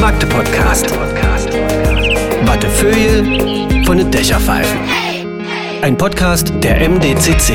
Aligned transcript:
Magde-Podcast. 0.00 0.90
Wattefeuille 2.46 3.84
von 3.84 3.98
den 3.98 4.10
Dächerpfeifen. 4.10 4.78
Ein 5.82 5.98
Podcast 5.98 6.54
der 6.62 6.88
MDCC. 6.88 7.52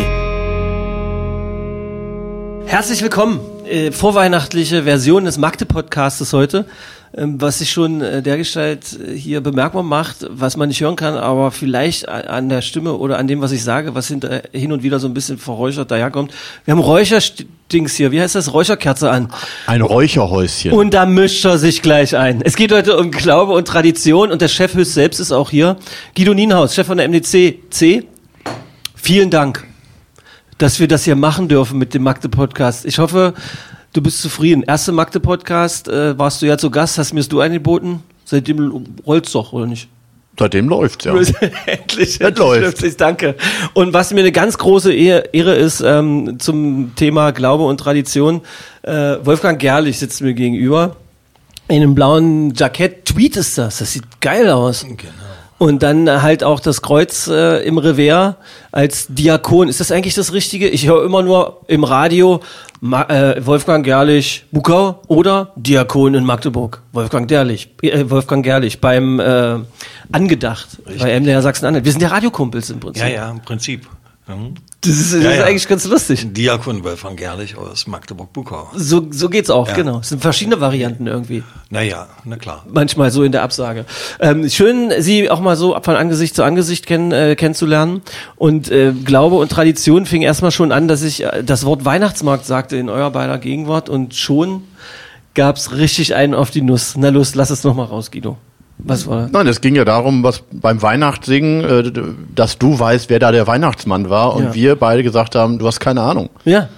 Herzlich 2.68 3.02
willkommen. 3.02 3.40
Äh, 3.66 3.92
vorweihnachtliche 3.92 4.84
Version 4.84 5.26
des 5.26 5.40
Magde-Podcastes 5.40 6.34
heute, 6.34 6.60
ähm, 6.60 6.66
was 7.18 7.60
sich 7.60 7.72
schon 7.72 8.02
äh, 8.02 8.22
dergestalt 8.22 9.00
äh, 9.00 9.16
hier 9.18 9.42
bemerkbar 9.42 9.84
macht, 9.84 10.26
was 10.30 10.58
man 10.58 10.68
nicht 10.70 10.82
hören 10.82 10.96
kann, 10.98 11.16
aber 11.16 11.52
vielleicht 11.52 12.10
a- 12.10 12.20
an 12.22 12.50
der 12.50 12.62
Stimme 12.62 12.94
oder 12.96 13.18
an 13.18 13.28
dem, 13.28 13.42
was 13.42 13.52
ich 13.52 13.64
sage, 13.64 13.96
was 13.96 14.08
hinter, 14.08 14.42
hin 14.52 14.72
und 14.72 14.84
wieder 14.84 15.00
so 15.00 15.08
ein 15.08 15.14
bisschen 15.14 15.38
verräuchert 15.38 15.92
daherkommt. 15.92 16.32
Wir 16.66 16.74
haben 16.74 16.80
Räucherdings 16.82 17.96
hier, 17.96 18.12
wie 18.12 18.20
heißt 18.22 18.36
das? 18.36 18.54
Räucherkerze 18.54 19.10
an. 19.10 19.30
Ein 19.68 19.82
Räucherhäuschen. 19.82 20.72
Und 20.74 20.94
da 20.94 21.06
mischt 21.06 21.46
er 21.46 21.58
sich 21.58 21.82
gleich 21.82 22.16
ein. 22.18 22.42
Es 22.42 22.56
geht 22.56 22.72
heute 22.74 22.98
um 22.98 23.12
Glaube 23.12 23.54
und 23.54 23.68
Tradition 23.68 24.32
und 24.32 24.42
der 24.42 24.48
Chef 24.50 24.74
höchst 24.74 24.94
selbst 24.94 25.20
ist 25.20 25.32
auch 25.32 25.50
hier. 25.50 25.78
Guido 26.16 26.34
Nienhaus, 26.34 26.76
Chef 26.76 26.88
von 26.88 26.98
der 26.98 27.08
MDC 27.08 27.60
C. 27.70 28.04
Vielen 28.96 29.30
Dank, 29.30 29.66
dass 30.58 30.80
wir 30.80 30.88
das 30.88 31.04
hier 31.06 31.16
machen 31.16 31.48
dürfen 31.48 31.78
mit 31.78 31.94
dem 31.94 32.04
Magde-Podcast. 32.04 32.86
Ich 32.86 32.98
hoffe, 33.00 33.34
du 33.96 34.02
bist 34.02 34.22
zufrieden. 34.22 34.64
Erste 34.64 34.92
Magde-Podcast, 34.92 35.88
äh, 35.88 36.18
warst 36.20 36.42
du 36.42 36.46
ja 36.46 36.58
zu 36.58 36.70
Gast, 36.70 36.98
hast 36.98 37.14
mir 37.14 37.22
das 37.22 37.30
du 37.30 37.42
angeboten. 37.42 38.04
Seitdem 38.26 38.86
rollt's 39.06 39.32
doch, 39.32 39.54
oder 39.54 39.68
nicht? 39.68 39.88
Seitdem 40.38 40.68
läuft's 40.68 41.06
ja. 41.06 41.14
endlich, 41.66 42.20
Das 42.20 42.38
läuft. 42.38 42.66
endlich, 42.76 42.98
danke. 42.98 43.36
Und 43.74 43.94
was 43.94 44.12
mir 44.14 44.20
eine 44.20 44.34
ganz 44.34 44.58
große 44.58 44.92
Ehr- 44.94 45.34
Ehre 45.34 45.56
ist 45.56 45.82
ähm, 45.86 46.38
zum 46.40 46.92
Thema 46.96 47.32
Glaube 47.32 47.64
und 47.64 47.80
Tradition, 47.80 48.42
äh, 48.82 49.16
Wolfgang 49.24 49.60
Gerlich 49.60 49.98
sitzt 49.98 50.22
mir 50.22 50.34
gegenüber. 50.34 50.98
In 51.70 51.78
einem 51.82 51.96
blauen 51.96 52.54
Jackett, 52.54 53.06
Tweet 53.06 53.38
ist 53.38 53.58
das, 53.58 53.78
das 53.78 53.94
sieht 53.94 54.04
geil 54.20 54.50
aus. 54.50 54.84
Genau. 54.84 55.00
Und 55.58 55.84
dann 55.84 56.22
halt 56.22 56.44
auch 56.44 56.60
das 56.60 56.82
Kreuz 56.82 57.28
äh, 57.28 57.64
im 57.66 57.78
Revers 57.78 58.36
als 58.74 59.08
Diakon. 59.08 59.70
Ist 59.70 59.80
das 59.80 59.90
eigentlich 59.90 60.14
das 60.14 60.34
Richtige? 60.34 60.68
Ich 60.68 60.86
höre 60.86 61.06
immer 61.06 61.24
nur 61.24 61.62
im 61.68 61.86
Radio 61.86 62.42
Ma 62.82 63.04
äh, 63.04 63.46
Wolfgang 63.46 63.86
Gerlich, 63.86 64.46
Bukau 64.52 65.02
oder 65.08 65.54
Diakon 65.56 66.14
in 66.14 66.26
Magdeburg. 66.26 66.82
Wolfgang 66.92 67.28
Gerlich, 67.28 67.70
äh, 67.82 68.10
Wolfgang 68.10 68.44
Gerlich 68.44 68.82
beim 68.82 69.20
äh, 69.20 69.60
Angedacht 70.12 70.78
bei 71.00 71.20
MDR 71.20 71.42
Sachsen-Anhalt. 71.42 71.86
Wir 71.86 71.92
sind 71.92 72.02
ja 72.02 72.10
Radiokumpels 72.10 72.70
im 72.70 72.80
Prinzip. 72.80 73.04
Ja, 73.04 73.10
ja, 73.10 73.32
im 73.32 73.42
Prinzip. 73.42 73.88
Mhm. 74.28 74.56
Das 74.86 74.96
ist, 75.00 75.14
das 75.14 75.24
Ja, 75.24 75.32
ist 75.32 75.38
ja. 75.40 75.46
eigentlich 75.46 75.68
ganz 75.68 75.86
lustig. 75.86 76.28
Diakon 76.34 76.84
Wolfgang 76.84 77.18
Gerlich 77.18 77.58
aus 77.58 77.88
Magdeburg-Bukau. 77.88 78.70
So, 78.76 79.08
so 79.12 79.30
geht's 79.30 79.50
auch, 79.50 79.68
Ja. 79.68 79.76
genau. 79.76 80.00
Es 80.00 80.10
sind 80.10 80.22
verschiedene 80.22 80.62
Varianten 80.62 81.08
irgendwie. 81.08 81.44
Naja, 81.70 82.08
na 82.24 82.36
klar. 82.38 82.66
manchmal 82.72 83.12
so 83.12 83.24
in 83.24 83.32
der 83.32 83.44
Absage. 83.44 83.86
Ähm, 84.20 84.50
schön, 84.50 84.92
Sie 85.00 85.30
auch 85.30 85.40
mal 85.40 85.56
so 85.56 85.78
von 85.82 85.96
Angesicht 85.96 86.36
zu 86.36 86.44
Angesicht 86.44 86.86
kenn, 86.86 87.12
äh, 87.12 87.36
kennenzulernen. 87.36 88.02
Und 88.36 88.70
äh, 88.72 88.94
Glaube 88.94 89.36
und 89.36 89.50
Tradition 89.52 90.06
fing 90.06 90.22
erstmal 90.22 90.52
schon 90.52 90.72
an, 90.72 90.88
dass 90.88 91.02
ich 91.04 91.24
äh, 91.24 91.44
das 91.44 91.66
Wort 91.66 91.86
Weihnachtsmarkt 91.86 92.46
sagte 92.46 92.78
in 92.78 92.90
eurer 92.90 93.12
beider 93.12 93.38
Gegenwart 93.38 93.90
und 93.90 94.16
schon 94.16 94.64
gab's 95.34 95.72
richtig 95.74 96.16
einen 96.16 96.34
auf 96.34 96.52
die 96.52 96.62
Nuss. 96.62 96.94
Na 96.98 97.10
los, 97.10 97.36
lass 97.36 97.50
es 97.50 97.64
noch 97.64 97.76
mal 97.76 97.84
raus, 97.86 98.12
Guido. 98.12 98.38
Was 98.78 99.08
war 99.08 99.24
das? 99.24 99.32
Nein, 99.32 99.48
es 99.48 99.62
ging 99.62 99.76
ja 99.76 99.86
darum, 99.86 100.24
was 100.24 100.44
beim 100.52 100.82
Weihnachtssingen, 100.82 101.64
äh, 101.64 101.92
dass 102.36 102.58
du 102.58 102.78
weißt, 102.78 103.10
wer 103.10 103.20
da 103.20 103.32
der 103.32 103.48
Weihnachtsmann 103.48 104.10
war 104.10 104.36
und 104.36 104.44
Ja. 104.46 104.54
wir 104.54 104.76
beide 104.76 105.02
gesagt 105.04 105.36
haben, 105.36 105.58
du 105.60 105.66
hast 105.68 105.80
keine 105.80 106.02
Ahnung. 106.02 106.30
Ja. 106.44 106.70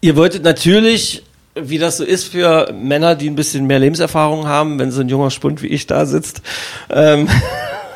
Ihr 0.00 0.16
wolltet 0.16 0.42
natürlich, 0.44 1.24
wie 1.54 1.78
das 1.78 1.96
so 1.98 2.04
ist 2.04 2.28
für 2.28 2.72
Männer, 2.72 3.14
die 3.14 3.28
ein 3.28 3.34
bisschen 3.36 3.66
mehr 3.66 3.78
Lebenserfahrung 3.78 4.46
haben, 4.46 4.78
wenn 4.78 4.90
so 4.90 5.00
ein 5.00 5.08
junger 5.08 5.30
Spund 5.30 5.60
wie 5.62 5.66
ich 5.68 5.86
da 5.86 6.06
sitzt, 6.06 6.40
ähm, 6.90 7.28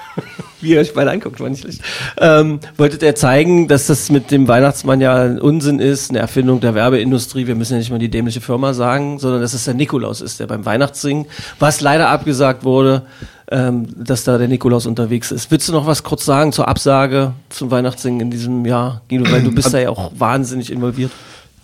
wie 0.63 0.71
ihr 0.71 0.81
euch 0.81 0.95
beide 0.95 1.11
anguckt, 1.11 1.41
war 1.41 1.49
nicht 1.49 1.63
schlecht, 1.63 1.83
ähm, 2.19 2.61
wolltet 2.77 3.03
ihr 3.03 3.15
zeigen, 3.15 3.69
dass 3.69 3.87
das 3.87 4.11
mit 4.11 4.31
dem 4.31 4.49
Weihnachtsmann 4.49 5.01
ja 5.01 5.23
ein 5.23 5.41
Unsinn 5.41 5.79
ist, 5.79 6.11
eine 6.11 6.21
Erfindung 6.21 6.61
der 6.61 6.75
Werbeindustrie, 6.75 7.47
wir 7.47 7.55
müssen 7.55 7.75
ja 7.75 7.79
nicht 7.79 7.91
mal 7.91 7.99
die 7.99 8.11
dämliche 8.11 8.41
Firma 8.41 8.75
sagen, 8.75 9.19
sondern 9.19 9.41
dass 9.41 9.55
es 9.55 9.65
der 9.65 9.75
Nikolaus 9.75 10.21
ist, 10.21 10.41
der 10.41 10.47
beim 10.47 10.65
Weihnachtssingen, 10.65 11.27
was 11.59 11.81
leider 11.81 12.09
abgesagt 12.09 12.65
wurde, 12.65 13.03
ähm, 13.51 13.87
dass 13.97 14.25
da 14.25 14.39
der 14.39 14.49
Nikolaus 14.49 14.87
unterwegs 14.87 15.31
ist. 15.31 15.51
Willst 15.51 15.69
du 15.69 15.73
noch 15.73 15.87
was 15.87 16.03
kurz 16.03 16.25
sagen 16.25 16.53
zur 16.53 16.69
Absage 16.69 17.33
zum 17.51 17.71
Weihnachtssingen 17.71 18.21
in 18.21 18.31
diesem 18.31 18.65
Jahr, 18.65 19.03
Guido, 19.09 19.31
weil 19.31 19.43
du 19.43 19.53
bist 19.55 19.75
da 19.75 19.79
ja 19.79 19.91
auch 19.91 20.13
wahnsinnig 20.17 20.73
involviert. 20.73 21.11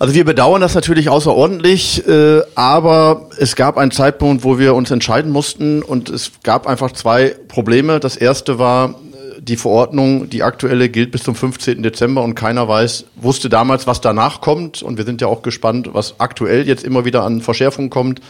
Also 0.01 0.15
wir 0.15 0.25
bedauern 0.25 0.61
das 0.61 0.77
natürlich 0.77 1.09
außerordentlich, 1.09 2.07
äh, 2.07 2.43
aber 2.55 3.29
es 3.37 3.57
gab 3.57 3.77
einen 3.77 3.91
Zeitpunkt, 3.91 4.45
wo 4.45 4.57
wir 4.57 4.77
uns 4.77 4.93
entscheiden 4.93 5.33
mussten 5.33 5.83
und 5.83 6.09
es 6.09 6.31
gab 6.45 6.69
einfach 6.69 6.93
zwei 6.93 7.35
Probleme. 7.49 7.99
Das 7.99 8.17
erste 8.17 8.61
war, 8.61 8.91
äh, 8.91 9.43
die 9.43 9.57
Verordnung, 9.57 10.31
die 10.31 10.45
aktuelle, 10.45 10.89
gilt 10.89 11.11
bis 11.11 11.25
zum 11.25 11.35
15. 11.35 11.83
Dezember 11.83 12.23
und 12.23 12.37
keiner 12.37 12.69
weiß, 12.69 13.07
wusste 13.17 13.49
damals, 13.49 13.89
was 13.89 14.01
danach 14.01 14.41
kommt. 14.41 14.83
Und 14.83 14.99
wir 14.99 15.05
sind 15.05 15.21
ja 15.21 15.27
auch 15.27 15.43
gespannt, 15.43 15.91
was 15.93 16.21
aktuell 16.21 16.69
jetzt 16.69 16.85
immer 16.85 17.05
wieder 17.05 17.25
an 17.25 17.41
Verschärfungen 17.41 17.91
kommt. 17.91 18.21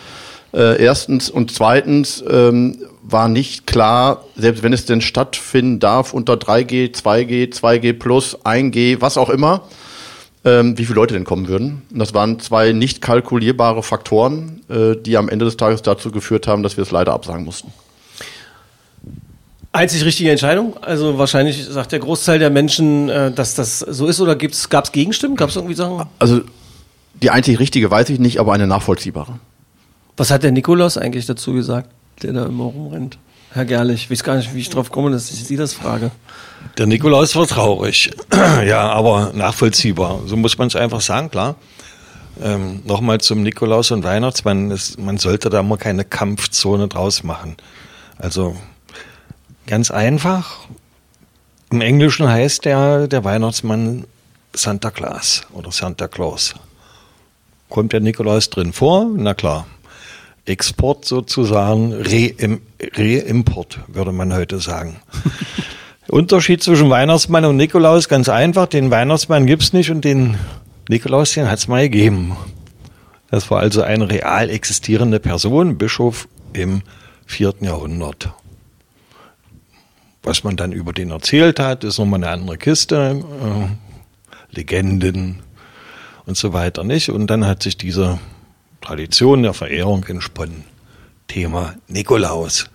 Äh, 0.55 0.83
erstens 0.83 1.29
und 1.29 1.51
zweitens 1.51 2.25
ähm, 2.31 2.79
war 3.03 3.29
nicht 3.29 3.67
klar, 3.67 4.25
selbst 4.37 4.63
wenn 4.63 4.73
es 4.73 4.87
denn 4.87 5.03
stattfinden 5.03 5.81
darf 5.81 6.15
unter 6.15 6.35
3G, 6.35 6.95
2G, 6.95 7.53
2G 7.53 7.93
plus, 7.93 8.39
1G, 8.47 9.03
was 9.03 9.19
auch 9.19 9.29
immer, 9.29 9.65
wie 10.49 10.85
viele 10.85 10.97
Leute 10.97 11.15
denn 11.15 11.25
kommen 11.25 11.49
würden. 11.49 11.83
Und 11.93 11.99
das 11.99 12.15
waren 12.15 12.39
zwei 12.41 12.73
nicht 12.73 13.01
kalkulierbare 13.01 13.83
Faktoren, 13.83 14.63
äh, 14.69 14.97
die 14.97 15.17
am 15.17 15.29
Ende 15.29 15.45
des 15.45 15.57
Tages 15.57 15.83
dazu 15.83 16.11
geführt 16.11 16.47
haben, 16.47 16.63
dass 16.63 16.77
wir 16.77 16.83
es 16.83 16.91
leider 16.91 17.13
absagen 17.13 17.45
mussten. 17.45 17.73
Einzig 19.73 20.05
richtige 20.05 20.31
Entscheidung. 20.31 20.77
Also 20.83 21.19
wahrscheinlich 21.19 21.65
sagt 21.67 21.93
der 21.93 21.99
Großteil 21.99 22.39
der 22.39 22.51
Menschen, 22.51 23.09
äh, 23.09 23.31
dass 23.31 23.55
das 23.55 23.81
so 23.81 24.07
ist. 24.07 24.21
Oder 24.21 24.35
gibt's, 24.35 24.69
gab's 24.69 24.93
Gegenstimmen? 24.93 25.37
Gab's 25.37 25.57
irgendwie 25.57 25.75
Sachen? 25.75 26.07
Also 26.19 26.41
die 27.23 27.31
einzig 27.31 27.59
richtige 27.59 27.91
weiß 27.91 28.11
ich 28.11 28.19
nicht, 28.19 28.41
aber 28.41 28.53
eine 28.53 28.67
nachvollziehbare. 28.67 29.39
Was 30.17 30.31
hat 30.31 30.43
der 30.43 30.53
Nikolaus 30.53 30.97
eigentlich 30.97 31.27
dazu 31.27 31.53
gesagt, 31.53 31.91
der 32.23 32.33
da 32.33 32.47
immer 32.47 32.65
rumrennt? 32.65 33.19
Herr 33.53 33.65
Gerlich, 33.65 34.05
ich 34.05 34.11
weiß 34.11 34.25
gar 34.25 34.37
nicht, 34.37 34.55
wie 34.55 34.61
ich 34.61 34.71
drauf 34.71 34.91
komme, 34.91 35.11
dass 35.11 35.31
ich 35.31 35.45
Sie 35.45 35.57
das 35.57 35.73
frage. 35.73 36.11
Der 36.77 36.87
Nikolaus 36.87 37.35
war 37.35 37.47
traurig. 37.47 38.11
ja, 38.67 38.89
aber 38.91 39.33
nachvollziehbar. 39.35 40.21
So 40.27 40.37
muss 40.37 40.59
man 40.59 40.69
es 40.69 40.77
einfach 40.77 41.01
sagen, 41.01 41.31
klar. 41.31 41.57
Ähm, 42.43 42.83
Nochmal 42.85 43.21
zum 43.21 43.43
Nikolaus 43.43 43.91
und 43.91 44.05
Weihnachtsmann. 44.05 44.79
Man 44.99 45.19
sollte 45.19 45.51
da 45.51 45.63
mal 45.63 45.79
keine 45.79 46.05
Kampfzone 46.05 46.89
draus 46.89 47.25
machen. 47.25 47.57
Also 48.19 48.57
ganz 49.67 49.91
einfach. 49.91 50.59
Im 51.71 51.81
Englischen 51.81 52.29
heißt 52.29 52.65
der, 52.65 53.09
der 53.09 53.25
Weihnachtsmann 53.25 54.05
Santa 54.55 54.91
Claus 54.91 55.43
oder 55.53 55.73
Santa 55.73 56.09
Claus. 56.09 56.55
Kommt 57.69 57.93
der 57.93 58.01
Nikolaus 58.01 58.51
drin 58.51 58.73
vor? 58.73 59.07
Na 59.15 59.35
klar. 59.35 59.67
Export 60.49 61.05
sozusagen, 61.05 61.93
Re-Im- 61.93 62.61
Reimport, 62.81 63.81
würde 63.89 64.13
man 64.13 64.33
heute 64.35 64.59
sagen. 64.61 64.97
Unterschied 66.09 66.63
zwischen 66.63 66.89
Weihnachtsmann 66.89 67.45
und 67.45 67.57
Nikolaus 67.57 68.09
ganz 68.09 68.29
einfach. 68.29 68.67
Den 68.67 68.91
Weihnachtsmann 68.91 69.47
gibt's 69.47 69.73
nicht 69.73 69.91
und 69.91 70.05
den 70.05 70.39
Nikolaus, 70.89 71.33
den 71.35 71.51
hat's 71.51 71.69
mal 71.69 71.83
gegeben. 71.89 72.37
Das 73.31 73.51
war 73.51 73.61
also 73.61 73.83
eine 73.83 74.09
real 74.09 74.49
existierende 74.49 75.21
Person, 75.21 75.77
Bischof 75.77 76.29
im 76.55 76.81
vierten 77.27 77.67
Jahrhundert. 77.67 78.31
Was 80.23 80.45
man 80.45 80.57
dann 80.57 80.73
über 80.73 80.93
den 80.95 81.11
erzählt 81.11 81.61
hat, 81.61 81.85
ist 81.85 81.99
nochmal 81.99 82.25
eine 82.25 82.33
andere 82.33 82.57
Kiste. 82.57 83.23
Äh, 83.23 84.57
Legenden 84.57 85.41
und 86.25 86.37
so 86.37 86.53
weiter 86.53 86.85
nicht. 86.85 87.11
Und 87.11 87.27
dann 87.29 87.47
hat 87.47 87.63
sich 87.63 87.77
diese 87.77 88.19
Tradition 88.89 89.43
der 89.43 89.53
Verehrung 89.53 90.03
entsponnen. 90.09 90.65
Thema 91.27 91.75
Nikolaus. 91.89 92.71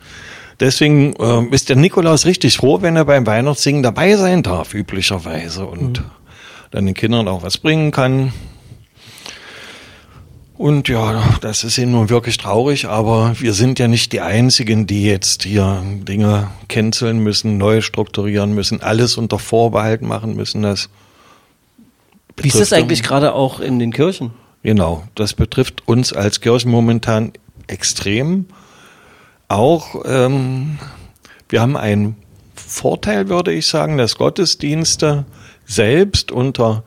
Deswegen 0.59 1.15
äh, 1.15 1.55
ist 1.55 1.69
der 1.69 1.75
Nikolaus 1.75 2.27
richtig 2.27 2.57
froh, 2.57 2.83
wenn 2.83 2.95
er 2.95 3.05
beim 3.05 3.25
Weihnachtssingen 3.25 3.81
dabei 3.81 4.15
sein 4.15 4.43
darf, 4.43 4.75
üblicherweise, 4.75 5.65
und 5.65 6.03
dann 6.69 6.85
den 6.85 6.93
Kindern 6.93 7.27
auch 7.27 7.41
was 7.41 7.57
bringen 7.57 7.89
kann. 7.89 8.31
Und 10.55 10.87
ja, 10.87 11.23
das 11.41 11.63
ist 11.63 11.79
eben 11.79 11.93
nun 11.93 12.09
wirklich 12.09 12.37
traurig, 12.37 12.85
aber 12.85 13.33
wir 13.39 13.53
sind 13.53 13.79
ja 13.79 13.87
nicht 13.87 14.13
die 14.13 14.21
Einzigen, 14.21 14.85
die 14.85 15.05
jetzt 15.05 15.41
hier 15.41 15.81
Dinge 15.83 16.51
canceln 16.69 17.23
müssen, 17.23 17.57
neu 17.57 17.81
strukturieren 17.81 18.53
müssen, 18.53 18.83
alles 18.83 19.17
unter 19.17 19.39
Vorbehalt 19.39 20.03
machen 20.03 20.35
müssen. 20.35 20.61
Das 20.61 20.89
Wie 22.37 22.49
ist 22.49 22.59
das 22.59 22.71
eigentlich 22.71 23.01
gerade 23.01 23.33
auch 23.33 23.59
in 23.59 23.79
den 23.79 23.91
Kirchen? 23.91 24.42
Genau, 24.63 25.03
das 25.15 25.33
betrifft 25.33 25.87
uns 25.87 26.13
als 26.13 26.39
Kirchen 26.39 26.71
momentan 26.71 27.33
extrem. 27.67 28.47
Auch 29.49 30.03
ähm, 30.05 30.79
wir 31.49 31.61
haben 31.61 31.77
einen 31.77 32.15
Vorteil, 32.55 33.27
würde 33.27 33.51
ich 33.51 33.67
sagen, 33.67 33.97
dass 33.97 34.15
Gottesdienste 34.15 35.25
selbst 35.65 36.31
unter 36.31 36.83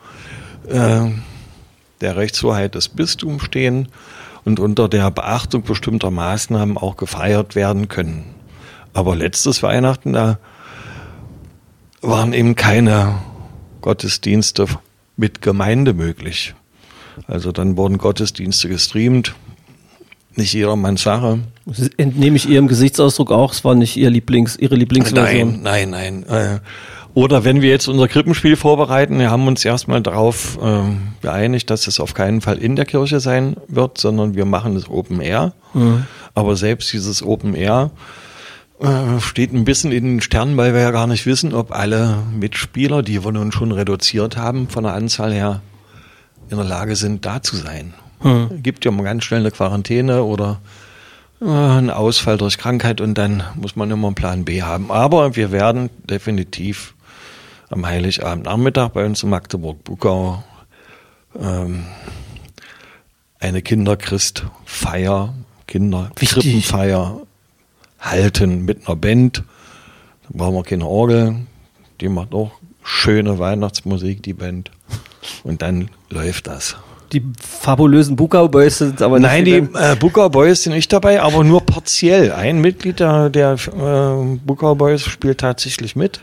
äh, 0.68 1.10
der 2.00 2.16
Rechtshoheit 2.16 2.74
des 2.74 2.88
Bistums 2.88 3.44
stehen 3.44 3.88
und 4.44 4.58
unter 4.58 4.88
der 4.88 5.10
Beachtung 5.10 5.62
bestimmter 5.62 6.10
Maßnahmen 6.10 6.78
auch 6.78 6.96
gefeiert 6.96 7.54
werden 7.54 7.88
können. 7.88 8.24
Aber 8.94 9.16
letztes 9.16 9.62
Weihnachten, 9.62 10.14
da 10.14 10.38
waren 12.00 12.32
eben 12.32 12.54
keine 12.54 13.18
Gottesdienste 13.82 14.66
mit 15.16 15.42
Gemeinde 15.42 15.92
möglich. 15.92 16.54
Also 17.26 17.52
dann 17.52 17.76
wurden 17.76 17.98
Gottesdienste 17.98 18.68
gestreamt. 18.68 19.34
Nicht 20.34 20.52
jedermanns 20.52 21.02
Sache. 21.02 21.38
Das 21.64 21.88
entnehme 21.96 22.36
ich 22.36 22.48
Ihrem 22.48 22.68
Gesichtsausdruck 22.68 23.32
auch. 23.32 23.52
Es 23.52 23.64
war 23.64 23.74
nicht 23.74 23.96
Ihr 23.96 24.10
Lieblings, 24.10 24.56
Ihre 24.56 24.76
Lieblingsversion. 24.76 25.62
Nein, 25.62 25.90
nein, 25.90 26.24
nein. 26.28 26.56
Äh, 26.56 26.60
oder 27.14 27.44
wenn 27.44 27.62
wir 27.62 27.70
jetzt 27.70 27.88
unser 27.88 28.08
Krippenspiel 28.08 28.56
vorbereiten, 28.56 29.18
wir 29.18 29.30
haben 29.30 29.48
uns 29.48 29.64
erstmal 29.64 30.02
darauf 30.02 30.58
äh, 30.62 30.82
geeinigt, 31.22 31.70
dass 31.70 31.86
es 31.86 31.98
auf 31.98 32.12
keinen 32.12 32.42
Fall 32.42 32.58
in 32.58 32.76
der 32.76 32.84
Kirche 32.84 33.20
sein 33.20 33.56
wird, 33.68 33.96
sondern 33.96 34.34
wir 34.34 34.44
machen 34.44 34.76
es 34.76 34.90
Open 34.90 35.22
Air. 35.22 35.54
Mhm. 35.72 36.04
Aber 36.34 36.56
selbst 36.56 36.92
dieses 36.92 37.22
Open 37.22 37.54
Air 37.54 37.90
äh, 38.80 39.18
steht 39.20 39.54
ein 39.54 39.64
bisschen 39.64 39.92
in 39.92 40.04
den 40.04 40.20
Sternen, 40.20 40.58
weil 40.58 40.74
wir 40.74 40.82
ja 40.82 40.90
gar 40.90 41.06
nicht 41.06 41.24
wissen, 41.24 41.54
ob 41.54 41.72
alle 41.72 42.18
Mitspieler, 42.38 43.02
die 43.02 43.24
wir 43.24 43.32
nun 43.32 43.50
schon 43.50 43.72
reduziert 43.72 44.36
haben, 44.36 44.68
von 44.68 44.84
der 44.84 44.92
Anzahl 44.92 45.32
her 45.32 45.62
in 46.50 46.56
der 46.56 46.66
Lage 46.66 46.96
sind, 46.96 47.24
da 47.24 47.42
zu 47.42 47.56
sein. 47.56 47.94
Hm. 48.20 48.62
Gibt 48.62 48.84
ja 48.84 48.90
mal 48.90 49.02
ganz 49.02 49.24
schnell 49.24 49.40
eine 49.40 49.50
Quarantäne 49.50 50.22
oder 50.22 50.60
äh, 51.40 51.44
einen 51.44 51.90
Ausfall 51.90 52.38
durch 52.38 52.58
Krankheit 52.58 53.00
und 53.00 53.14
dann 53.14 53.44
muss 53.54 53.76
man 53.76 53.90
immer 53.90 54.08
einen 54.08 54.14
Plan 54.14 54.44
B 54.44 54.62
haben. 54.62 54.90
Aber 54.90 55.36
wir 55.36 55.52
werden 55.52 55.90
definitiv 56.04 56.94
am 57.68 57.86
Heiligabend 57.86 58.44
Nachmittag 58.44 58.92
bei 58.92 59.04
uns 59.04 59.22
in 59.22 59.30
Magdeburg-Bukau 59.30 60.42
ähm, 61.40 61.84
eine 63.40 63.62
Kinderchristfeier, 63.62 65.34
Kinderkrippenfeier 65.66 67.20
halten 68.00 68.64
mit 68.64 68.86
einer 68.86 68.96
Band. 68.96 69.42
Da 70.22 70.28
brauchen 70.30 70.54
wir 70.54 70.62
keine 70.62 70.86
Orgel. 70.86 71.36
Die 72.00 72.08
macht 72.08 72.34
auch 72.34 72.52
schöne 72.82 73.38
Weihnachtsmusik, 73.38 74.22
die 74.22 74.32
Band. 74.32 74.70
Und 75.44 75.62
dann 75.62 75.90
läuft 76.10 76.46
das. 76.46 76.76
Die 77.12 77.22
fabulösen 77.40 78.16
Bukau 78.16 78.48
Boys 78.48 78.78
sind 78.78 79.00
aber 79.00 79.20
nicht. 79.20 79.28
Nein, 79.28 79.44
die 79.44 79.52
äh, 79.52 79.96
Bukau 79.98 80.28
Boys 80.28 80.64
sind 80.64 80.72
nicht 80.72 80.92
dabei, 80.92 81.22
aber 81.22 81.44
nur 81.44 81.60
partiell. 81.64 82.32
Ein 82.32 82.60
Mitglied 82.60 82.98
der, 83.00 83.30
der 83.30 83.52
äh, 83.52 84.36
Bukau 84.44 84.74
Boys 84.74 85.02
spielt 85.02 85.38
tatsächlich 85.38 85.94
mit 85.94 86.20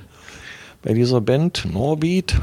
bei 0.81 0.93
dieser 0.93 1.21
Band, 1.21 1.65
Norbeat. 1.71 2.35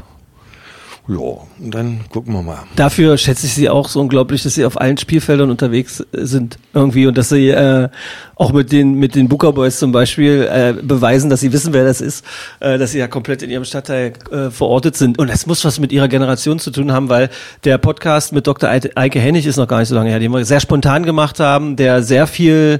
Ja, 1.11 1.17
und 1.59 1.75
dann 1.75 1.99
gucken 2.09 2.33
wir 2.33 2.41
mal. 2.41 2.59
Dafür 2.77 3.17
schätze 3.17 3.45
ich 3.45 3.53
Sie 3.53 3.69
auch 3.69 3.89
so 3.89 3.99
unglaublich, 3.99 4.43
dass 4.43 4.55
Sie 4.55 4.63
auf 4.63 4.79
allen 4.79 4.97
Spielfeldern 4.97 5.49
unterwegs 5.49 5.99
äh, 5.99 6.25
sind 6.25 6.57
irgendwie 6.73 7.05
und 7.05 7.17
dass 7.17 7.27
Sie 7.27 7.49
äh, 7.49 7.89
auch 8.35 8.53
mit 8.53 8.71
den 8.71 8.93
mit 8.93 9.15
den 9.15 9.27
Booker 9.27 9.51
Boys 9.51 9.77
zum 9.77 9.91
Beispiel 9.91 10.47
äh, 10.49 10.73
beweisen, 10.81 11.29
dass 11.29 11.41
Sie 11.41 11.51
wissen, 11.51 11.73
wer 11.73 11.83
das 11.83 11.99
ist, 11.99 12.23
äh, 12.61 12.77
dass 12.77 12.91
Sie 12.91 12.99
ja 12.99 13.07
komplett 13.07 13.41
in 13.41 13.49
Ihrem 13.49 13.65
Stadtteil 13.65 14.13
äh, 14.31 14.51
verortet 14.51 14.95
sind. 14.95 15.19
Und 15.19 15.29
das 15.29 15.45
muss 15.47 15.65
was 15.65 15.79
mit 15.79 15.91
Ihrer 15.91 16.07
Generation 16.07 16.59
zu 16.59 16.71
tun 16.71 16.93
haben, 16.93 17.09
weil 17.09 17.29
der 17.65 17.77
Podcast 17.77 18.31
mit 18.31 18.47
Dr. 18.47 18.69
Eike 18.69 19.19
Hennig 19.19 19.45
ist 19.45 19.57
noch 19.57 19.67
gar 19.67 19.79
nicht 19.79 19.89
so 19.89 19.95
lange 19.95 20.11
her, 20.11 20.19
den 20.19 20.31
wir 20.31 20.45
sehr 20.45 20.61
spontan 20.61 21.03
gemacht 21.03 21.41
haben, 21.41 21.75
der 21.75 22.03
sehr 22.03 22.25
viel 22.25 22.79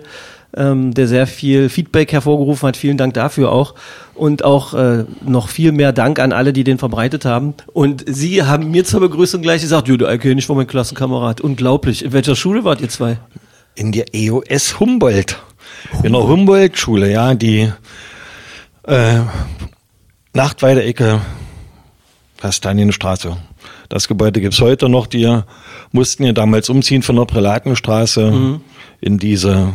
ähm, 0.55 0.93
der 0.93 1.07
sehr 1.07 1.27
viel 1.27 1.69
Feedback 1.69 2.11
hervorgerufen 2.11 2.67
hat. 2.67 2.77
Vielen 2.77 2.97
Dank 2.97 3.13
dafür 3.13 3.51
auch. 3.51 3.75
Und 4.13 4.43
auch 4.43 4.73
äh, 4.73 5.05
noch 5.25 5.49
viel 5.49 5.71
mehr 5.71 5.93
Dank 5.93 6.19
an 6.19 6.33
alle, 6.33 6.53
die 6.53 6.63
den 6.63 6.77
verbreitet 6.77 7.25
haben. 7.25 7.53
Und 7.73 8.03
Sie 8.07 8.43
haben 8.43 8.71
mir 8.71 8.83
zur 8.83 8.99
Begrüßung 8.99 9.41
gleich 9.41 9.61
gesagt, 9.61 9.87
Jude 9.87 10.07
Alke, 10.07 10.35
nicht 10.35 10.49
war 10.49 10.55
mein 10.55 10.67
Klassenkamerad. 10.67 11.41
Unglaublich. 11.41 12.03
In 12.03 12.13
welcher 12.13 12.35
Schule 12.35 12.63
wart 12.63 12.81
ihr 12.81 12.89
zwei? 12.89 13.17
In 13.75 13.91
der 13.91 14.13
EOS 14.13 14.79
Humboldt. 14.79 15.41
In 16.03 16.13
der 16.13 16.27
Humboldt-Schule, 16.27 17.11
ja, 17.11 17.33
die 17.33 17.71
äh, 18.83 19.19
Nachtweide-Ecke 20.33 21.21
Kastanienstraße. 22.41 23.37
Das 23.87 24.07
Gebäude 24.07 24.41
gibt's 24.41 24.59
heute 24.61 24.89
noch. 24.89 25.07
Die 25.07 25.41
mussten 25.91 26.23
ja 26.23 26.33
damals 26.33 26.69
umziehen 26.69 27.03
von 27.03 27.15
der 27.15 27.25
Prälatenstraße 27.25 28.31
mhm. 28.31 28.61
in 28.99 29.17
diese 29.17 29.73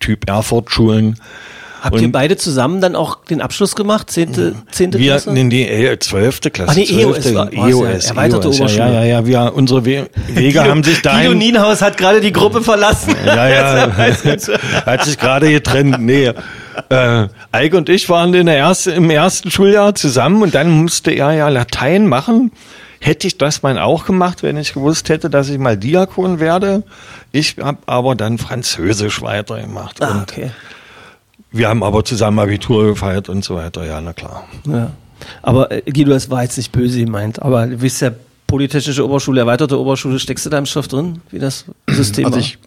Typ 0.00 0.28
Erfurt-Schulen. 0.28 1.18
Habt 1.82 1.96
und 1.96 2.02
ihr 2.02 2.10
beide 2.10 2.36
zusammen 2.36 2.80
dann 2.80 2.96
auch 2.96 3.24
den 3.26 3.40
Abschluss 3.40 3.76
gemacht? 3.76 4.10
Zehnte, 4.10 4.54
zehnte 4.72 4.98
wir, 4.98 5.12
Klasse? 5.12 5.38
In 5.38 5.50
die 5.50 5.96
zwölfte 6.00 6.50
Klasse. 6.50 6.72
Ach 6.72 6.76
nee, 6.76 6.88
EOS. 6.90 7.34
War, 7.34 7.52
EOS, 7.52 8.06
erweiterte 8.06 8.48
EOS, 8.48 8.60
Oberschule. 8.60 8.80
Ja, 8.80 8.92
ja, 8.92 9.04
ja, 9.04 9.26
wir, 9.26 9.52
unsere 9.54 9.84
We 9.84 10.08
Wege 10.28 10.64
haben 10.64 10.82
sich 10.82 11.02
dahin... 11.02 11.28
Guido 11.28 11.38
Nienhaus 11.38 11.82
hat 11.82 11.96
gerade 11.96 12.20
die 12.20 12.32
Gruppe 12.32 12.62
verlassen. 12.62 13.14
Ja, 13.24 13.48
ja, 13.48 13.96
hat 14.86 15.04
sich 15.04 15.18
gerade 15.18 15.50
getrennt. 15.50 16.00
Nee, 16.00 16.32
äh, 16.88 17.28
Eike 17.52 17.76
und 17.76 17.88
ich 17.88 18.08
waren 18.08 18.34
in 18.34 18.46
der 18.46 18.56
erste, 18.56 18.92
im 18.92 19.10
ersten 19.10 19.50
Schuljahr 19.50 19.94
zusammen 19.94 20.42
und 20.42 20.54
dann 20.54 20.70
musste 20.70 21.10
er 21.10 21.32
ja 21.32 21.48
Latein 21.48 22.06
machen. 22.06 22.52
Hätte 23.00 23.26
ich 23.26 23.38
das 23.38 23.62
mal 23.62 23.78
auch 23.78 24.06
gemacht, 24.06 24.42
wenn 24.42 24.56
ich 24.56 24.74
gewusst 24.74 25.08
hätte, 25.08 25.30
dass 25.30 25.48
ich 25.48 25.58
mal 25.58 25.76
Diakon 25.76 26.40
werde. 26.40 26.82
Ich 27.32 27.56
habe 27.60 27.78
aber 27.86 28.14
dann 28.14 28.38
Französisch 28.38 29.22
weitergemacht. 29.22 30.02
Ah, 30.02 30.22
okay. 30.22 30.50
Wir 31.52 31.68
haben 31.68 31.82
aber 31.82 32.04
zusammen 32.04 32.38
Abitur 32.38 32.86
gefeiert 32.88 33.28
und 33.28 33.44
so 33.44 33.56
weiter, 33.56 33.84
ja, 33.84 34.00
na 34.00 34.12
klar. 34.12 34.44
Ja. 34.66 34.90
Aber 35.42 35.70
äh, 35.70 35.82
Guido, 35.82 36.10
das 36.10 36.30
war 36.30 36.42
jetzt 36.42 36.56
nicht 36.56 36.72
böse 36.72 37.04
gemeint, 37.04 37.40
aber 37.42 37.66
du 37.66 37.78
bist 37.78 38.00
ja 38.02 38.10
Polytechnische 38.46 39.04
Oberschule, 39.04 39.40
erweiterte 39.40 39.78
Oberschule, 39.78 40.18
steckst 40.18 40.46
du 40.46 40.50
da 40.50 40.58
im 40.58 40.66
Stoff 40.66 40.88
drin, 40.88 41.20
wie 41.30 41.38
das 41.38 41.64
System 41.88 42.26
also 42.26 42.38
ich 42.38 42.58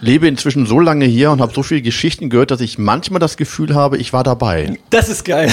lebe 0.00 0.28
inzwischen 0.28 0.66
so 0.66 0.78
lange 0.78 1.04
hier 1.06 1.30
und 1.30 1.40
habe 1.40 1.52
so 1.54 1.62
viele 1.62 1.82
Geschichten 1.82 2.30
gehört, 2.30 2.50
dass 2.50 2.60
ich 2.60 2.78
manchmal 2.78 3.20
das 3.20 3.36
Gefühl 3.36 3.74
habe, 3.74 3.96
ich 3.98 4.12
war 4.12 4.22
dabei. 4.24 4.76
Das 4.90 5.08
ist 5.08 5.24
geil. 5.24 5.50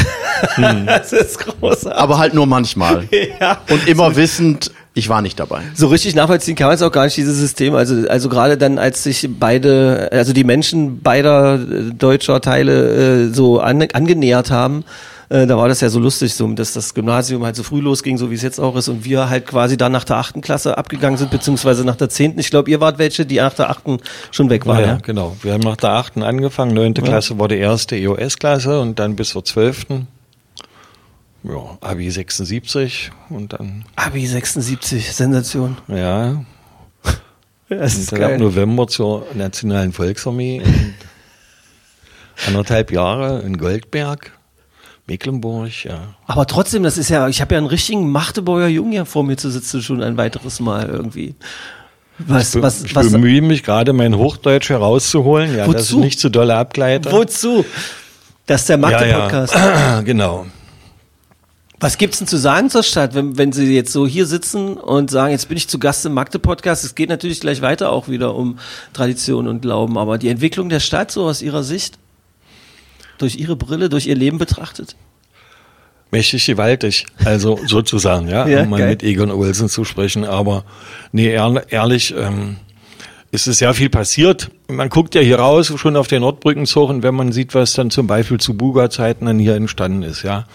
Hm. 0.55 0.85
das 0.85 1.13
ist 1.13 1.39
großartig. 1.39 1.99
Aber 1.99 2.17
halt 2.17 2.33
nur 2.33 2.45
manchmal. 2.45 3.07
ja. 3.39 3.61
Und 3.69 3.87
immer 3.87 4.15
wissend, 4.15 4.71
ich 4.93 5.07
war 5.07 5.21
nicht 5.21 5.39
dabei. 5.39 5.61
So 5.73 5.87
richtig 5.87 6.15
nachvollziehen 6.15 6.55
kann 6.55 6.67
man 6.67 6.75
es 6.75 6.81
auch 6.81 6.91
gar 6.91 7.05
nicht, 7.05 7.15
dieses 7.15 7.37
System. 7.37 7.75
Also, 7.75 8.07
also 8.09 8.27
gerade 8.27 8.57
dann, 8.57 8.77
als 8.77 9.03
sich 9.03 9.27
beide, 9.39 10.09
also 10.11 10.33
die 10.33 10.43
Menschen 10.43 11.01
beider 11.01 11.55
äh, 11.55 11.93
deutscher 11.93 12.41
Teile 12.41 13.27
äh, 13.27 13.33
so 13.33 13.59
an, 13.59 13.81
angenähert 13.93 14.51
haben, 14.51 14.83
äh, 15.31 15.47
da 15.47 15.57
war 15.57 15.69
das 15.69 15.79
ja 15.79 15.89
so 15.89 15.99
lustig, 15.99 16.33
so, 16.33 16.45
dass 16.51 16.73
das 16.73 16.93
Gymnasium 16.93 17.45
halt 17.45 17.55
so 17.55 17.63
früh 17.63 17.79
losging, 17.79 18.17
so 18.17 18.29
wie 18.29 18.35
es 18.35 18.41
jetzt 18.41 18.59
auch 18.59 18.75
ist, 18.75 18.89
und 18.89 19.05
wir 19.05 19.29
halt 19.29 19.47
quasi 19.47 19.77
dann 19.77 19.93
nach 19.93 20.03
der 20.03 20.17
achten 20.17 20.41
Klasse 20.41 20.77
abgegangen 20.77 21.17
sind, 21.17 21.31
beziehungsweise 21.31 21.85
nach 21.85 21.95
der 21.95 22.09
zehnten. 22.09 22.39
Ich 22.39 22.49
glaube, 22.49 22.69
ihr 22.69 22.81
wart 22.81 22.97
welche, 22.97 23.25
die 23.25 23.37
nach 23.37 23.53
der 23.53 23.69
achten 23.69 23.99
schon 24.31 24.49
weg 24.49 24.65
waren. 24.65 24.81
Ja, 24.81 24.87
ja? 24.87 24.97
genau. 25.01 25.37
Wir 25.41 25.53
haben 25.53 25.61
nach 25.61 25.77
der 25.77 25.91
achten 25.91 26.21
angefangen, 26.21 26.73
neunte 26.73 27.01
ja. 27.01 27.07
Klasse 27.07 27.39
war 27.39 27.47
die 27.47 27.55
erste 27.55 27.95
EOS-Klasse 27.95 28.81
und 28.81 28.99
dann 28.99 29.15
bis 29.15 29.29
zur 29.29 29.45
zwölften. 29.45 30.07
Ja, 31.43 31.77
Abi 31.79 32.11
76 32.11 33.11
und 33.29 33.53
dann. 33.53 33.85
Abi 33.95 34.27
76, 34.27 35.13
Sensation. 35.13 35.77
Ja. 35.87 36.43
Das 37.69 37.93
ist 37.93 38.11
und 38.11 38.19
dann 38.19 38.27
geil. 38.27 38.33
ab 38.33 38.41
November 38.41 38.85
zur 38.85 39.25
Nationalen 39.33 39.93
Volksarmee. 39.93 40.61
anderthalb 42.47 42.91
Jahre 42.91 43.43
in 43.43 43.57
Goldberg. 43.57 44.33
Mecklenburg, 45.07 45.85
ja. 45.85 46.15
Aber 46.25 46.47
trotzdem, 46.47 46.83
das 46.83 46.97
ist 46.97 47.09
ja, 47.09 47.27
ich 47.27 47.41
habe 47.41 47.55
ja 47.55 47.57
einen 47.57 47.67
richtigen 47.67 48.09
Magdeburger 48.11 48.67
Jungen 48.67 48.91
hier 48.91 49.05
vor 49.05 49.23
mir 49.23 49.37
zu 49.37 49.49
sitzen, 49.49 49.81
schon 49.81 50.01
ein 50.01 50.17
weiteres 50.17 50.59
Mal 50.59 50.87
irgendwie. 50.87 51.35
Was, 52.27 52.55
ich, 52.55 52.61
was, 52.61 52.83
ich 52.83 52.95
was, 52.95 53.11
bemühe 53.11 53.41
mich 53.41 53.63
gerade, 53.63 53.93
mein 53.93 54.15
Hochdeutsch 54.15 54.69
herauszuholen, 54.69 55.55
ja, 55.55 55.65
wozu? 55.65 55.73
dass 55.73 55.89
ich 55.89 55.97
nicht 55.97 56.19
zu 56.19 56.29
doll 56.29 56.51
abgleite. 56.51 57.11
Wozu? 57.11 57.65
Das 58.45 58.61
ist 58.61 58.69
der 58.69 58.77
Magde-Podcast. 58.77 59.55
Ja, 59.55 59.95
ja. 59.95 60.01
genau. 60.05 60.45
Was 61.79 61.97
gibt's 61.97 62.19
denn 62.19 62.27
zu 62.27 62.37
sagen 62.37 62.69
zur 62.69 62.83
Stadt, 62.83 63.15
wenn, 63.15 63.39
wenn 63.39 63.51
Sie 63.51 63.73
jetzt 63.73 63.91
so 63.91 64.05
hier 64.05 64.27
sitzen 64.27 64.75
und 64.75 65.09
sagen, 65.09 65.31
jetzt 65.31 65.47
bin 65.47 65.57
ich 65.57 65.67
zu 65.67 65.79
Gast 65.79 66.05
im 66.05 66.13
Magde-Podcast? 66.13 66.83
Es 66.83 66.93
geht 66.93 67.09
natürlich 67.09 67.39
gleich 67.39 67.63
weiter 67.63 67.91
auch 67.91 68.07
wieder 68.07 68.35
um 68.35 68.59
Tradition 68.93 69.47
und 69.47 69.63
Glauben, 69.63 69.97
aber 69.97 70.19
die 70.19 70.29
Entwicklung 70.29 70.69
der 70.69 70.79
Stadt 70.79 71.11
so 71.11 71.23
aus 71.23 71.41
Ihrer 71.41 71.63
Sicht? 71.63 71.97
Durch 73.21 73.35
Ihre 73.35 73.55
Brille, 73.55 73.89
durch 73.89 74.07
Ihr 74.07 74.15
Leben 74.15 74.37
betrachtet? 74.37 74.95
Mächtig 76.11 76.45
gewaltig, 76.45 77.05
also 77.23 77.57
sozusagen, 77.65 78.27
ja, 78.27 78.45
ja 78.47 78.63
um 78.63 78.69
mal 78.69 78.79
geil. 78.79 78.89
mit 78.89 79.03
Egon 79.03 79.31
Olsen 79.31 79.69
zu 79.69 79.85
sprechen. 79.85 80.25
Aber 80.25 80.65
nee, 81.13 81.29
ehrlich, 81.29 82.13
ähm, 82.17 82.57
ist 83.31 83.47
es 83.47 83.59
sehr 83.59 83.73
viel 83.73 83.89
passiert. 83.89 84.51
Man 84.67 84.89
guckt 84.89 85.15
ja 85.15 85.21
hier 85.21 85.39
raus, 85.39 85.73
schon 85.77 85.95
auf 85.95 86.07
den 86.07 86.21
Nordbrückenzug, 86.21 86.89
und 86.89 87.03
wenn 87.03 87.15
man 87.15 87.31
sieht, 87.31 87.55
was 87.55 87.73
dann 87.73 87.89
zum 87.89 88.07
Beispiel 88.07 88.39
zu 88.39 88.55
Buga-Zeiten 88.55 89.25
dann 89.25 89.39
hier 89.39 89.55
entstanden 89.55 90.03
ist, 90.03 90.23
ja. 90.23 90.45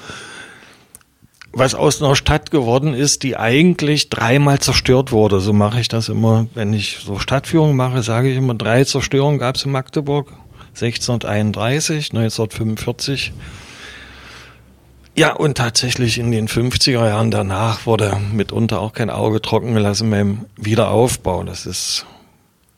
Was 1.52 1.74
aus 1.74 2.02
einer 2.02 2.16
Stadt 2.16 2.50
geworden 2.50 2.92
ist, 2.92 3.22
die 3.22 3.38
eigentlich 3.38 4.10
dreimal 4.10 4.58
zerstört 4.58 5.10
wurde. 5.10 5.40
So 5.40 5.54
mache 5.54 5.80
ich 5.80 5.88
das 5.88 6.10
immer, 6.10 6.48
wenn 6.54 6.74
ich 6.74 6.98
so 7.02 7.18
Stadtführung 7.18 7.76
mache, 7.76 8.02
sage 8.02 8.28
ich 8.28 8.36
immer, 8.36 8.54
drei 8.54 8.84
Zerstörungen 8.84 9.38
gab 9.38 9.56
es 9.56 9.64
in 9.64 9.72
Magdeburg. 9.72 10.34
1631, 10.76 12.10
1945. 12.12 13.32
Ja, 15.16 15.32
und 15.32 15.56
tatsächlich 15.56 16.18
in 16.18 16.30
den 16.30 16.46
50er 16.48 17.06
Jahren 17.08 17.30
danach 17.30 17.86
wurde 17.86 18.18
mitunter 18.32 18.80
auch 18.80 18.92
kein 18.92 19.08
Auge 19.08 19.40
trocken 19.40 19.72
gelassen 19.72 20.10
beim 20.10 20.44
Wiederaufbau. 20.58 21.42
Das 21.44 21.64
ist 21.64 22.04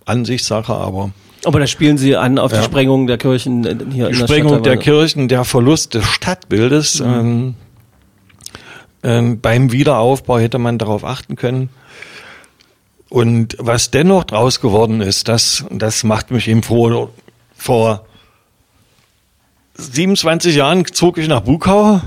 Ansichtssache, 0.04 0.72
aber 0.72 1.10
Aber 1.44 1.58
da 1.58 1.66
spielen 1.66 1.98
Sie 1.98 2.14
an 2.16 2.38
auf 2.38 2.52
Ja. 2.52 2.58
die 2.58 2.64
Sprengung 2.64 3.08
der 3.08 3.18
Kirchen 3.18 3.64
äh, 3.64 3.76
hier 3.92 4.06
die 4.06 4.12
in 4.12 4.18
der 4.20 4.26
Sprengung 4.26 4.52
Stadt. 4.54 4.66
der. 4.66 4.76
Kirchen, 4.76 5.26
der 5.28 5.44
Verlust 5.44 5.94
des 5.94 6.04
Stadtbildes. 6.06 7.00
Ähm, 7.00 7.54
ähm, 9.02 9.40
beim 9.40 9.72
Wiederaufbau 9.72 10.38
hätte 10.38 10.58
man 10.58 10.78
darauf 10.78 11.04
achten 11.04 11.34
können. 11.34 11.70
Und 13.08 13.56
was 13.58 13.90
dennoch 13.90 14.24
draus 14.24 14.60
geworden 14.60 15.00
ist, 15.00 15.26
das, 15.28 15.64
das 15.70 16.04
macht 16.04 16.30
mich 16.30 16.46
eben 16.46 16.62
froh. 16.62 17.10
Vor 17.58 18.06
27 19.74 20.54
Jahren 20.54 20.86
zog 20.86 21.18
ich 21.18 21.28
nach 21.28 21.40
Bukau. 21.40 22.00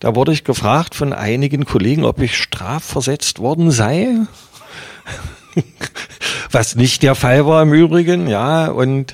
Da 0.00 0.16
wurde 0.16 0.32
ich 0.32 0.44
gefragt 0.44 0.94
von 0.94 1.12
einigen 1.12 1.66
Kollegen, 1.66 2.04
ob 2.04 2.20
ich 2.20 2.36
strafversetzt 2.36 3.38
worden 3.38 3.70
sei. 3.70 4.16
Was 6.50 6.74
nicht 6.74 7.02
der 7.02 7.14
Fall 7.14 7.46
war 7.46 7.62
im 7.62 7.72
Übrigen, 7.72 8.26
ja. 8.26 8.68
Und 8.68 9.12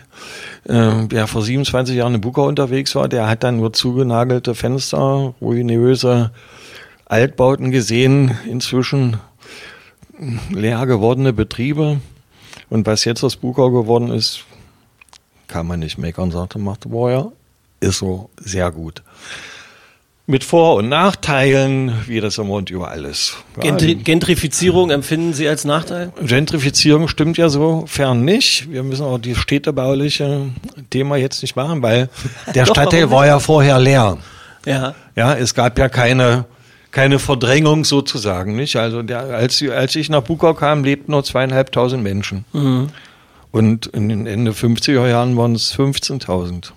äh, 0.65 1.07
wer 1.09 1.27
vor 1.27 1.43
27 1.43 1.97
Jahren 1.97 2.15
in 2.15 2.21
Bukau 2.21 2.47
unterwegs 2.47 2.95
war, 2.95 3.09
der 3.09 3.29
hat 3.29 3.43
dann 3.43 3.57
nur 3.57 3.73
zugenagelte 3.73 4.55
Fenster, 4.55 5.35
ruinöse 5.41 6.31
Altbauten 7.05 7.73
gesehen, 7.73 8.39
inzwischen 8.49 9.19
leer 10.51 10.87
gewordene 10.87 11.33
Betriebe. 11.33 12.01
Und 12.71 12.87
was 12.87 13.05
jetzt 13.05 13.25
aus 13.25 13.37
Bukau 13.37 13.71
geworden 13.71 14.11
ist, 14.11 14.45
kann 15.49 15.67
man 15.67 15.81
nicht 15.81 15.99
meckern, 15.99 16.31
sagte 16.31 16.59
Martha. 16.59 17.33
Ist 17.81 17.99
so 17.99 18.31
sehr 18.39 18.71
gut. 18.71 19.03
Mit 20.27 20.45
Vor- 20.45 20.75
und 20.77 20.91
Nachteilen, 20.91 21.91
wie 22.07 22.21
das 22.21 22.37
immer 22.37 22.51
und 22.51 22.69
überall 22.69 23.07
ist. 23.07 23.39
Gentri 23.59 23.95
Gentrifizierung 23.95 24.91
empfinden 24.91 25.33
Sie 25.33 25.49
als 25.49 25.65
Nachteil? 25.65 26.13
Gentrifizierung 26.21 27.09
stimmt 27.09 27.39
ja 27.39 27.49
so 27.49 27.85
fern 27.87 28.27
nicht. 28.27 28.71
Wir 28.71 28.83
müssen 28.83 29.07
auch 29.07 29.17
die 29.17 29.35
städtebauliche 29.35 30.51
Thema 30.91 31.17
jetzt 31.17 31.41
nicht 31.41 31.57
machen, 31.57 31.81
weil 31.81 32.11
der 32.55 32.67
Doch, 32.67 32.75
Stadtteil 32.75 33.11
war 33.11 33.27
ja 33.27 33.39
vorher 33.39 33.79
leer. 33.79 34.19
Ja. 34.67 34.95
Ja, 35.17 35.35
es 35.35 35.55
gab 35.55 35.79
ja 35.79 35.89
keine, 35.89 36.45
keine 36.91 37.19
Verdrängung 37.19 37.87
sozusagen, 37.87 38.55
nicht? 38.55 38.77
Also 38.77 39.03
der, 39.03 39.21
als, 39.21 39.63
als 39.63 39.97
ich 39.97 40.11
nach 40.11 40.23
Bukau 40.23 40.53
kam, 40.53 40.85
lebten 40.85 41.13
nur 41.13 41.25
zweieinhalbtausend 41.25 42.03
Menschen. 42.03 42.45
Und 43.51 43.87
in 43.87 44.09
den 44.09 44.27
Ende 44.27 44.53
50er 44.53 45.09
Jahren 45.09 45.37
waren 45.37 45.55
es 45.55 45.75
15.000. 45.75 46.73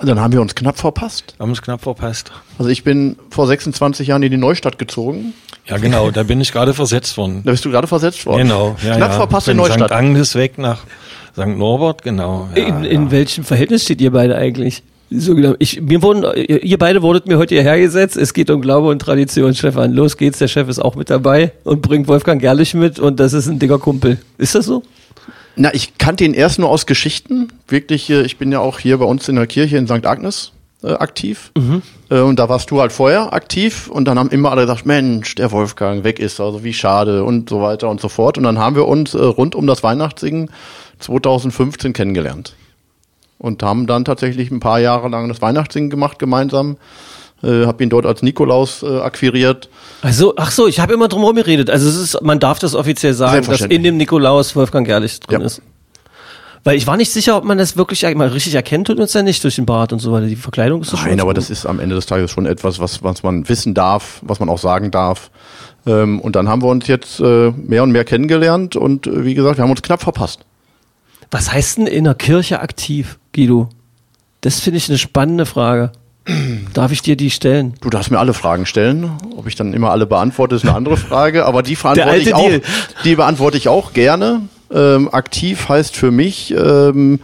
Dann 0.00 0.18
haben 0.18 0.32
wir 0.32 0.40
uns 0.40 0.54
knapp 0.54 0.78
verpasst. 0.78 1.34
Haben 1.38 1.52
es 1.52 1.62
knapp 1.62 1.82
verpasst. 1.82 2.32
Also 2.58 2.70
ich 2.70 2.82
bin 2.82 3.16
vor 3.30 3.46
26 3.46 4.08
Jahren 4.08 4.22
in 4.22 4.32
die 4.32 4.36
Neustadt 4.36 4.78
gezogen. 4.78 5.32
Ja, 5.66 5.78
genau, 5.78 6.10
da 6.10 6.24
bin 6.24 6.40
ich 6.40 6.50
gerade 6.50 6.74
versetzt 6.74 7.16
worden. 7.16 7.42
Da 7.44 7.52
bist 7.52 7.64
du 7.64 7.70
gerade 7.70 7.86
versetzt 7.86 8.26
worden. 8.26 8.42
Genau, 8.42 8.76
ja, 8.84 8.96
knapp 8.96 9.12
ja. 9.12 9.16
verpasst 9.16 9.48
in 9.48 9.58
Von 9.58 9.66
St. 9.66 9.78
Neustadt. 9.78 9.92
Agnes 9.92 10.34
weg 10.34 10.58
nach 10.58 10.80
St. 11.34 11.46
Norbert, 11.46 12.02
genau. 12.02 12.48
Ja, 12.56 12.64
in, 12.64 12.84
ja. 12.84 12.90
in 12.90 13.10
welchem 13.12 13.44
Verhältnis 13.44 13.84
steht 13.84 14.00
ihr 14.00 14.10
beide 14.10 14.36
eigentlich? 14.36 14.82
So 15.14 15.34
genau. 15.34 15.54
Ich, 15.58 15.80
mir 15.80 16.02
wurden, 16.02 16.24
ihr 16.34 16.62
ihr 16.64 16.78
beide 16.78 17.02
wurdet 17.02 17.28
mir 17.28 17.38
heute 17.38 17.54
hierher 17.54 17.78
gesetzt. 17.78 18.16
Es 18.16 18.34
geht 18.34 18.50
um 18.50 18.60
Glaube 18.60 18.88
und 18.88 18.98
Tradition, 18.98 19.54
Stefan. 19.54 19.92
Los 19.92 20.16
geht's, 20.16 20.38
der 20.38 20.48
Chef 20.48 20.68
ist 20.68 20.78
auch 20.78 20.96
mit 20.96 21.10
dabei 21.10 21.52
und 21.64 21.82
bringt 21.82 22.08
Wolfgang 22.08 22.40
Gerlich 22.40 22.74
mit 22.74 22.98
und 22.98 23.20
das 23.20 23.34
ist 23.34 23.46
ein 23.46 23.58
dicker 23.58 23.78
Kumpel. 23.78 24.18
Ist 24.38 24.54
das 24.54 24.64
so? 24.66 24.82
Na, 25.56 25.74
ich 25.74 25.98
kannte 25.98 26.24
ihn 26.24 26.34
erst 26.34 26.58
nur 26.58 26.68
aus 26.68 26.86
Geschichten. 26.86 27.48
Wirklich, 27.68 28.08
äh, 28.10 28.22
ich 28.22 28.38
bin 28.38 28.52
ja 28.52 28.60
auch 28.60 28.78
hier 28.78 28.98
bei 28.98 29.04
uns 29.04 29.28
in 29.28 29.36
der 29.36 29.46
Kirche 29.46 29.76
in 29.76 29.86
St. 29.86 30.06
Agnes 30.06 30.52
äh, 30.82 30.92
aktiv. 30.92 31.52
Äh, 32.10 32.20
und 32.20 32.38
da 32.38 32.48
warst 32.48 32.70
du 32.70 32.80
halt 32.80 32.92
vorher 32.92 33.32
aktiv 33.32 33.88
und 33.88 34.06
dann 34.06 34.18
haben 34.18 34.30
immer 34.30 34.50
alle 34.50 34.62
gesagt, 34.62 34.86
Mensch, 34.86 35.34
der 35.34 35.52
Wolfgang 35.52 36.04
weg 36.04 36.18
ist, 36.18 36.40
also 36.40 36.64
wie 36.64 36.74
schade 36.74 37.24
und 37.24 37.48
so 37.48 37.60
weiter 37.62 37.88
und 37.88 38.00
so 38.00 38.08
fort. 38.08 38.38
Und 38.38 38.44
dann 38.44 38.58
haben 38.58 38.76
wir 38.76 38.88
uns 38.88 39.14
äh, 39.14 39.22
rund 39.22 39.54
um 39.54 39.66
das 39.66 39.82
Weihnachtssingen 39.82 40.50
2015 40.98 41.92
kennengelernt. 41.92 42.54
Und 43.38 43.62
haben 43.62 43.86
dann 43.86 44.04
tatsächlich 44.04 44.50
ein 44.50 44.60
paar 44.60 44.78
Jahre 44.78 45.08
lang 45.08 45.28
das 45.28 45.42
Weihnachtssingen 45.42 45.90
gemacht 45.90 46.18
gemeinsam. 46.18 46.76
Äh, 47.42 47.66
hab 47.66 47.80
ihn 47.80 47.90
dort 47.90 48.06
als 48.06 48.22
Nikolaus 48.22 48.82
äh, 48.84 48.98
akquiriert. 49.00 49.68
Also, 50.02 50.34
ach 50.36 50.52
so, 50.52 50.68
ich 50.68 50.78
habe 50.78 50.92
immer 50.92 51.08
drum 51.08 51.22
herum 51.22 51.34
geredet. 51.36 51.70
Also 51.70 51.88
es 51.88 51.96
ist, 51.96 52.22
man 52.22 52.38
darf 52.38 52.60
das 52.60 52.74
offiziell 52.76 53.14
sagen, 53.14 53.44
dass 53.46 53.62
in 53.62 53.82
dem 53.82 53.96
Nikolaus 53.96 54.54
Wolfgang 54.54 54.86
Gerlich 54.86 55.18
drin 55.20 55.40
Ja. 55.40 55.46
ist. 55.46 55.60
Weil 56.64 56.76
ich 56.76 56.86
war 56.86 56.96
nicht 56.96 57.10
sicher, 57.10 57.36
ob 57.36 57.42
man 57.42 57.58
das 57.58 57.76
wirklich 57.76 58.02
mal 58.14 58.28
richtig 58.28 58.54
erkennt 58.54 58.88
und 58.88 59.00
uns 59.00 59.12
ja 59.14 59.22
nicht 59.24 59.42
durch 59.42 59.56
den 59.56 59.66
Bart 59.66 59.92
und 59.92 59.98
so 59.98 60.12
weiter. 60.12 60.26
Die 60.26 60.36
Verkleidung 60.36 60.82
ist 60.82 60.90
schon 60.90 61.00
Nein, 61.00 61.08
ganz 61.10 61.22
aber 61.22 61.30
gut. 61.30 61.38
das 61.38 61.50
ist 61.50 61.66
am 61.66 61.80
Ende 61.80 61.96
des 61.96 62.06
Tages 62.06 62.30
schon 62.30 62.46
etwas, 62.46 62.78
was, 62.78 63.02
was 63.02 63.24
man 63.24 63.48
wissen 63.48 63.74
darf, 63.74 64.20
was 64.22 64.38
man 64.38 64.48
auch 64.48 64.58
sagen 64.58 64.92
darf. 64.92 65.32
Ähm, 65.84 66.20
und 66.20 66.36
dann 66.36 66.48
haben 66.48 66.62
wir 66.62 66.68
uns 66.68 66.86
jetzt 66.86 67.18
äh, 67.18 67.50
mehr 67.50 67.82
und 67.82 67.90
mehr 67.90 68.04
kennengelernt 68.04 68.76
und 68.76 69.08
äh, 69.08 69.24
wie 69.24 69.34
gesagt, 69.34 69.58
wir 69.58 69.64
haben 69.64 69.70
uns 69.72 69.82
knapp 69.82 70.00
verpasst. 70.00 70.44
Was 71.32 71.52
heißt 71.52 71.78
denn 71.78 71.88
in 71.88 72.04
der 72.04 72.14
Kirche 72.14 72.60
aktiv, 72.60 73.18
Guido? 73.34 73.68
Das 74.42 74.60
finde 74.60 74.76
ich 74.76 74.88
eine 74.88 74.98
spannende 74.98 75.46
Frage. 75.46 75.90
Darf 76.74 76.92
ich 76.92 77.02
dir 77.02 77.16
die 77.16 77.30
stellen? 77.30 77.74
Du 77.80 77.90
darfst 77.90 78.10
mir 78.10 78.18
alle 78.18 78.34
Fragen 78.34 78.66
stellen. 78.66 79.10
Ob 79.36 79.46
ich 79.46 79.56
dann 79.56 79.72
immer 79.72 79.90
alle 79.90 80.06
beantworte, 80.06 80.54
ist 80.54 80.64
eine 80.64 80.74
andere 80.74 80.96
Frage. 80.96 81.46
Aber 81.46 81.62
die 81.62 81.74
beantworte 81.74 82.10
alte 82.10 82.28
ich 82.28 82.34
auch. 82.34 82.46
Deal. 82.46 82.62
Die 83.04 83.16
beantworte 83.16 83.56
ich 83.56 83.68
auch 83.68 83.92
gerne. 83.92 84.42
Ähm, 84.72 85.12
aktiv 85.12 85.68
heißt 85.68 85.96
für 85.96 86.10
mich, 86.10 86.52
ähm, 86.52 87.20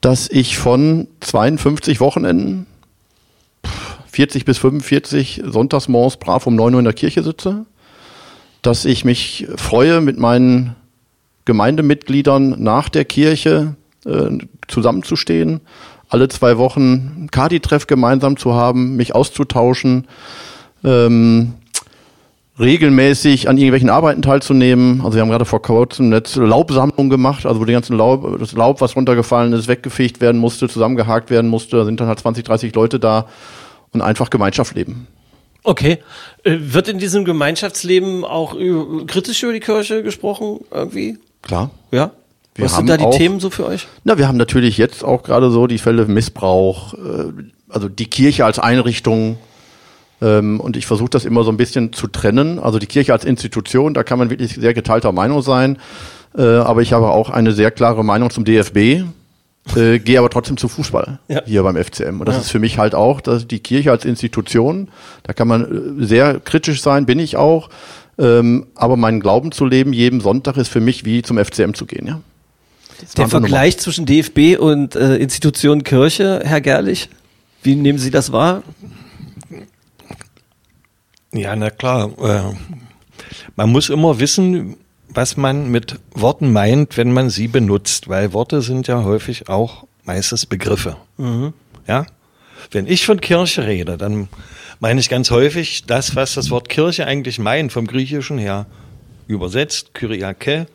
dass 0.00 0.28
ich 0.28 0.58
von 0.58 1.08
52 1.20 2.00
Wochenenden, 2.00 2.66
pff, 3.66 3.98
40 4.10 4.44
bis 4.44 4.58
45 4.58 5.42
Sonntagsmorgens 5.46 6.18
brav 6.18 6.46
um 6.46 6.56
9 6.56 6.74
Uhr 6.74 6.80
in 6.80 6.84
der 6.84 6.94
Kirche 6.94 7.22
sitze. 7.22 7.64
Dass 8.62 8.84
ich 8.84 9.04
mich 9.04 9.46
freue, 9.56 10.00
mit 10.00 10.18
meinen 10.18 10.74
Gemeindemitgliedern 11.44 12.56
nach 12.58 12.88
der 12.88 13.04
Kirche 13.04 13.76
äh, 14.04 14.38
zusammenzustehen, 14.68 15.60
alle 16.14 16.28
zwei 16.28 16.58
Wochen 16.58 17.26
Kadi-Treff 17.32 17.88
gemeinsam 17.88 18.36
zu 18.36 18.54
haben, 18.54 18.94
mich 18.94 19.16
auszutauschen, 19.16 20.06
ähm, 20.84 21.54
regelmäßig 22.56 23.48
an 23.48 23.58
irgendwelchen 23.58 23.90
Arbeiten 23.90 24.22
teilzunehmen. 24.22 25.00
Also 25.00 25.16
wir 25.16 25.22
haben 25.22 25.30
gerade 25.30 25.44
vor 25.44 25.60
kurzem 25.60 26.12
eine 26.12 26.22
Laubsammlung 26.36 27.10
gemacht, 27.10 27.46
also 27.46 27.60
wo 27.60 27.64
die 27.64 27.72
ganzen 27.72 27.96
Laub, 27.96 28.38
das 28.38 28.52
Laub, 28.52 28.80
was 28.80 28.94
runtergefallen 28.94 29.52
ist, 29.54 29.66
weggefegt 29.66 30.20
werden 30.20 30.40
musste, 30.40 30.68
zusammengehakt 30.68 31.30
werden 31.30 31.50
musste. 31.50 31.78
Da 31.78 31.84
sind 31.84 31.98
dann 31.98 32.06
halt 32.06 32.20
20, 32.20 32.44
30 32.44 32.72
Leute 32.76 33.00
da 33.00 33.26
und 33.92 34.00
einfach 34.00 34.30
Gemeinschaft 34.30 34.76
leben. 34.76 35.08
Okay. 35.64 35.98
Äh, 36.44 36.58
Wird 36.60 36.86
in 36.86 37.00
diesem 37.00 37.24
Gemeinschaftsleben 37.24 38.24
auch 38.24 38.56
kritisch 39.08 39.42
über 39.42 39.52
die 39.52 39.58
Kirche 39.58 40.04
gesprochen 40.04 40.60
irgendwie? 40.70 41.18
Klar. 41.42 41.70
Ja. 41.90 42.12
Wir 42.54 42.66
Was 42.66 42.76
sind 42.76 42.88
da 42.88 42.96
die 42.96 43.04
auch- 43.04 43.16
Themen 43.16 43.40
so 43.40 43.50
für 43.50 43.66
euch? 43.66 43.88
Na, 44.04 44.16
wir 44.18 44.28
haben 44.28 44.36
natürlich 44.38 44.78
jetzt 44.78 45.02
auch 45.04 45.22
gerade 45.24 45.50
so 45.50 45.66
die 45.66 45.78
Fälle 45.78 46.06
Missbrauch, 46.06 46.94
äh, 46.94 47.32
also 47.68 47.88
die 47.88 48.06
Kirche 48.06 48.44
als 48.44 48.58
Einrichtung. 48.58 49.38
Ähm, 50.22 50.60
und 50.60 50.76
ich 50.76 50.86
versuche 50.86 51.10
das 51.10 51.24
immer 51.24 51.42
so 51.42 51.50
ein 51.50 51.56
bisschen 51.56 51.92
zu 51.92 52.06
trennen. 52.06 52.58
Also 52.60 52.78
die 52.78 52.86
Kirche 52.86 53.12
als 53.12 53.24
Institution, 53.24 53.92
da 53.94 54.04
kann 54.04 54.18
man 54.18 54.30
wirklich 54.30 54.54
sehr 54.54 54.72
geteilter 54.72 55.10
Meinung 55.10 55.42
sein. 55.42 55.78
Äh, 56.36 56.42
aber 56.42 56.82
ich 56.82 56.92
habe 56.92 57.10
auch 57.10 57.28
eine 57.30 57.52
sehr 57.52 57.70
klare 57.72 58.04
Meinung 58.04 58.30
zum 58.30 58.44
DFB. 58.44 59.02
Äh, 59.76 59.98
gehe 59.98 60.18
aber 60.18 60.28
trotzdem 60.30 60.56
zu 60.58 60.68
Fußball 60.68 61.18
Ja. 61.28 61.40
hier 61.46 61.62
beim 61.62 61.76
FCM. 61.76 62.20
Und 62.20 62.28
das 62.28 62.36
ist 62.36 62.50
für 62.50 62.58
mich 62.58 62.78
halt 62.78 62.94
auch, 62.94 63.20
dass 63.22 63.46
die 63.48 63.60
Kirche 63.60 63.90
als 63.90 64.04
Institution, 64.04 64.88
da 65.24 65.32
kann 65.32 65.48
man 65.48 66.00
äh, 66.00 66.04
sehr 66.04 66.38
kritisch 66.38 66.82
sein, 66.82 67.06
bin 67.06 67.18
ich 67.18 67.36
auch. 67.36 67.70
Ähm, 68.18 68.66
aber 68.76 68.96
meinen 68.96 69.20
Glauben 69.20 69.50
zu 69.52 69.64
leben, 69.64 69.92
jeden 69.92 70.20
Sonntag 70.20 70.56
ist 70.58 70.68
für 70.68 70.80
mich 70.80 71.04
wie 71.04 71.22
zum 71.22 71.38
FCM 71.38 71.72
zu 71.74 71.86
gehen, 71.86 72.06
ja. 72.06 72.20
Der. 73.16 73.28
Vergleich 73.28 73.78
zwischen 73.78 74.06
DFB 74.06 74.58
und 74.58 74.94
äh, 74.94 75.16
Institution 75.16 75.82
Kirche, 75.82 76.42
Herr 76.44 76.60
Gerlich, 76.60 77.08
wie 77.62 77.74
nehmen 77.74 77.98
Sie 77.98 78.10
das 78.10 78.32
wahr? 78.32 78.62
Ja, 81.32 81.56
na 81.56 81.70
klar. 81.70 82.10
Äh, 82.18 82.54
man 83.56 83.70
muss 83.70 83.88
immer 83.90 84.20
wissen, 84.20 84.76
was 85.08 85.36
man 85.36 85.70
mit 85.70 85.98
Worten 86.12 86.52
meint, 86.52 86.96
wenn 86.96 87.12
man 87.12 87.30
sie 87.30 87.48
benutzt, 87.48 88.08
weil 88.08 88.32
Worte 88.32 88.62
sind 88.62 88.86
ja 88.86 89.04
häufig 89.04 89.48
auch 89.48 89.84
meistens 90.04 90.46
Begriffe. 90.46 90.96
Ja? 91.86 92.06
Wenn 92.70 92.86
ich 92.86 93.06
von 93.06 93.20
Kirche 93.20 93.66
rede, 93.66 93.96
dann 93.96 94.28
meine 94.80 95.00
ich 95.00 95.08
ganz 95.08 95.30
häufig 95.30 95.84
das, 95.86 96.16
was 96.16 96.34
das 96.34 96.50
Wort 96.50 96.68
Kirche 96.68 97.06
eigentlich 97.06 97.38
meint, 97.38 97.72
vom 97.72 97.86
Griechischen 97.86 98.38
her. 98.38 98.66
Übersetzt, 99.26 99.94
Kyriake, 99.94 100.66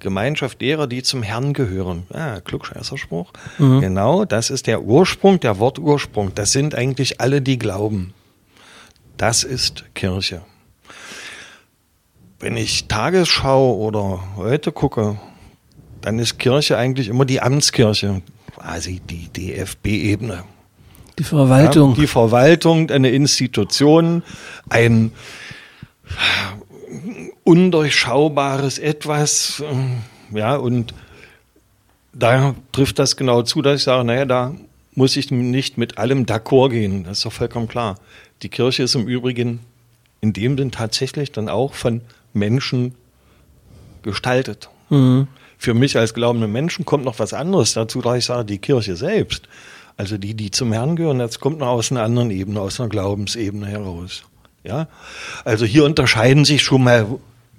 Gemeinschaft 0.00 0.60
derer, 0.60 0.86
die 0.86 1.02
zum 1.02 1.22
Herrn 1.22 1.52
gehören. 1.52 2.04
Ah, 2.12 2.40
Klugscheißerspruch. 2.40 3.32
Genau, 3.58 4.24
das 4.24 4.50
ist 4.50 4.66
der 4.66 4.82
Ursprung, 4.82 5.40
der 5.40 5.58
Wortursprung. 5.58 6.32
Das 6.34 6.52
sind 6.52 6.74
eigentlich 6.74 7.20
alle, 7.20 7.40
die 7.40 7.58
glauben. 7.58 8.12
Das 9.16 9.44
ist 9.44 9.84
Kirche. 9.94 10.42
Wenn 12.40 12.56
ich 12.56 12.88
Tagesschau 12.88 13.74
oder 13.76 14.22
heute 14.36 14.72
gucke, 14.72 15.18
dann 16.02 16.18
ist 16.18 16.38
Kirche 16.38 16.76
eigentlich 16.76 17.08
immer 17.08 17.24
die 17.24 17.40
Amtskirche, 17.40 18.20
quasi 18.54 19.00
die 19.00 19.28
DFB-Ebene. 19.28 20.44
Die 21.18 21.24
Verwaltung. 21.24 21.90
Ja, 21.90 22.00
die 22.00 22.06
Verwaltung, 22.06 22.90
eine 22.90 23.10
Institution, 23.10 24.22
ein 24.68 25.12
undurchschaubares 27.44 28.78
Etwas, 28.78 29.62
Ja, 30.34 30.56
und 30.56 30.94
da 32.12 32.54
trifft 32.72 32.98
das 32.98 33.16
genau 33.16 33.42
zu, 33.42 33.62
dass 33.62 33.80
ich 33.80 33.84
sage, 33.84 34.04
naja, 34.04 34.24
da 34.24 34.54
muss 34.94 35.16
ich 35.16 35.30
nicht 35.30 35.78
mit 35.78 35.98
allem 35.98 36.24
d'accord 36.24 36.70
gehen. 36.70 37.04
Das 37.04 37.18
ist 37.18 37.26
doch 37.26 37.32
vollkommen 37.32 37.68
klar. 37.68 37.96
Die 38.42 38.48
Kirche 38.48 38.84
ist 38.84 38.94
im 38.94 39.06
Übrigen 39.06 39.60
in 40.20 40.32
dem 40.32 40.56
Sinn 40.56 40.70
tatsächlich 40.70 41.32
dann 41.32 41.48
auch 41.48 41.74
von 41.74 42.00
Menschen 42.32 42.94
gestaltet. 44.02 44.70
Mhm. 44.90 45.28
Für 45.58 45.74
mich 45.74 45.96
als 45.96 46.14
glaubende 46.14 46.46
Menschen 46.46 46.84
kommt 46.84 47.04
noch 47.04 47.18
was 47.18 47.32
anderes 47.32 47.72
dazu, 47.72 48.00
da 48.00 48.16
ich 48.16 48.24
sage, 48.24 48.44
die 48.44 48.58
Kirche 48.58 48.96
selbst, 48.96 49.48
also 49.96 50.18
die, 50.18 50.34
die 50.34 50.50
zum 50.50 50.72
Herrn 50.72 50.96
gehören, 50.96 51.18
das 51.18 51.40
kommt 51.40 51.58
noch 51.58 51.68
aus 51.68 51.90
einer 51.90 52.02
anderen 52.02 52.30
Ebene, 52.30 52.60
aus 52.60 52.80
einer 52.80 52.88
Glaubensebene 52.88 53.66
heraus. 53.66 54.24
Ja, 54.62 54.88
also 55.44 55.64
hier 55.64 55.84
unterscheiden 55.84 56.44
sich 56.44 56.62
schon 56.62 56.84
mal 56.84 57.06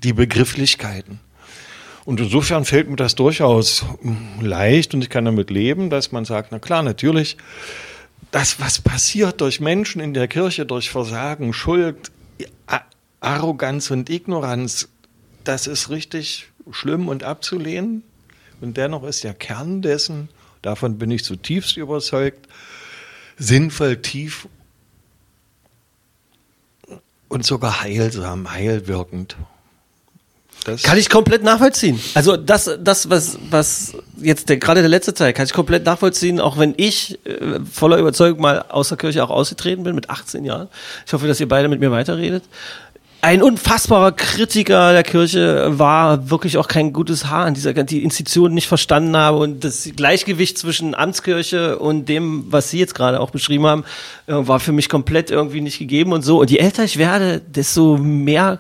die 0.04 0.14
Begrifflichkeiten. 0.14 1.20
Und 2.06 2.20
insofern 2.20 2.66
fällt 2.66 2.88
mir 2.88 2.98
das 2.98 3.16
durchaus 3.16 3.84
leicht 4.40 4.94
und 4.94 5.02
ich 5.02 5.10
kann 5.10 5.25
damit 5.25 5.50
leben, 5.50 5.90
dass 5.90 6.12
man 6.12 6.24
sagt, 6.24 6.52
na 6.52 6.60
klar, 6.60 6.84
natürlich, 6.84 7.38
das, 8.32 8.60
was 8.60 8.80
passiert 8.80 9.42
durch 9.42 9.60
Menschen 9.60 10.02
in 10.02 10.14
der 10.14 10.28
Kirche, 10.28 10.66
durch 10.66 10.90
Versagen, 10.92 11.54
Schuld, 11.54 12.12
Arroganz 13.22 13.90
und 13.90 14.10
Ignoranz, 14.10 14.90
das 15.44 15.66
ist 15.66 15.90
richtig 15.90 16.48
schlimm 16.72 17.08
und 17.08 17.24
abzulehnen. 17.24 18.04
Und 18.62 18.78
dennoch 18.78 19.04
ist 19.04 19.24
der 19.24 19.34
Kern 19.34 19.82
dessen, 19.82 20.30
davon 20.62 20.98
bin 20.98 21.10
ich 21.12 21.24
zutiefst 21.24 21.75
überzeugt, 21.78 22.48
sinnvoll, 23.38 24.02
tief 24.02 24.48
und 27.30 27.46
sogar 27.46 27.82
heilsam, 27.82 28.52
heilwirkend. 28.52 29.36
Das 30.65 30.84
kann 30.84 30.98
ich 30.98 31.10
komplett 31.10 31.43
nachvollziehen. 31.43 32.00
Also 32.15 32.38
das, 32.38 32.69
das 32.79 33.10
was, 33.10 33.38
was 33.50 33.93
jetzt 34.17 34.50
der, 34.50 34.57
gerade 34.57 34.81
der 34.81 34.89
letzte 34.89 35.13
Teil, 35.13 35.31
kann 35.31 35.45
ich 35.45 35.53
komplett 35.53 35.86
nachvollziehen, 35.86 36.39
auch 36.39 36.57
wenn 36.57 36.74
ich 36.77 37.19
äh, 37.25 37.60
voller 37.72 37.98
Überzeugung 37.98 38.41
mal 38.41 38.65
aus 38.69 38.89
der 38.89 38.98
Kirche 38.98 39.24
auch 39.24 39.29
ausgetreten 39.29 39.84
bin 39.84 39.95
mit 39.95 40.10
18 40.10 40.43
Jahren. 40.43 40.67
Ich 41.05 41.13
hoffe, 41.13 41.27
dass 41.27 41.39
ihr 41.39 41.48
beide 41.48 41.67
mit 41.67 41.79
mir 41.79 41.91
weiterredet 41.91 42.43
ein 43.25 43.41
unfassbarer 43.41 44.12
Kritiker 44.12 44.91
der 44.91 45.01
Kirche 45.01 45.79
war 45.79 46.29
wirklich 46.29 46.60
auch 46.60 46.67
kein 46.67 46.93
gutes 46.93 47.25
Haar 47.25 47.45
an 47.45 47.55
dieser 47.55 47.74
die 47.74 48.03
Institution 48.03 48.53
nicht 48.53 48.67
verstanden 48.67 49.17
habe 49.17 49.39
und 49.39 49.63
das 49.63 49.89
Gleichgewicht 49.95 50.60
zwischen 50.60 50.93
Amtskirche 50.93 51.79
und 51.79 52.07
dem, 52.07 52.45
was 52.50 52.69
Sie 52.69 52.77
jetzt 52.77 52.93
gerade 52.93 53.19
auch 53.19 53.31
beschrieben 53.31 53.65
haben, 53.65 53.84
äh, 54.27 54.34
war 54.36 54.60
für 54.60 54.74
mich 54.74 54.89
komplett 54.89 55.31
irgendwie 55.31 55.62
nicht 55.62 55.79
gegeben 55.79 56.13
und 56.13 56.22
so. 56.22 56.39
Und 56.39 56.51
je 56.51 56.57
älter 56.57 56.84
ich 56.84 56.98
werde, 56.98 57.41
desto 57.41 57.98
mehr 57.98 58.60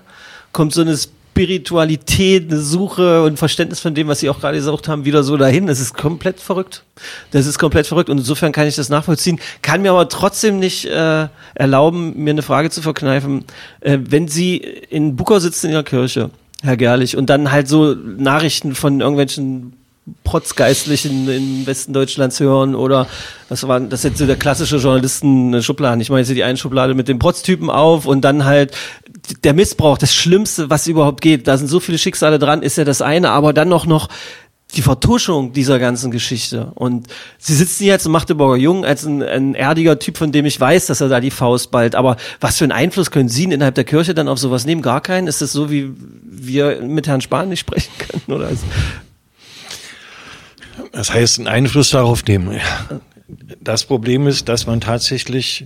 kommt 0.51 0.73
so 0.73 0.81
eine 0.81 0.97
Spiritualität, 1.35 2.49
eine 2.49 2.61
Suche 2.61 3.23
und 3.23 3.37
Verständnis 3.37 3.81
von 3.81 3.93
dem, 3.93 4.07
was 4.07 4.21
Sie 4.21 4.29
auch 4.29 4.39
gerade 4.39 4.55
gesagt 4.55 4.87
haben, 4.87 5.03
wieder 5.03 5.21
so 5.21 5.35
dahin. 5.35 5.67
Das 5.67 5.81
ist 5.81 5.93
komplett 5.93 6.39
verrückt. 6.39 6.83
Das 7.31 7.45
ist 7.45 7.59
komplett 7.59 7.87
verrückt 7.87 8.09
und 8.09 8.19
insofern 8.19 8.53
kann 8.53 8.67
ich 8.67 8.75
das 8.75 8.87
nachvollziehen. 8.87 9.41
Kann 9.61 9.81
mir 9.81 9.91
aber 9.91 10.07
trotzdem 10.07 10.59
nicht 10.59 10.85
äh, 10.85 11.27
erlauben, 11.53 12.13
mir 12.15 12.29
eine 12.29 12.41
Frage 12.41 12.69
zu 12.69 12.81
verkneifen. 12.81 13.43
Äh, 13.81 13.97
wenn 14.01 14.29
Sie 14.29 14.55
in 14.55 15.17
Bukau 15.17 15.39
sitzen 15.39 15.67
in 15.67 15.73
der 15.73 15.83
Kirche, 15.83 16.29
Herr 16.63 16.77
Gerlich, 16.77 17.17
und 17.17 17.29
dann 17.29 17.51
halt 17.51 17.67
so 17.67 17.93
Nachrichten 17.95 18.73
von 18.73 19.01
irgendwelchen 19.01 19.73
Protzgeistlichen 20.23 21.27
im 21.29 21.65
Westen 21.65 21.91
Deutschlands 21.91 22.39
hören 22.39 22.75
oder 22.75 23.07
was 23.49 23.67
war 23.67 23.79
das 23.79 24.03
jetzt 24.03 24.19
so 24.19 24.27
der 24.27 24.35
klassische 24.35 24.77
Journalisten-Schubladen. 24.77 25.99
Ich 25.99 26.09
meine 26.09 26.21
jetzt 26.21 26.29
die 26.29 26.43
eine 26.43 26.57
Schublade 26.57 26.93
mit 26.93 27.07
dem 27.07 27.17
Protztypen 27.17 27.71
auf 27.71 28.05
und 28.05 28.21
dann 28.21 28.45
halt 28.45 28.75
der 29.43 29.53
Missbrauch, 29.53 29.97
das 29.97 30.13
Schlimmste, 30.13 30.69
was 30.69 30.87
überhaupt 30.87 31.21
geht. 31.21 31.47
Da 31.47 31.57
sind 31.57 31.67
so 31.67 31.79
viele 31.79 31.97
Schicksale 31.97 32.37
dran, 32.37 32.61
ist 32.61 32.77
ja 32.77 32.83
das 32.83 33.01
eine, 33.01 33.31
aber 33.31 33.53
dann 33.53 33.67
noch 33.67 33.87
noch 33.87 34.09
die 34.75 34.81
Vertuschung 34.81 35.53
dieser 35.53 35.79
ganzen 35.79 36.11
Geschichte. 36.11 36.71
Und 36.75 37.07
sie 37.37 37.55
sitzen 37.55 37.85
jetzt 37.85 38.05
und 38.05 38.11
Magdeburger 38.11 38.57
Jung 38.57 38.83
als 38.85 39.05
ein, 39.05 39.23
ein 39.23 39.55
erdiger 39.55 39.99
Typ, 39.99 40.17
von 40.17 40.31
dem 40.31 40.45
ich 40.45 40.59
weiß, 40.59 40.87
dass 40.87 41.01
er 41.01 41.09
da 41.09 41.19
die 41.19 41.31
Faust 41.31 41.71
ballt. 41.71 41.95
Aber 41.95 42.17
was 42.41 42.57
für 42.57 42.65
einen 42.65 42.71
Einfluss 42.71 43.11
können 43.11 43.29
Sie 43.29 43.45
innerhalb 43.45 43.75
der 43.75 43.83
Kirche 43.85 44.13
dann 44.13 44.27
auf 44.27 44.37
sowas 44.37 44.65
nehmen? 44.65 44.81
Gar 44.81 45.01
keinen? 45.01 45.27
Ist 45.27 45.41
das 45.41 45.51
so, 45.51 45.71
wie 45.71 45.91
wir 46.23 46.81
mit 46.81 47.07
Herrn 47.07 47.21
Spahn 47.21 47.49
nicht 47.49 47.61
sprechen 47.61 47.91
können? 47.97 48.37
Oder 48.37 48.49
das 50.91 51.13
heißt, 51.13 51.39
einen 51.39 51.47
Einfluss 51.47 51.91
darauf 51.91 52.25
nehmen. 52.25 52.59
Das 53.61 53.85
Problem 53.85 54.27
ist, 54.27 54.49
dass 54.49 54.67
man 54.67 54.81
tatsächlich 54.81 55.65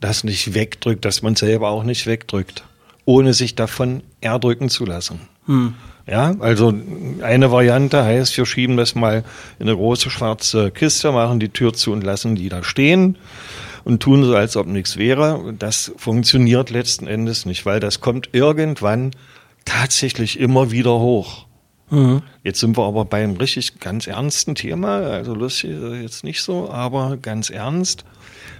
das 0.00 0.24
nicht 0.24 0.54
wegdrückt, 0.54 1.04
dass 1.04 1.22
man 1.22 1.36
selber 1.36 1.68
auch 1.68 1.84
nicht 1.84 2.06
wegdrückt, 2.06 2.64
ohne 3.04 3.34
sich 3.34 3.54
davon 3.54 4.02
erdrücken 4.20 4.68
zu 4.68 4.84
lassen. 4.84 5.20
Hm. 5.46 5.74
Ja, 6.08 6.36
also 6.38 6.72
eine 7.22 7.50
Variante 7.50 8.04
heißt, 8.04 8.36
wir 8.36 8.46
schieben 8.46 8.76
das 8.76 8.94
mal 8.94 9.24
in 9.58 9.66
eine 9.66 9.76
große 9.76 10.08
schwarze 10.08 10.70
Kiste, 10.70 11.10
machen 11.10 11.40
die 11.40 11.48
Tür 11.48 11.72
zu 11.72 11.92
und 11.92 12.04
lassen 12.04 12.36
die 12.36 12.48
da 12.48 12.62
stehen 12.62 13.18
und 13.84 14.02
tun 14.02 14.22
so, 14.22 14.36
als 14.36 14.56
ob 14.56 14.68
nichts 14.68 14.96
wäre. 14.96 15.54
Das 15.58 15.92
funktioniert 15.96 16.70
letzten 16.70 17.08
Endes 17.08 17.44
nicht, 17.44 17.66
weil 17.66 17.80
das 17.80 18.00
kommt 18.00 18.30
irgendwann 18.32 19.10
tatsächlich 19.64 20.38
immer 20.38 20.70
wieder 20.70 20.92
hoch. 20.92 21.45
Mhm. 21.90 22.22
Jetzt 22.42 22.60
sind 22.60 22.76
wir 22.76 22.84
aber 22.84 23.04
bei 23.04 23.22
einem 23.22 23.36
richtig 23.36 23.78
ganz 23.80 24.06
ernsten 24.06 24.54
Thema, 24.54 24.98
also 25.00 25.34
lustig 25.34 25.76
jetzt 26.02 26.24
nicht 26.24 26.42
so, 26.42 26.70
aber 26.70 27.16
ganz 27.16 27.50
ernst, 27.50 28.04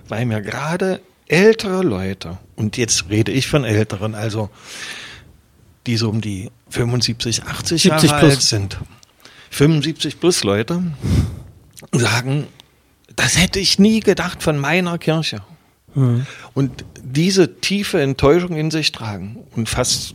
weil 0.09 0.27
mir 0.27 0.41
gerade 0.41 1.01
ältere 1.27 1.83
Leute, 1.83 2.39
und 2.55 2.77
jetzt 2.77 3.09
rede 3.11 3.33
ich 3.33 3.49
von 3.49 3.65
älteren, 3.65 4.15
also 4.15 4.51
die 5.87 5.97
so 5.97 6.09
um 6.09 6.21
die 6.21 6.51
75, 6.71 7.45
80 7.45 7.85
Jahre 7.85 8.01
plus. 8.01 8.13
alt 8.13 8.43
sind, 8.43 8.79
75 9.51 10.21
plus 10.21 10.45
Leute, 10.45 10.83
sagen, 11.93 12.47
das 13.15 13.39
hätte 13.41 13.59
ich 13.59 13.79
nie 13.79 14.01
gedacht 14.01 14.43
von 14.43 14.59
meiner 14.59 14.99
Kirche. 14.99 15.43
Mhm. 15.95 16.27
Und 16.55 16.85
diese 17.03 17.61
tiefe 17.61 18.01
Enttäuschung 18.01 18.57
in 18.57 18.71
sich 18.71 18.93
tragen 18.93 19.39
und 19.55 19.69
fast, 19.69 20.15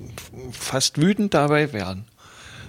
fast 0.52 1.02
wütend 1.02 1.34
dabei 1.34 1.74
werden. 1.74 2.06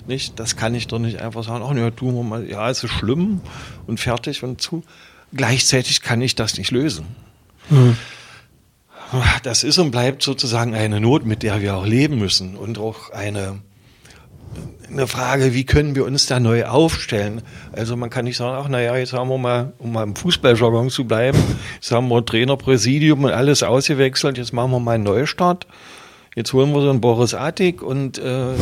Nicht? 0.07 0.39
Das 0.41 0.57
kann 0.57 0.75
ich 0.75 0.89
doch 0.89 0.99
nicht 0.99 1.21
einfach 1.21 1.45
sagen, 1.45 1.65
ach 1.67 1.75
ja, 1.75 1.91
tun 1.91 2.15
wir 2.15 2.23
mal, 2.23 2.49
ja, 2.49 2.69
es 2.69 2.83
ist 2.83 2.91
schlimm 2.91 3.41
und 3.87 4.01
fertig 4.01 4.43
und 4.43 4.61
zu. 4.61 4.83
Gleichzeitig 5.33 6.03
kann 6.03 6.21
ich 6.21 6.35
das 6.35 6.59
nicht 6.59 6.71
lösen. 6.71 7.07
Mhm. 7.71 7.97
Das 9.43 9.63
ist 9.63 9.79
und 9.79 9.91
bleibt 9.91 10.23
sozusagen 10.23 10.75
eine 10.75 10.99
Not, 11.01 11.27
mit 11.27 11.43
der 11.43 11.61
wir 11.61 11.77
auch 11.77 11.87
leben 11.87 12.19
müssen 12.19 12.57
und 12.57 12.79
auch 12.79 13.11
eine, 13.11 13.59
eine 14.89 15.07
Frage, 15.07 15.53
wie 15.53 15.65
können 15.65 15.95
wir 15.95 16.07
uns 16.07 16.27
da 16.27 16.41
neu 16.41 16.65
aufstellen? 16.65 17.43
Also 17.73 17.95
man 17.97 18.09
kann 18.09 18.25
nicht 18.25 18.39
sagen, 18.39 18.57
ach 18.59 18.69
naja, 18.69 18.97
jetzt 18.97 19.13
haben 19.13 19.29
wir 19.29 19.39
mal, 19.39 19.75
um 19.79 19.93
mal 19.93 20.03
im 20.03 20.17
Fußballjargon 20.17 20.89
zu 20.89 21.05
bleiben, 21.05 21.39
jetzt 21.75 21.93
haben 21.93 22.09
wir 22.09 22.25
Trainerpräsidium 22.25 23.25
und 23.25 23.33
alles 23.33 23.63
ausgewechselt, 23.63 24.39
jetzt 24.39 24.53
machen 24.53 24.71
wir 24.71 24.81
mal 24.81 24.93
einen 24.93 25.05
Neustart. 25.05 25.67
Jetzt 26.35 26.55
holen 26.55 26.73
wir 26.73 26.81
so 26.81 26.89
einen 26.89 27.03
Boris 27.03 27.35
Attig 27.35 27.83
und 27.83 28.17
äh, 28.17 28.55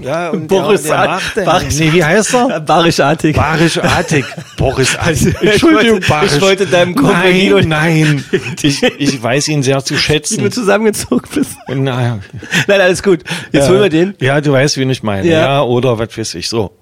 ja 0.00 0.30
und 0.32 0.48
Boris 0.48 0.84
der, 0.84 0.96
der 0.96 1.06
macht, 1.08 1.34
Baris, 1.44 1.78
nee, 1.78 1.92
wie 1.92 2.02
heißt 2.02 2.34
er? 2.34 2.60
Barisch 2.60 3.00
Attig. 3.00 3.36
Barisch 3.36 3.76
Attig. 3.76 4.24
Boris 4.56 4.96
Attig. 4.96 5.36
Entschuldigung, 5.42 6.00
Barisch. 6.08 6.36
Ich 6.36 6.40
wollte 6.40 6.66
deinem 6.66 6.94
Nein, 6.94 7.68
nein. 7.68 8.24
Ich, 8.62 8.82
ich 8.82 9.22
weiß 9.22 9.48
ihn 9.48 9.62
sehr 9.62 9.84
zu 9.84 9.98
schätzen. 9.98 10.38
Wie 10.38 10.44
du 10.44 10.50
zusammengezogen 10.50 11.28
bist. 11.34 11.58
Nein, 11.66 12.22
nein 12.66 12.80
alles 12.80 13.02
gut. 13.02 13.24
Jetzt 13.52 13.66
äh, 13.66 13.68
holen 13.68 13.82
wir 13.82 13.90
den. 13.90 14.14
Ja, 14.20 14.40
du 14.40 14.52
weißt, 14.52 14.78
wen 14.78 14.88
ich 14.88 15.02
meine. 15.02 15.28
Ja, 15.28 15.40
ja 15.40 15.62
oder 15.62 15.98
was 15.98 16.16
weiß 16.16 16.34
ich. 16.34 16.48
So. 16.48 16.72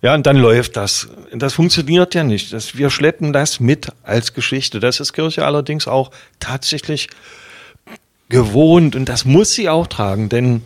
Ja, 0.00 0.14
und 0.14 0.26
dann 0.26 0.38
läuft 0.38 0.78
das. 0.78 1.08
Das 1.30 1.52
funktioniert 1.52 2.14
ja 2.14 2.24
nicht. 2.24 2.54
Das, 2.54 2.78
wir 2.78 2.88
schleppen 2.88 3.34
das 3.34 3.60
mit 3.60 3.88
als 4.02 4.32
Geschichte. 4.32 4.80
Das 4.80 4.98
ist 4.98 5.12
Kirche 5.12 5.44
allerdings 5.44 5.86
auch 5.88 6.10
tatsächlich 6.40 7.08
gewohnt 8.28 8.96
und 8.96 9.08
das 9.08 9.24
muss 9.24 9.52
sie 9.52 9.68
auch 9.68 9.86
tragen, 9.86 10.28
denn 10.28 10.62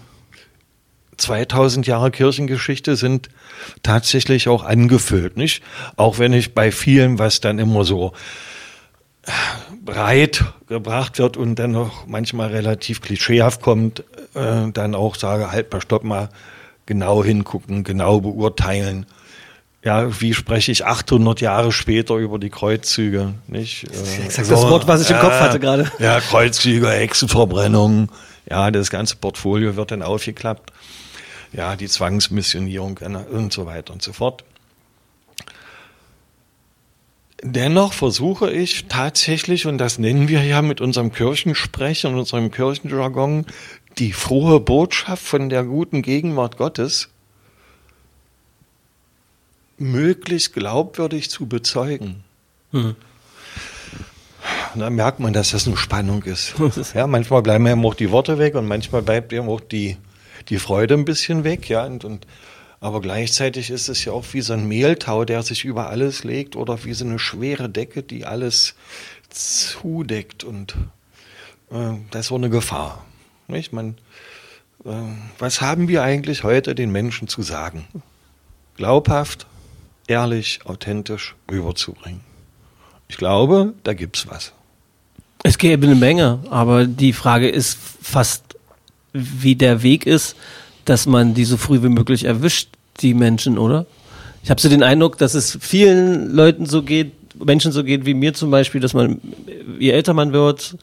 2000 1.17 1.87
Jahre 1.87 2.11
Kirchengeschichte 2.11 2.97
sind 2.97 3.29
tatsächlich 3.83 4.49
auch 4.49 4.65
angefüllt, 4.65 5.37
nicht? 5.37 5.63
Auch 5.97 6.19
wenn 6.19 6.33
ich 6.33 6.55
bei 6.55 6.71
vielen, 6.71 7.19
was 7.19 7.41
dann 7.41 7.59
immer 7.59 7.85
so 7.85 8.13
breit 9.85 10.45
gebracht 10.69 11.19
wird 11.19 11.37
und 11.37 11.57
dann 11.57 11.73
noch 11.73 12.07
manchmal 12.07 12.49
relativ 12.49 13.01
klischeehaft 13.01 13.61
kommt, 13.61 14.05
äh, 14.35 14.71
dann 14.73 14.95
auch 14.95 15.17
sage, 15.17 15.51
halt 15.51 15.73
mal, 15.73 15.81
stopp 15.81 16.05
mal, 16.05 16.29
genau 16.87 17.23
hingucken, 17.23 17.85
genau 17.85 18.21
beurteilen 18.21 19.07
ja, 19.85 20.21
wie 20.21 20.35
spreche 20.35 20.73
ich 20.73 20.85
800 20.85 21.41
Jahre 21.41 21.73
später 21.73 22.17
über 22.17 22.39
die 22.39 22.51
Kreuzzüge, 22.51 23.35
nicht? 23.47 23.89
Das 23.89 24.03
ist 24.03 24.19
exakt 24.19 24.49
so, 24.49 24.55
das 24.55 24.65
Wort, 24.65 24.89
was 24.89 25.03
ich 25.03 25.11
im 25.11 25.19
Kopf 25.19 25.39
hatte 25.39 25.61
gerade. 25.61 25.91
Ja, 25.99 26.21
Kreuzzüge, 26.21 26.89
Hexenverbrennung, 26.91 28.11
ja, 28.51 28.71
das 28.71 28.91
ganze 28.91 29.17
Portfolio 29.17 29.77
wird 29.77 29.91
dann 29.91 30.03
aufgeklappt. 30.03 30.73
Ja, 31.53 31.77
die 31.77 31.89
Zwangsmissionierung 31.89 32.99
und 33.31 33.53
so 33.53 33.65
weiter 33.67 33.93
und 33.93 34.03
so 34.03 34.13
fort. 34.13 34.45
Dennoch 37.43 37.93
versuche 37.93 38.51
ich 38.51 38.87
tatsächlich, 38.89 39.67
und 39.67 39.79
das 39.79 39.99
nennen 39.99 40.29
wir 40.29 40.43
ja 40.43 40.61
mit 40.61 40.81
unserem 40.81 41.13
Kirchensprech 41.13 42.05
und 42.05 42.17
unserem 42.17 42.51
Kirchenjargon, 42.51 43.47
die 43.99 44.13
frohe 44.13 44.61
Botschaft 44.61 45.23
von 45.23 45.49
der 45.49 45.63
guten 45.63 46.03
Gegenwart 46.03 46.57
Gottes 46.57 47.11
möglichst 49.79 50.53
glaubwürdig 50.53 51.31
zu 51.31 51.47
bezeugen. 51.47 52.25
Mhm. 52.73 52.97
Da 54.75 54.91
merkt 54.91 55.21
man, 55.21 55.33
dass 55.33 55.51
das 55.51 55.67
eine 55.67 55.77
Spannung 55.77 56.23
ist. 56.25 56.55
Ja, 56.95 57.07
manchmal 57.07 57.43
bleiben 57.43 57.67
eben 57.67 57.85
auch 57.85 57.95
die 57.95 58.11
Worte 58.11 58.39
weg 58.39 58.55
und 58.55 58.67
manchmal 58.67 59.03
bleibt 59.03 59.33
eben 59.33 59.49
auch 59.49 59.61
die, 59.61 59.97
die 60.49 60.59
Freude 60.59 60.95
ein 60.95 61.05
bisschen 61.05 61.45
weg. 61.45 61.69
Ja, 61.69 61.85
und, 61.85 62.05
und, 62.05 62.27
aber 62.81 63.01
gleichzeitig 63.01 63.71
ist 63.71 63.89
es 63.89 64.05
ja 64.05 64.13
auch 64.13 64.25
wie 64.33 64.41
so 64.41 64.53
ein 64.53 64.69
Mehltau, 64.69 65.25
der 65.25 65.43
sich 65.43 65.65
über 65.65 65.89
alles 65.89 66.25
legt 66.25 66.57
oder 66.57 66.85
wie 66.85 66.93
so 66.93 67.05
eine 67.05 67.19
schwere 67.19 67.69
Decke, 67.69 68.03
die 68.03 68.25
alles 68.25 68.75
zudeckt. 69.31 70.45
Und 70.45 70.77
äh, 71.71 71.95
das 72.11 72.23
ist 72.23 72.29
so 72.29 72.37
eine 72.37 72.51
Gefahr. 72.51 73.05
Nicht? 73.49 73.73
Man, 73.73 73.97
äh, 74.85 74.91
was 75.39 75.61
haben 75.61 75.89
wir 75.89 76.03
eigentlich 76.03 76.45
heute 76.45 76.75
den 76.75 76.93
Menschen 76.93 77.29
zu 77.29 77.43
sagen? 77.43 77.87
Glaubhaft, 78.77 79.47
ehrlich, 80.09 80.61
authentisch 80.65 81.37
rüberzubringen. 81.51 82.23
Ich 83.09 83.17
glaube, 83.17 83.75
da 83.85 83.95
gibt's 83.95 84.27
was. 84.29 84.53
Es 85.45 85.57
gäbe 85.57 85.87
eine 85.87 85.95
Menge, 85.95 86.41
aber 86.51 86.87
die 86.87 87.13
Frage 87.13 87.49
ist 87.49 87.79
fast, 88.03 88.43
wie 89.13 89.55
der 89.55 89.83
Weg 89.83 90.05
ist, 90.05 90.37
dass 90.85 91.07
man 91.07 91.35
die 91.35 91.45
so 91.45 91.57
früh 91.57 91.83
wie 91.83 91.89
möglich 91.89 92.25
erwischt, 92.25 92.71
die 93.01 93.15
Menschen, 93.15 93.59
oder? 93.59 93.87
Ich 94.43 94.51
habe 94.51 94.61
so 94.61 94.69
den 94.69 94.83
Eindruck, 94.83 95.19
dass 95.19 95.35
es 95.35 95.59
vielen 95.61 96.35
Leuten 96.35 96.67
so 96.67 96.83
geht, 96.83 97.13
Menschen 97.45 97.71
so 97.71 97.85
geht 97.85 98.05
wie 98.05 98.15
mir 98.15 98.35
zum 98.35 98.51
Beispiel, 98.51 98.81
dass 98.81 98.95
man, 98.95 99.21
je 99.79 99.91
älter 99.91 100.15
man 100.15 100.33
wird, 100.33 100.77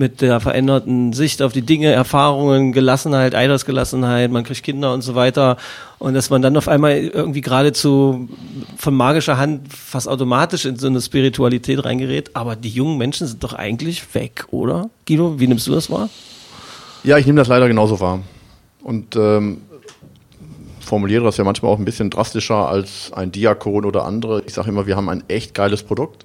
mit 0.00 0.22
der 0.22 0.40
veränderten 0.40 1.12
Sicht 1.12 1.42
auf 1.42 1.52
die 1.52 1.60
Dinge, 1.60 1.92
Erfahrungen, 1.92 2.72
Gelassenheit, 2.72 3.34
Eidersgelassenheit, 3.34 4.30
man 4.30 4.44
kriegt 4.44 4.62
Kinder 4.62 4.94
und 4.94 5.02
so 5.02 5.14
weiter. 5.14 5.58
Und 5.98 6.14
dass 6.14 6.30
man 6.30 6.40
dann 6.40 6.56
auf 6.56 6.68
einmal 6.68 6.96
irgendwie 6.96 7.42
geradezu 7.42 8.26
von 8.78 8.94
magischer 8.94 9.36
Hand 9.36 9.70
fast 9.70 10.08
automatisch 10.08 10.64
in 10.64 10.76
so 10.76 10.86
eine 10.86 11.02
Spiritualität 11.02 11.84
reingerät. 11.84 12.34
Aber 12.34 12.56
die 12.56 12.70
jungen 12.70 12.96
Menschen 12.96 13.26
sind 13.26 13.44
doch 13.44 13.52
eigentlich 13.52 14.14
weg, 14.14 14.46
oder? 14.50 14.88
Guido, 15.06 15.38
wie 15.38 15.46
nimmst 15.46 15.66
du 15.66 15.72
das 15.72 15.90
wahr? 15.90 16.08
Ja, 17.04 17.18
ich 17.18 17.26
nehme 17.26 17.38
das 17.38 17.48
leider 17.48 17.68
genauso 17.68 18.00
wahr. 18.00 18.20
Und 18.82 19.16
ähm, 19.16 19.58
formuliere 20.80 21.24
das 21.24 21.36
ja 21.36 21.44
manchmal 21.44 21.72
auch 21.72 21.78
ein 21.78 21.84
bisschen 21.84 22.08
drastischer 22.08 22.70
als 22.70 23.12
ein 23.12 23.32
Diakon 23.32 23.84
oder 23.84 24.06
andere. 24.06 24.42
Ich 24.46 24.54
sage 24.54 24.70
immer, 24.70 24.86
wir 24.86 24.96
haben 24.96 25.10
ein 25.10 25.24
echt 25.28 25.52
geiles 25.54 25.82
Produkt. 25.82 26.24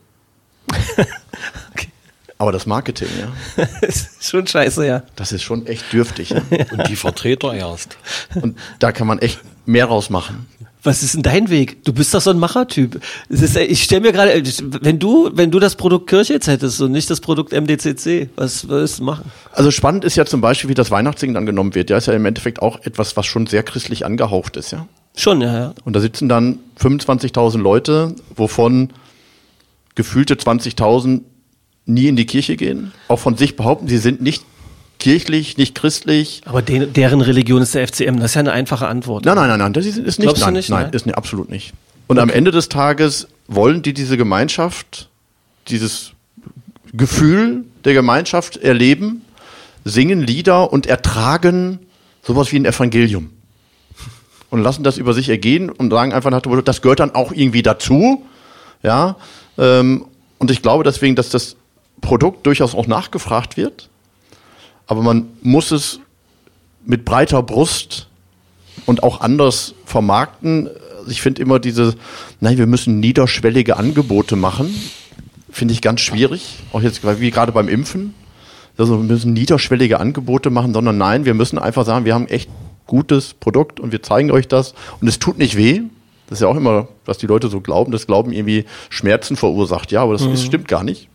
Aber 2.37 2.51
das 2.51 2.65
Marketing, 2.65 3.07
ja. 3.17 3.63
ist 3.81 4.23
schon 4.23 4.45
scheiße, 4.45 4.85
ja. 4.85 5.03
Das 5.15 5.31
ist 5.31 5.43
schon 5.43 5.67
echt 5.67 5.91
dürftig. 5.93 6.31
Ja? 6.31 6.41
Und 6.71 6.89
die 6.89 6.95
Vertreter 6.95 7.53
erst. 7.53 7.97
Und 8.35 8.57
da 8.79 8.91
kann 8.91 9.07
man 9.07 9.19
echt 9.19 9.39
mehr 9.65 9.85
rausmachen. 9.85 10.45
Was 10.83 11.01
ist 11.01 11.15
denn 11.15 11.23
dein 11.23 11.49
Weg? 11.49 11.83
Du 11.83 11.93
bist 11.93 12.13
doch 12.13 12.21
so 12.21 12.29
ein 12.29 12.37
Machertyp. 12.37 13.01
Ist, 13.27 13.57
ich 13.57 13.83
stelle 13.83 14.01
mir 14.01 14.11
gerade, 14.11 14.43
wenn 14.81 14.99
du, 14.99 15.31
wenn 15.33 15.49
du 15.49 15.59
das 15.59 15.75
Produkt 15.75 16.07
Kirche 16.07 16.33
jetzt 16.33 16.47
hättest 16.47 16.79
und 16.79 16.91
nicht 16.91 17.09
das 17.09 17.21
Produkt 17.21 17.53
MDCC, 17.53 18.29
was 18.35 18.67
würdest 18.67 18.99
du 18.99 19.03
machen? 19.03 19.31
Also 19.51 19.71
spannend 19.71 20.05
ist 20.05 20.15
ja 20.15 20.25
zum 20.25 20.41
Beispiel, 20.41 20.69
wie 20.69 20.75
das 20.75 20.91
Weihnachtssingen 20.91 21.37
angenommen 21.37 21.73
wird. 21.73 21.89
Ja, 21.89 21.97
ist 21.97 22.05
ja 22.05 22.13
im 22.13 22.25
Endeffekt 22.25 22.61
auch 22.61 22.81
etwas, 22.83 23.17
was 23.17 23.25
schon 23.25 23.47
sehr 23.47 23.63
christlich 23.63 24.05
angehaucht 24.05 24.57
ist, 24.57 24.71
ja. 24.71 24.85
Schon, 25.15 25.41
ja, 25.41 25.57
ja. 25.57 25.73
Und 25.85 25.95
da 25.95 26.01
sitzen 26.01 26.29
dann 26.29 26.59
25.000 26.79 27.57
Leute, 27.57 28.13
wovon 28.35 28.91
gefühlte 29.95 30.35
20.000 30.35 31.21
nie 31.85 32.07
in 32.07 32.15
die 32.15 32.25
Kirche 32.25 32.55
gehen, 32.55 32.91
auch 33.07 33.19
von 33.19 33.37
sich 33.37 33.55
behaupten, 33.55 33.87
sie 33.87 33.97
sind 33.97 34.21
nicht 34.21 34.43
kirchlich, 34.99 35.57
nicht 35.57 35.75
christlich. 35.75 36.41
Aber 36.45 36.61
den, 36.61 36.93
deren 36.93 37.21
Religion 37.21 37.61
ist 37.61 37.75
der 37.75 37.87
FCM, 37.87 38.17
das 38.17 38.31
ist 38.31 38.35
ja 38.35 38.39
eine 38.39 38.51
einfache 38.51 38.87
Antwort. 38.87 39.25
Nein, 39.25 39.35
nein, 39.35 39.49
nein, 39.49 39.59
nein, 39.59 39.73
das 39.73 39.85
ist, 39.85 39.97
ist 39.97 40.19
nicht, 40.19 40.39
nein, 40.39 40.53
nicht, 40.53 40.69
nein, 40.69 40.83
nein? 40.83 40.93
ist 40.93 41.05
nicht, 41.05 41.17
absolut 41.17 41.49
nicht. 41.49 41.73
Und 42.07 42.17
okay. 42.17 42.23
am 42.23 42.29
Ende 42.29 42.51
des 42.51 42.69
Tages 42.69 43.27
wollen 43.47 43.81
die 43.81 43.93
diese 43.93 44.17
Gemeinschaft, 44.17 45.09
dieses 45.67 46.11
Gefühl 46.93 47.65
der 47.83 47.93
Gemeinschaft 47.93 48.57
erleben, 48.57 49.21
singen 49.83 50.21
Lieder 50.21 50.71
und 50.71 50.87
ertragen 50.87 51.79
sowas 52.23 52.51
wie 52.51 52.57
ein 52.57 52.65
Evangelium. 52.65 53.29
Und 54.49 54.63
lassen 54.63 54.83
das 54.83 54.97
über 54.97 55.13
sich 55.13 55.29
ergehen 55.29 55.69
und 55.69 55.91
sagen 55.91 56.13
einfach 56.13 56.31
nach 56.31 56.41
dem 56.41 56.63
das 56.63 56.81
gehört 56.81 56.99
dann 56.99 57.13
auch 57.13 57.31
irgendwie 57.31 57.61
dazu. 57.61 58.23
Ja, 58.83 59.17
ähm, 59.57 60.05
und 60.37 60.51
ich 60.51 60.61
glaube 60.61 60.83
deswegen, 60.83 61.15
dass 61.15 61.29
das 61.29 61.57
Produkt 62.01 62.45
durchaus 62.45 62.75
auch 62.75 62.87
nachgefragt 62.87 63.57
wird, 63.57 63.89
aber 64.87 65.01
man 65.01 65.27
muss 65.41 65.71
es 65.71 65.99
mit 66.85 67.05
breiter 67.05 67.41
Brust 67.41 68.07
und 68.85 69.03
auch 69.03 69.21
anders 69.21 69.73
vermarkten. 69.85 70.69
Ich 71.07 71.21
finde 71.21 71.41
immer 71.41 71.59
diese, 71.59 71.95
nein, 72.39 72.57
wir 72.57 72.67
müssen 72.67 72.99
niederschwellige 72.99 73.77
Angebote 73.77 74.35
machen, 74.35 74.73
finde 75.49 75.73
ich 75.73 75.81
ganz 75.81 76.01
schwierig, 76.01 76.57
auch 76.73 76.81
jetzt 76.81 77.01
wie 77.19 77.31
gerade 77.31 77.51
beim 77.51 77.67
Impfen. 77.67 78.13
Also 78.77 78.97
wir 78.97 79.03
müssen 79.03 79.33
niederschwellige 79.33 79.99
Angebote 79.99 80.49
machen, 80.49 80.73
sondern 80.73 80.97
nein, 80.97 81.25
wir 81.25 81.33
müssen 81.33 81.57
einfach 81.57 81.85
sagen, 81.85 82.05
wir 82.05 82.13
haben 82.13 82.27
echt 82.27 82.49
gutes 82.87 83.33
Produkt 83.33 83.79
und 83.79 83.91
wir 83.91 84.03
zeigen 84.03 84.31
euch 84.31 84.47
das 84.47 84.73
und 84.99 85.07
es 85.07 85.17
tut 85.17 85.37
nicht 85.37 85.55
weh. 85.55 85.81
Das 86.27 86.39
ist 86.39 86.41
ja 86.41 86.47
auch 86.47 86.57
immer, 86.57 86.87
was 87.05 87.17
die 87.17 87.27
Leute 87.27 87.47
so 87.47 87.61
glauben, 87.61 87.91
das 87.91 88.07
Glauben 88.07 88.31
irgendwie 88.31 88.65
Schmerzen 88.89 89.35
verursacht. 89.35 89.91
Ja, 89.91 90.01
aber 90.01 90.13
das, 90.13 90.23
mhm. 90.23 90.31
das 90.31 90.43
stimmt 90.43 90.67
gar 90.67 90.83
nicht. 90.83 91.07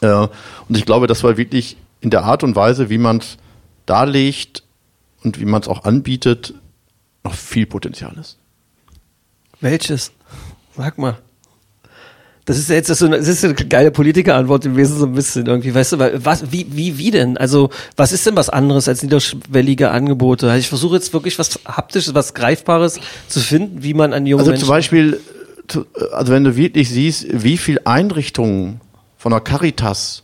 Äh, 0.00 0.26
und 0.68 0.76
ich 0.76 0.86
glaube, 0.86 1.06
das 1.06 1.22
war 1.22 1.36
wirklich 1.36 1.76
in 2.00 2.10
der 2.10 2.24
Art 2.24 2.42
und 2.42 2.56
Weise, 2.56 2.90
wie 2.90 2.98
man 2.98 3.18
es 3.18 3.36
darlegt 3.86 4.62
und 5.22 5.40
wie 5.40 5.44
man 5.44 5.60
es 5.60 5.68
auch 5.68 5.84
anbietet, 5.84 6.54
noch 7.24 7.34
viel 7.34 7.66
Potenzial 7.66 8.16
ist. 8.18 8.38
Welches? 9.60 10.12
Sag 10.76 10.96
mal. 10.98 11.18
Das 12.46 12.58
ist 12.58 12.68
jetzt 12.70 12.88
so 12.88 13.06
eine, 13.06 13.18
das 13.18 13.28
ist 13.28 13.44
eine 13.44 13.54
geile 13.54 13.90
Politikerantwort 13.90 14.64
gewesen, 14.64 14.98
so 14.98 15.06
ein 15.06 15.12
bisschen 15.12 15.46
irgendwie. 15.46 15.74
Weißt 15.74 15.92
du, 15.92 16.24
was, 16.24 16.50
wie, 16.50 16.66
wie, 16.70 16.98
wie 16.98 17.10
denn? 17.10 17.36
Also, 17.36 17.70
was 17.96 18.12
ist 18.12 18.26
denn 18.26 18.34
was 18.34 18.48
anderes 18.48 18.88
als 18.88 19.02
niederschwellige 19.02 19.90
Angebote? 19.90 20.56
Ich 20.56 20.68
versuche 20.68 20.96
jetzt 20.96 21.12
wirklich 21.12 21.38
was 21.38 21.60
Haptisches, 21.66 22.14
was 22.14 22.34
Greifbares 22.34 22.98
zu 23.28 23.40
finden, 23.40 23.82
wie 23.82 23.94
man 23.94 24.12
an 24.12 24.26
junge 24.26 24.40
Also 24.40 24.50
Menschen 24.50 24.64
zum 24.64 24.74
Beispiel, 24.74 25.20
also 26.12 26.32
wenn 26.32 26.42
du 26.42 26.56
wirklich 26.56 26.88
siehst, 26.88 27.26
wie 27.30 27.58
viel 27.58 27.78
Einrichtungen 27.84 28.80
von 29.20 29.32
der 29.32 29.40
Caritas 29.40 30.22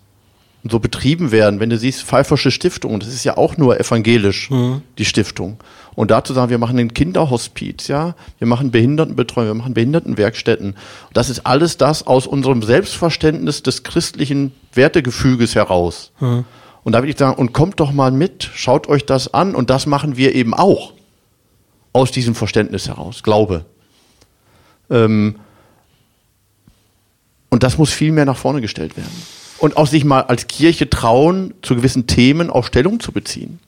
so 0.69 0.81
betrieben 0.81 1.31
werden, 1.31 1.61
wenn 1.61 1.69
du 1.69 1.77
siehst, 1.77 2.03
Pfeiffersche 2.03 2.51
Stiftung, 2.51 2.99
das 2.99 3.11
ist 3.11 3.25
ja 3.25 3.37
auch 3.37 3.59
nur 3.59 3.79
evangelisch, 3.79 4.51
mhm. 4.51 4.81
die 4.97 5.05
Stiftung. 5.05 5.59
Und 5.95 6.11
dazu 6.11 6.33
sagen, 6.33 6.51
wir 6.51 6.57
machen 6.57 6.79
ein 6.79 6.95
Kinderhospiz, 6.95 7.89
ja, 7.89 8.15
wir 8.39 8.49
machen 8.49 8.71
Behindertenbetreuung, 8.71 9.49
wir 9.49 9.55
machen 9.55 9.75
Behindertenwerkstätten. 9.75 10.77
Das 11.13 11.29
ist 11.29 11.47
alles 11.47 11.77
das 11.77 12.07
aus 12.07 12.27
unserem 12.27 12.63
Selbstverständnis 12.63 13.63
des 13.63 13.83
christlichen 13.83 14.53
Wertegefüges 14.73 15.55
heraus. 15.55 16.11
Mhm. 16.19 16.47
Und 16.83 16.93
da 16.93 17.01
würde 17.01 17.11
ich 17.11 17.19
sagen, 17.19 17.39
und 17.39 17.53
kommt 17.53 17.79
doch 17.81 17.93
mal 17.93 18.13
mit, 18.13 18.51
schaut 18.55 18.89
euch 18.89 19.05
das 19.05 19.35
an 19.35 19.55
und 19.55 19.69
das 19.69 19.85
machen 19.85 20.17
wir 20.17 20.35
eben 20.35 20.55
auch 20.55 20.95
aus 21.93 22.13
diesem 22.13 22.35
Verständnis 22.35 22.89
heraus, 22.89 23.23
Glaube. 23.23 23.67
Ähm, 24.89 25.37
und 27.57 27.63
das 27.63 27.79
muss 27.79 27.91
viel 27.91 28.13
mehr 28.13 28.27
nach 28.27 28.37
vorne 28.37 28.61
gestellt 28.61 28.99
werden. 28.99 29.23
Und 29.57 29.79
auch 29.79 29.87
sich 29.87 30.05
mal 30.05 30.21
als 30.21 30.47
Kirche 30.47 30.91
trauen, 30.91 31.55
zu 31.63 31.75
gewissen 31.75 32.07
Themen 32.07 32.51
auch 32.51 32.67
Stellung 32.67 33.01
zu 33.01 33.13
beziehen. 33.13 33.61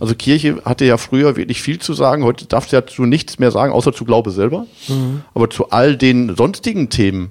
Also 0.00 0.14
Kirche 0.14 0.62
hatte 0.64 0.86
ja 0.86 0.96
früher 0.96 1.36
wirklich 1.36 1.60
viel 1.60 1.78
zu 1.78 1.92
sagen. 1.92 2.24
Heute 2.24 2.46
darf 2.46 2.64
sie 2.64 2.76
dazu 2.76 3.02
nichts 3.02 3.38
mehr 3.38 3.50
sagen, 3.50 3.74
außer 3.74 3.92
zu 3.92 4.06
Glaube 4.06 4.30
selber. 4.30 4.66
Mhm. 4.88 5.20
Aber 5.34 5.50
zu 5.50 5.68
all 5.68 5.98
den 5.98 6.34
sonstigen 6.34 6.88
Themen, 6.88 7.30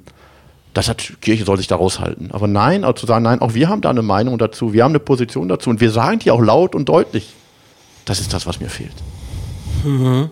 das 0.75 0.89
hat 0.89 1.13
Kirche 1.21 1.43
soll 1.43 1.57
sich 1.57 1.65
da 1.65 1.77
raushalten. 1.77 2.29
Aber 2.29 2.45
nein, 2.45 2.83
also 2.83 2.93
zu 2.93 3.05
sagen, 3.07 3.23
nein, 3.23 3.41
auch 3.41 3.55
wir 3.55 3.67
haben 3.67 3.81
da 3.81 3.89
eine 3.89 4.03
Meinung 4.03 4.37
dazu, 4.37 4.73
wir 4.73 4.83
haben 4.83 4.91
eine 4.91 4.99
Position 4.99 5.49
dazu 5.49 5.71
und 5.71 5.81
wir 5.81 5.89
sagen 5.89 6.19
die 6.19 6.29
auch 6.29 6.39
laut 6.39 6.75
und 6.75 6.87
deutlich. 6.87 7.33
Das 8.05 8.19
ist 8.19 8.31
das, 8.31 8.45
was 8.45 8.59
mir 8.59 8.69
fehlt. 8.69 8.93
Mhm. 9.83 10.29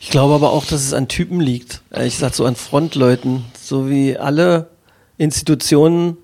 Ich 0.00 0.10
glaube 0.10 0.34
aber 0.34 0.52
auch, 0.52 0.64
dass 0.64 0.82
es 0.82 0.92
an 0.92 1.08
Typen 1.08 1.40
liegt. 1.40 1.82
Ich 1.98 2.18
sag 2.18 2.34
so 2.34 2.44
an 2.44 2.56
Frontleuten. 2.56 3.44
So 3.60 3.88
wie 3.88 4.16
alle 4.16 4.68
Institutionen 5.18 6.16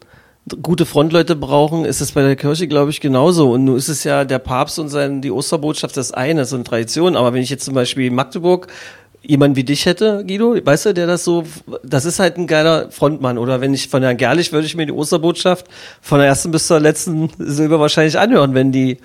gute 0.62 0.86
Frontleute 0.86 1.36
brauchen, 1.36 1.84
ist 1.84 2.00
es 2.00 2.12
bei 2.12 2.22
der 2.22 2.36
Kirche, 2.36 2.66
glaube 2.66 2.90
ich, 2.90 3.00
genauso. 3.00 3.52
Und 3.52 3.64
nun 3.64 3.76
ist 3.76 3.88
es 3.88 4.04
ja 4.04 4.24
der 4.24 4.38
Papst 4.38 4.78
und 4.78 4.88
sein, 4.88 5.22
die 5.22 5.30
Osterbotschaft 5.30 5.96
das 5.96 6.12
eine, 6.12 6.44
so 6.44 6.56
eine 6.56 6.64
Tradition. 6.64 7.16
Aber 7.16 7.32
wenn 7.32 7.42
ich 7.42 7.50
jetzt 7.50 7.64
zum 7.64 7.74
Beispiel 7.74 8.06
in 8.06 8.14
Magdeburg 8.14 8.66
jemand 9.22 9.54
wie 9.54 9.64
dich 9.64 9.86
hätte, 9.86 10.24
Guido, 10.26 10.56
weißt 10.64 10.86
du, 10.86 10.94
der 10.94 11.06
das 11.06 11.24
so, 11.24 11.44
das 11.82 12.04
ist 12.04 12.18
halt 12.18 12.38
ein 12.38 12.46
geiler 12.46 12.90
Frontmann. 12.90 13.38
Oder 13.38 13.60
wenn 13.60 13.74
ich 13.74 13.88
von 13.88 14.02
Herrn 14.02 14.16
Gerlich 14.16 14.52
würde 14.52 14.66
ich 14.66 14.74
mir 14.74 14.86
die 14.86 14.92
Osterbotschaft 14.92 15.66
von 16.00 16.18
der 16.18 16.28
ersten 16.28 16.50
bis 16.50 16.66
zur 16.66 16.80
letzten 16.80 17.30
Silber 17.38 17.78
wahrscheinlich 17.80 18.18
anhören, 18.18 18.54
wenn 18.54 18.72
die 18.72 18.98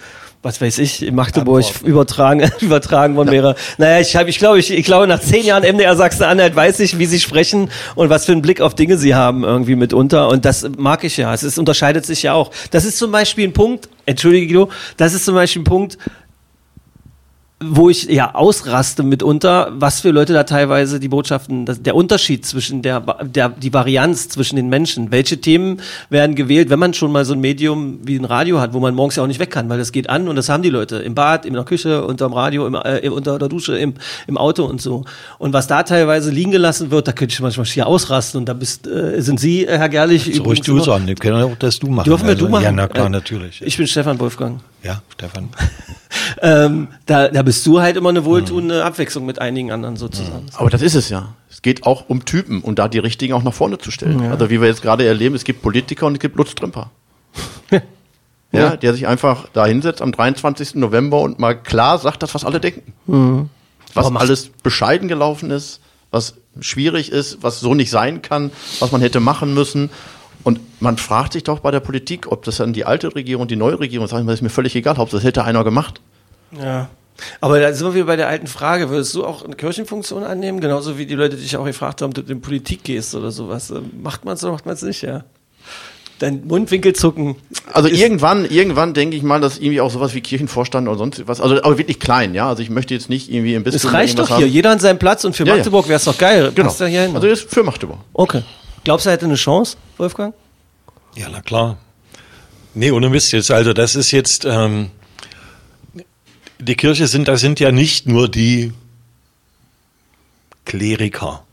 was 0.46 0.62
weiß 0.62 0.78
ich, 0.78 1.02
in 1.02 1.16
Magdeburg 1.16 1.66
Antworten. 1.66 1.88
übertragen, 1.88 2.52
übertragen 2.62 3.16
worden 3.16 3.32
wäre. 3.32 3.56
Naja, 3.80 4.00
ich 4.00 4.16
habe, 4.16 4.30
ich 4.30 4.38
glaube, 4.38 4.60
ich, 4.60 4.72
ich 4.72 4.86
glaube, 4.86 5.08
nach 5.08 5.20
zehn 5.20 5.44
Jahren 5.44 5.64
MDR 5.64 5.96
Sachsen-Anhalt 5.96 6.56
weiß 6.56 6.82
ich, 6.82 7.00
wie 7.00 7.08
sie 7.08 7.20
sprechen 7.20 7.72
und 7.96 8.12
was 8.12 8.28
für 8.28 8.32
einen 8.32 8.44
Blick 8.44 8.62
auf 8.62 8.76
Dinge 8.76 9.00
sie 9.00 9.16
haben 9.16 9.44
irgendwie 9.44 9.76
mitunter. 9.76 10.30
Und 10.30 10.46
das 10.46 10.70
mag 10.78 11.04
ich 11.04 11.18
ja. 11.18 11.34
Es 11.34 11.42
ist, 11.42 11.58
unterscheidet 11.58 12.06
sich 12.06 12.22
ja 12.22 12.34
auch. 12.34 12.52
Das 12.70 12.86
ist 12.86 13.00
zum 13.00 13.12
Beispiel 13.12 13.48
ein 13.48 13.54
Punkt, 13.54 13.90
entschuldige 14.06 14.46
Guido, 14.46 14.70
das 14.98 15.16
ist 15.16 15.26
zum 15.26 15.34
Beispiel 15.34 15.64
ein 15.64 15.66
Punkt, 15.66 15.98
wo 17.68 17.90
ich 17.90 18.04
ja 18.06 18.36
ausraste 18.36 19.04
mitunter, 19.04 19.72
was 19.76 20.02
für 20.02 20.12
Leute 20.12 20.34
da 20.34 20.44
teilweise 20.44 21.00
die 21.00 21.08
Botschaften, 21.08 21.66
das, 21.66 21.82
der 21.82 21.96
Unterschied 21.96 22.46
zwischen 22.46 22.82
der, 22.82 23.02
der, 23.24 23.50
die 23.50 23.74
Varianz 23.74 24.30
zwischen 24.30 24.56
den 24.56 24.70
Menschen. 24.70 25.12
Welche 25.12 25.40
Themen 25.40 25.82
werden 26.10 26.36
gewählt, 26.36 26.70
wenn 26.70 26.80
man 26.80 26.94
schon 26.94 27.12
mal 27.12 27.26
so 27.26 27.34
ein 27.34 27.40
Medium 27.40 28.00
wie 28.04 28.18
ein 28.18 28.26
Radio 28.26 28.60
hat, 28.60 28.74
wo 28.74 28.80
man 28.80 28.94
morgens 28.94 29.16
ja 29.16 29.24
auch 29.24 29.28
nicht 29.28 29.40
weg 29.40 29.52
kann, 29.52 29.70
weil 29.70 29.78
das 29.78 29.92
geht 29.92 30.10
an 30.10 30.28
und 30.28 30.36
das 30.36 30.50
haben 30.50 30.64
die 30.64 30.70
Leute 30.70 30.98
im 30.98 31.16
Bad, 31.16 31.46
in 31.46 31.54
der 31.54 31.64
Küche, 31.64 32.06
unterm 32.06 32.34
Radio, 32.34 32.68
im, 32.68 32.76
äh, 32.76 33.10
unter 33.10 33.40
der 33.40 33.50
Dusche, 33.50 33.78
im, 33.78 33.96
im 34.28 34.38
Auto 34.38 34.66
und 34.66 34.82
so. 34.82 35.06
Und 35.38 35.54
was 35.54 35.68
da 35.68 35.84
teilweise 35.84 36.32
liegen 36.32 36.52
gelassen 36.52 36.92
wird, 36.92 37.08
da 37.08 37.12
könnte 37.12 37.34
ich 37.34 37.40
manchmal 37.40 37.66
schier 37.66 37.88
ausrasten 37.88 38.40
und 38.40 38.50
da 38.50 38.54
bist, 38.54 38.88
äh, 38.88 39.22
sind 39.22 39.40
Sie, 39.40 39.66
Herr 39.68 39.90
Gerlich, 39.90 40.26
so 40.26 40.44
übrigens 40.44 40.66
du 40.66 40.80
sagen, 40.80 41.08
wir 41.08 41.16
können 41.16 41.42
auch 41.42 41.56
das 41.58 41.80
du 41.80 41.88
machen. 41.88 42.06
Dürfen 42.06 42.26
wir 42.26 42.34
also, 42.34 42.46
du 42.46 42.52
machen? 42.52 42.64
Ja, 42.64 42.72
na 42.72 42.88
klar, 42.88 43.10
natürlich. 43.10 43.62
Ich 43.62 43.78
bin 43.78 43.88
Stefan 43.88 44.20
Wolfgang. 44.20 44.60
Ja, 44.84 45.02
Stefan. 45.14 45.50
Ähm, 46.42 46.88
da, 47.06 47.28
da 47.30 47.44
bist 47.44 47.66
du 47.66 47.82
halt 47.82 47.98
immer 47.98 48.10
eine 48.10 48.26
wohltuende 48.26 48.84
Abwechslung 48.84 49.26
mit 49.26 49.40
einigen 49.40 49.72
anderen 49.72 49.96
sozusagen. 49.96 50.48
Aber 50.56 50.70
das 50.70 50.82
ist 50.82 50.96
es 50.96 51.10
ja. 51.10 51.36
Es 51.50 51.62
geht 51.62 51.86
auch 51.86 52.10
um 52.10 52.26
Typen 52.26 52.62
und 52.62 52.80
da 52.80 52.88
die 52.88 53.00
richtigen 53.00 53.34
auch 53.34 53.44
nach 53.44 53.54
vorne 53.54 53.78
zu 53.78 53.92
stellen. 53.92 54.24
Ja. 54.24 54.32
Also 54.32 54.50
wie 54.50 54.62
wir 54.62 54.68
jetzt 54.68 54.82
gerade 54.82 55.06
erleben, 55.06 55.36
es 55.36 55.44
gibt 55.44 55.62
Politiker 55.62 56.08
und 56.08 56.14
es 56.14 56.20
gibt 56.20 56.36
Lutz 56.36 56.56
Trümper. 56.56 56.92
ja, 58.52 58.76
der 58.78 58.94
sich 58.94 59.08
einfach 59.08 59.48
da 59.54 59.66
hinsetzt 59.66 60.02
am 60.02 60.12
23. 60.12 60.76
November 60.76 61.22
und 61.22 61.40
mal 61.40 61.54
klar 61.54 61.98
sagt 61.98 62.24
das, 62.24 62.34
was 62.36 62.46
alle 62.46 62.60
denken. 62.60 62.94
Mhm. 63.08 63.50
Was 63.94 64.14
alles 64.14 64.50
bescheiden 64.62 65.08
gelaufen 65.08 65.52
ist, 65.52 65.80
was 66.12 66.36
schwierig 66.60 67.12
ist, 67.12 67.44
was 67.44 67.60
so 67.60 67.74
nicht 67.74 67.90
sein 67.90 68.22
kann, 68.22 68.52
was 68.80 68.92
man 68.92 69.02
hätte 69.02 69.20
machen 69.20 69.54
müssen. 69.54 69.90
Und 70.46 70.60
man 70.80 70.98
fragt 70.98 71.34
sich 71.34 71.44
doch 71.44 71.60
bei 71.60 71.72
der 71.72 71.80
Politik, 71.80 72.32
ob 72.32 72.44
das 72.44 72.58
dann 72.58 72.72
die 72.72 72.86
alte 72.86 73.16
Regierung, 73.16 73.48
die 73.48 73.56
neue 73.56 73.80
Regierung, 73.80 74.08
sag 74.08 74.20
ich 74.20 74.26
mal, 74.26 74.34
ist 74.34 74.44
mir 74.44 74.50
völlig 74.50 74.76
egal, 74.76 74.96
Hauptsache 74.96 75.18
das 75.18 75.26
hätte 75.26 75.44
einer 75.44 75.64
gemacht. 75.64 76.00
Ja. 76.52 76.88
Aber 77.42 77.60
da 77.60 77.74
sind 77.74 77.96
wir 77.96 78.06
bei 78.06 78.16
der 78.16 78.28
alten 78.28 78.46
Frage, 78.46 78.92
würdest 78.92 79.16
du 79.16 79.26
auch 79.26 79.44
eine 79.44 79.56
Kirchenfunktion 79.56 80.24
annehmen? 80.24 80.60
Genauso 80.60 81.00
wie 81.00 81.08
die 81.08 81.16
Leute 81.16 81.36
dich 81.36 81.58
auch 81.58 81.66
gefragt 81.66 82.04
haben, 82.04 82.10
ob 82.16 82.28
du 82.28 82.32
in 82.32 82.42
Politik 82.42 82.84
gehst 82.84 83.16
oder 83.16 83.32
sowas. 83.32 83.74
Macht 84.00 84.24
man 84.24 84.36
es 84.36 84.44
oder 84.44 84.54
macht 84.54 84.68
man 84.68 84.76
es 84.76 84.84
nicht, 84.84 85.02
ja? 85.02 85.24
Dein 86.20 86.46
Mundwinkel 86.46 86.94
zucken. 86.94 87.38
Also 87.74 87.90
irgendwann, 87.90 88.46
irgendwann 88.46 88.94
denke 88.94 89.18
ich 89.18 89.24
mal, 89.24 89.42
dass 89.42 89.58
irgendwie 89.58 89.82
auch 89.82 89.90
sowas 89.90 90.14
wie 90.14 90.22
Kirchenvorstand 90.22 90.88
oder 90.88 91.00
sonst 91.00 91.28
was, 91.28 91.42
also 91.42 91.58
aber 91.64 91.80
wirklich 91.80 92.00
klein, 92.00 92.36
ja. 92.36 92.48
Also 92.48 92.62
ich 92.62 92.70
möchte 92.70 92.94
jetzt 92.94 93.10
nicht 93.10 93.32
irgendwie 93.32 93.56
ein 93.56 93.64
bisschen. 93.64 93.78
Es 93.78 93.92
reicht 93.92 94.20
doch 94.20 94.28
hier, 94.28 94.46
haben. 94.46 94.54
jeder 94.54 94.70
an 94.70 94.80
seinem 94.80 95.00
Platz 95.00 95.26
und 95.26 95.36
für 95.36 95.46
ja, 95.46 95.56
Magdeburg 95.56 95.88
wäre 95.88 95.98
es 95.98 96.06
doch 96.06 96.18
geil. 96.20 96.52
Genau. 96.54 96.68
Passt 96.68 96.82
da 96.82 96.86
hier 96.86 97.02
hin. 97.02 97.16
Also 97.16 97.26
ist 97.26 97.50
für 97.50 97.64
Magdeburg. 97.64 97.98
Okay. 98.14 98.44
Glaubst 98.86 99.06
du, 99.06 99.10
er 99.10 99.14
hätte 99.14 99.26
eine 99.26 99.36
Chance, 99.36 99.78
Wolfgang? 99.98 100.36
Ja, 101.16 101.28
na 101.32 101.42
klar. 101.42 101.78
Nee, 102.76 102.92
ohne 102.92 103.10
Mist 103.10 103.32
jetzt. 103.34 103.50
Also 103.50 103.74
das 103.74 103.96
ist 103.96 104.12
jetzt, 104.12 104.46
ähm, 104.46 104.92
die 106.60 106.76
Kirche 106.76 107.08
sind, 107.08 107.28
da 107.28 107.36
sind 107.36 107.60
ja 107.60 107.72
nicht 107.72 108.08
nur 108.08 108.30
die 108.30 108.74
Kleriker. 110.66 111.44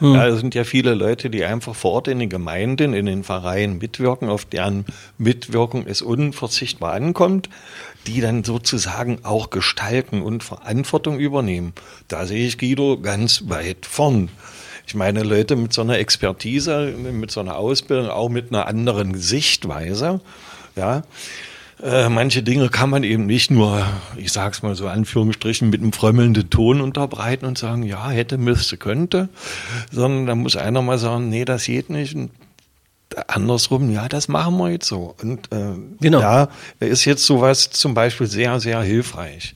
Hm. 0.00 0.14
Ja, 0.14 0.26
es 0.26 0.40
sind 0.40 0.54
ja 0.54 0.64
viele 0.64 0.92
Leute, 0.92 1.30
die 1.30 1.44
einfach 1.44 1.74
vor 1.74 1.92
Ort 1.92 2.08
in 2.08 2.18
den 2.18 2.28
Gemeinden, 2.28 2.92
in 2.92 3.06
den 3.06 3.24
Pfarreien 3.24 3.78
mitwirken, 3.78 4.28
auf 4.28 4.44
deren 4.44 4.84
Mitwirkung 5.16 5.86
es 5.86 6.02
unverzichtbar 6.02 6.92
ankommt, 6.92 7.48
die 8.06 8.20
dann 8.20 8.44
sozusagen 8.44 9.24
auch 9.24 9.48
gestalten 9.48 10.20
und 10.20 10.44
Verantwortung 10.44 11.18
übernehmen. 11.18 11.72
Da 12.08 12.26
sehe 12.26 12.46
ich 12.46 12.58
Guido 12.58 12.98
ganz 13.00 13.44
weit 13.48 13.86
vorn. 13.86 14.28
Ich 14.86 14.94
meine, 14.94 15.22
Leute 15.22 15.56
mit 15.56 15.72
so 15.72 15.82
einer 15.82 15.98
Expertise, 15.98 16.94
mit 16.96 17.30
so 17.30 17.40
einer 17.40 17.56
Ausbildung, 17.56 18.10
auch 18.10 18.28
mit 18.28 18.50
einer 18.50 18.66
anderen 18.66 19.14
Sichtweise, 19.14 20.20
ja, 20.76 21.02
äh, 21.82 22.08
manche 22.08 22.42
Dinge 22.42 22.68
kann 22.68 22.88
man 22.88 23.02
eben 23.02 23.26
nicht 23.26 23.50
nur, 23.50 23.84
ich 24.16 24.32
sag's 24.32 24.62
mal 24.62 24.74
so 24.74 24.86
Anführungsstrichen, 24.86 25.70
mit 25.70 25.82
einem 25.82 25.92
frömmelnden 25.92 26.48
Ton 26.48 26.80
unterbreiten 26.80 27.46
und 27.46 27.58
sagen, 27.58 27.82
ja, 27.82 28.10
hätte, 28.10 28.38
müsste, 28.38 28.76
könnte, 28.76 29.28
sondern 29.90 30.26
da 30.26 30.34
muss 30.34 30.56
einer 30.56 30.82
mal 30.82 30.98
sagen, 30.98 31.28
nee, 31.28 31.44
das 31.44 31.64
geht 31.64 31.90
nicht. 31.90 32.14
Und 32.14 32.30
andersrum, 33.26 33.90
ja, 33.90 34.08
das 34.08 34.28
machen 34.28 34.56
wir 34.56 34.70
jetzt 34.70 34.86
so. 34.86 35.14
Und 35.20 35.52
äh, 35.52 35.72
genau. 36.00 36.20
da 36.20 36.48
ist 36.80 37.04
jetzt 37.04 37.26
sowas 37.26 37.70
zum 37.70 37.94
Beispiel 37.94 38.26
sehr, 38.28 38.60
sehr 38.60 38.80
hilfreich. 38.80 39.54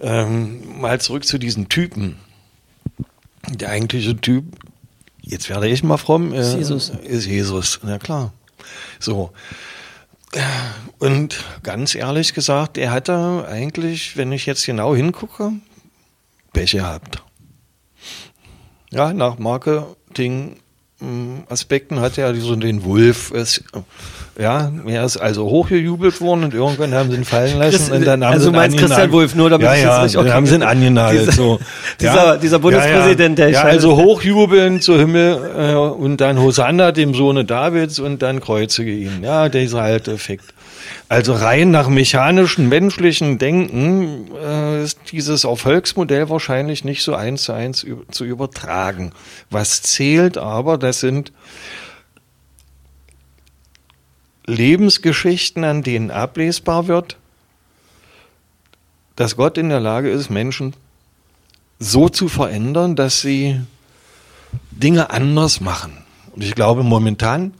Ähm, 0.00 0.80
mal 0.80 1.00
zurück 1.00 1.24
zu 1.24 1.38
diesen 1.38 1.68
Typen 1.68 2.16
der 3.48 3.70
eigentliche 3.70 4.16
Typ, 4.16 4.44
jetzt 5.20 5.48
werde 5.48 5.68
ich 5.68 5.82
mal 5.82 5.96
fromm, 5.96 6.32
äh, 6.32 6.40
ist 6.40 6.54
Jesus. 6.54 6.90
Ist 6.90 7.26
Jesus, 7.26 7.80
na 7.82 7.98
klar. 7.98 8.32
So. 8.98 9.32
Und 10.98 11.44
ganz 11.62 11.94
ehrlich 11.94 12.34
gesagt, 12.34 12.76
er 12.76 12.90
hatte 12.90 13.46
eigentlich, 13.48 14.16
wenn 14.16 14.32
ich 14.32 14.46
jetzt 14.46 14.66
genau 14.66 14.94
hingucke, 14.94 15.52
Pech 16.52 16.72
gehabt. 16.72 17.22
Ja, 18.90 19.12
nach 19.12 19.38
Marketing 19.38 20.56
Aspekten 21.48 22.00
hat 22.00 22.18
er 22.18 22.34
so 22.36 22.56
den 22.56 22.84
Wolf, 22.84 23.30
es, 23.32 23.62
ja, 24.38 24.72
er 24.86 25.04
ist 25.04 25.16
also 25.16 25.44
hochgejubelt 25.44 26.20
worden 26.20 26.44
und 26.44 26.54
irgendwann 26.54 26.92
haben 26.92 27.10
sie 27.10 27.18
ihn 27.18 27.24
fallen 27.24 27.58
lassen 27.58 27.76
Christ, 27.76 27.92
und 27.92 28.04
dann 28.04 28.24
haben 28.24 28.32
also 28.32 28.46
sie 28.46 28.50
ihn 28.50 28.56
meinst 28.56 28.78
Christian 28.78 29.12
Wolf, 29.12 29.34
nur 29.34 29.48
damit 29.48 29.66
ja, 29.66 29.74
ja, 29.74 30.02
nicht, 30.02 30.16
okay. 30.16 30.32
haben 30.32 30.46
sie 30.46 30.56
ihn 30.56 30.62
angenagelt. 30.62 31.28
Dieser, 31.28 31.32
so. 31.32 31.60
dieser, 32.00 32.14
ja, 32.14 32.36
dieser 32.36 32.58
Bundespräsident, 32.58 33.38
ja, 33.38 33.46
ja. 33.46 33.50
der 33.52 33.60
ja, 33.60 33.68
also 33.70 33.96
hochjubeln 33.96 34.80
zu 34.80 34.98
Himmel 34.98 35.38
äh, 35.56 35.74
und 35.74 36.20
dann 36.20 36.40
Hosanna, 36.40 36.90
dem 36.90 37.14
Sohne 37.14 37.44
Davids 37.44 38.00
und 38.00 38.22
dann 38.22 38.40
kreuzige 38.40 38.90
ihn. 38.90 39.22
Ja, 39.22 39.48
dieser 39.48 39.82
alte 39.82 40.12
Effekt. 40.12 40.44
Also 41.08 41.34
rein 41.34 41.70
nach 41.70 41.88
mechanischen, 41.88 42.68
menschlichen 42.68 43.38
Denken 43.38 44.30
äh, 44.42 44.82
ist 44.82 44.98
dieses 45.12 45.44
Erfolgsmodell 45.44 46.28
wahrscheinlich 46.28 46.82
nicht 46.82 47.02
so 47.04 47.14
eins 47.14 47.44
zu 47.44 47.52
eins 47.52 47.86
zu 48.10 48.24
übertragen. 48.24 49.12
Was 49.50 49.82
zählt 49.82 50.38
aber, 50.38 50.78
das 50.78 51.00
sind 51.00 51.32
Lebensgeschichten, 54.46 55.64
an 55.64 55.82
denen 55.82 56.10
ablesbar 56.10 56.86
wird, 56.86 57.16
dass 59.16 59.36
Gott 59.36 59.58
in 59.58 59.68
der 59.68 59.80
Lage 59.80 60.10
ist, 60.10 60.30
Menschen 60.30 60.74
so 61.78 62.08
zu 62.08 62.28
verändern, 62.28 62.96
dass 62.96 63.20
sie 63.20 63.60
Dinge 64.70 65.10
anders 65.10 65.60
machen. 65.60 65.98
Und 66.32 66.42
ich 66.42 66.54
glaube, 66.54 66.82
momentan 66.82 67.54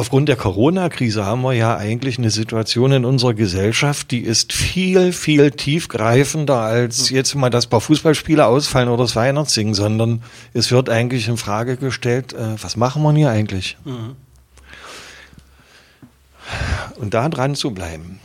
Aufgrund 0.00 0.30
der 0.30 0.36
Corona-Krise 0.36 1.26
haben 1.26 1.42
wir 1.42 1.52
ja 1.52 1.76
eigentlich 1.76 2.16
eine 2.16 2.30
Situation 2.30 2.90
in 2.90 3.04
unserer 3.04 3.34
Gesellschaft, 3.34 4.10
die 4.12 4.20
ist 4.20 4.54
viel, 4.54 5.12
viel 5.12 5.50
tiefgreifender 5.50 6.56
als 6.56 7.10
jetzt 7.10 7.34
mal, 7.34 7.50
dass 7.50 7.66
paar 7.66 7.82
Fußballspiele 7.82 8.46
ausfallen 8.46 8.88
oder 8.88 9.02
das 9.02 9.14
Weihnachtssingen, 9.14 9.74
sondern 9.74 10.22
es 10.54 10.70
wird 10.70 10.88
eigentlich 10.88 11.28
in 11.28 11.36
Frage 11.36 11.76
gestellt, 11.76 12.32
äh, 12.32 12.54
was 12.62 12.78
machen 12.78 13.02
wir 13.02 13.12
hier 13.12 13.28
eigentlich? 13.28 13.76
Mhm. 13.84 14.16
Und 16.96 17.14
da 17.14 17.28
dran 17.28 17.54
zu 17.54 17.72
bleiben. 17.72 18.20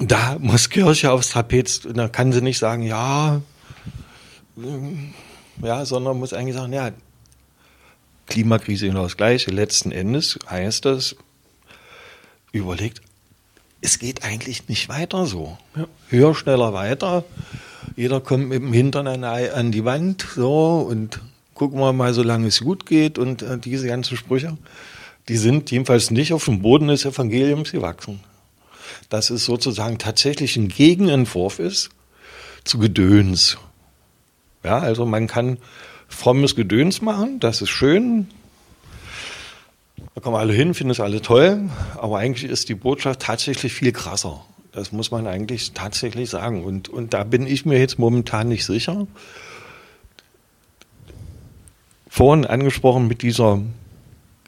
Da 0.00 0.36
muss 0.38 0.70
Kirche 0.70 1.12
aufs 1.12 1.30
Trapez, 1.30 1.82
da 1.82 2.08
kann 2.08 2.32
sie 2.32 2.42
nicht 2.42 2.58
sagen, 2.58 2.82
ja, 2.82 3.40
ja, 5.62 5.84
sondern 5.84 6.18
muss 6.18 6.32
eigentlich 6.32 6.56
sagen, 6.56 6.72
ja, 6.72 6.90
Klimakrise 8.26 8.86
genau 8.86 9.04
das 9.04 9.16
Gleiche. 9.16 9.50
Letzten 9.50 9.92
Endes 9.92 10.38
heißt 10.48 10.84
das, 10.84 11.16
überlegt, 12.52 13.02
es 13.80 13.98
geht 13.98 14.24
eigentlich 14.24 14.68
nicht 14.68 14.88
weiter 14.88 15.26
so. 15.26 15.58
Ja. 15.76 15.86
Höher, 16.08 16.34
schneller, 16.34 16.72
weiter. 16.72 17.24
Jeder 17.96 18.20
kommt 18.20 18.48
mit 18.48 18.62
dem 18.62 18.72
Hintern 18.72 19.06
an, 19.06 19.24
an 19.24 19.72
die 19.72 19.84
Wand, 19.84 20.26
so, 20.34 20.78
und 20.78 21.20
gucken 21.52 21.78
wir 21.78 21.92
mal, 21.92 22.14
solange 22.14 22.46
es 22.46 22.60
gut 22.60 22.86
geht. 22.86 23.18
Und 23.18 23.42
äh, 23.42 23.58
diese 23.58 23.86
ganzen 23.86 24.16
Sprüche, 24.16 24.56
die 25.28 25.36
sind 25.36 25.70
jedenfalls 25.70 26.10
nicht 26.10 26.32
auf 26.32 26.44
dem 26.44 26.60
Boden 26.60 26.88
des 26.88 27.04
Evangeliums 27.04 27.72
gewachsen. 27.72 28.20
Dass 29.08 29.30
es 29.30 29.44
sozusagen 29.44 29.98
tatsächlich 29.98 30.56
ein 30.56 30.68
Gegenentwurf 30.68 31.58
ist 31.58 31.90
zu 32.64 32.78
Gedöns. 32.78 33.58
Ja, 34.62 34.78
also 34.78 35.04
man 35.06 35.26
kann 35.26 35.58
frommes 36.08 36.56
Gedöns 36.56 37.02
machen, 37.02 37.40
das 37.40 37.60
ist 37.60 37.70
schön. 37.70 38.28
Da 40.14 40.20
kommen 40.20 40.36
alle 40.36 40.52
hin, 40.52 40.74
finden 40.74 40.92
es 40.92 41.00
alle 41.00 41.20
toll, 41.22 41.70
aber 41.96 42.18
eigentlich 42.18 42.50
ist 42.50 42.68
die 42.68 42.74
Botschaft 42.74 43.20
tatsächlich 43.20 43.72
viel 43.72 43.92
krasser. 43.92 44.44
Das 44.72 44.90
muss 44.90 45.10
man 45.10 45.26
eigentlich 45.26 45.72
tatsächlich 45.72 46.30
sagen. 46.30 46.64
Und, 46.64 46.88
und 46.88 47.14
da 47.14 47.24
bin 47.24 47.46
ich 47.46 47.64
mir 47.64 47.78
jetzt 47.78 47.98
momentan 47.98 48.48
nicht 48.48 48.64
sicher. 48.64 49.06
Vorhin 52.08 52.44
angesprochen 52.44 53.06
mit 53.06 53.22
dieser 53.22 53.60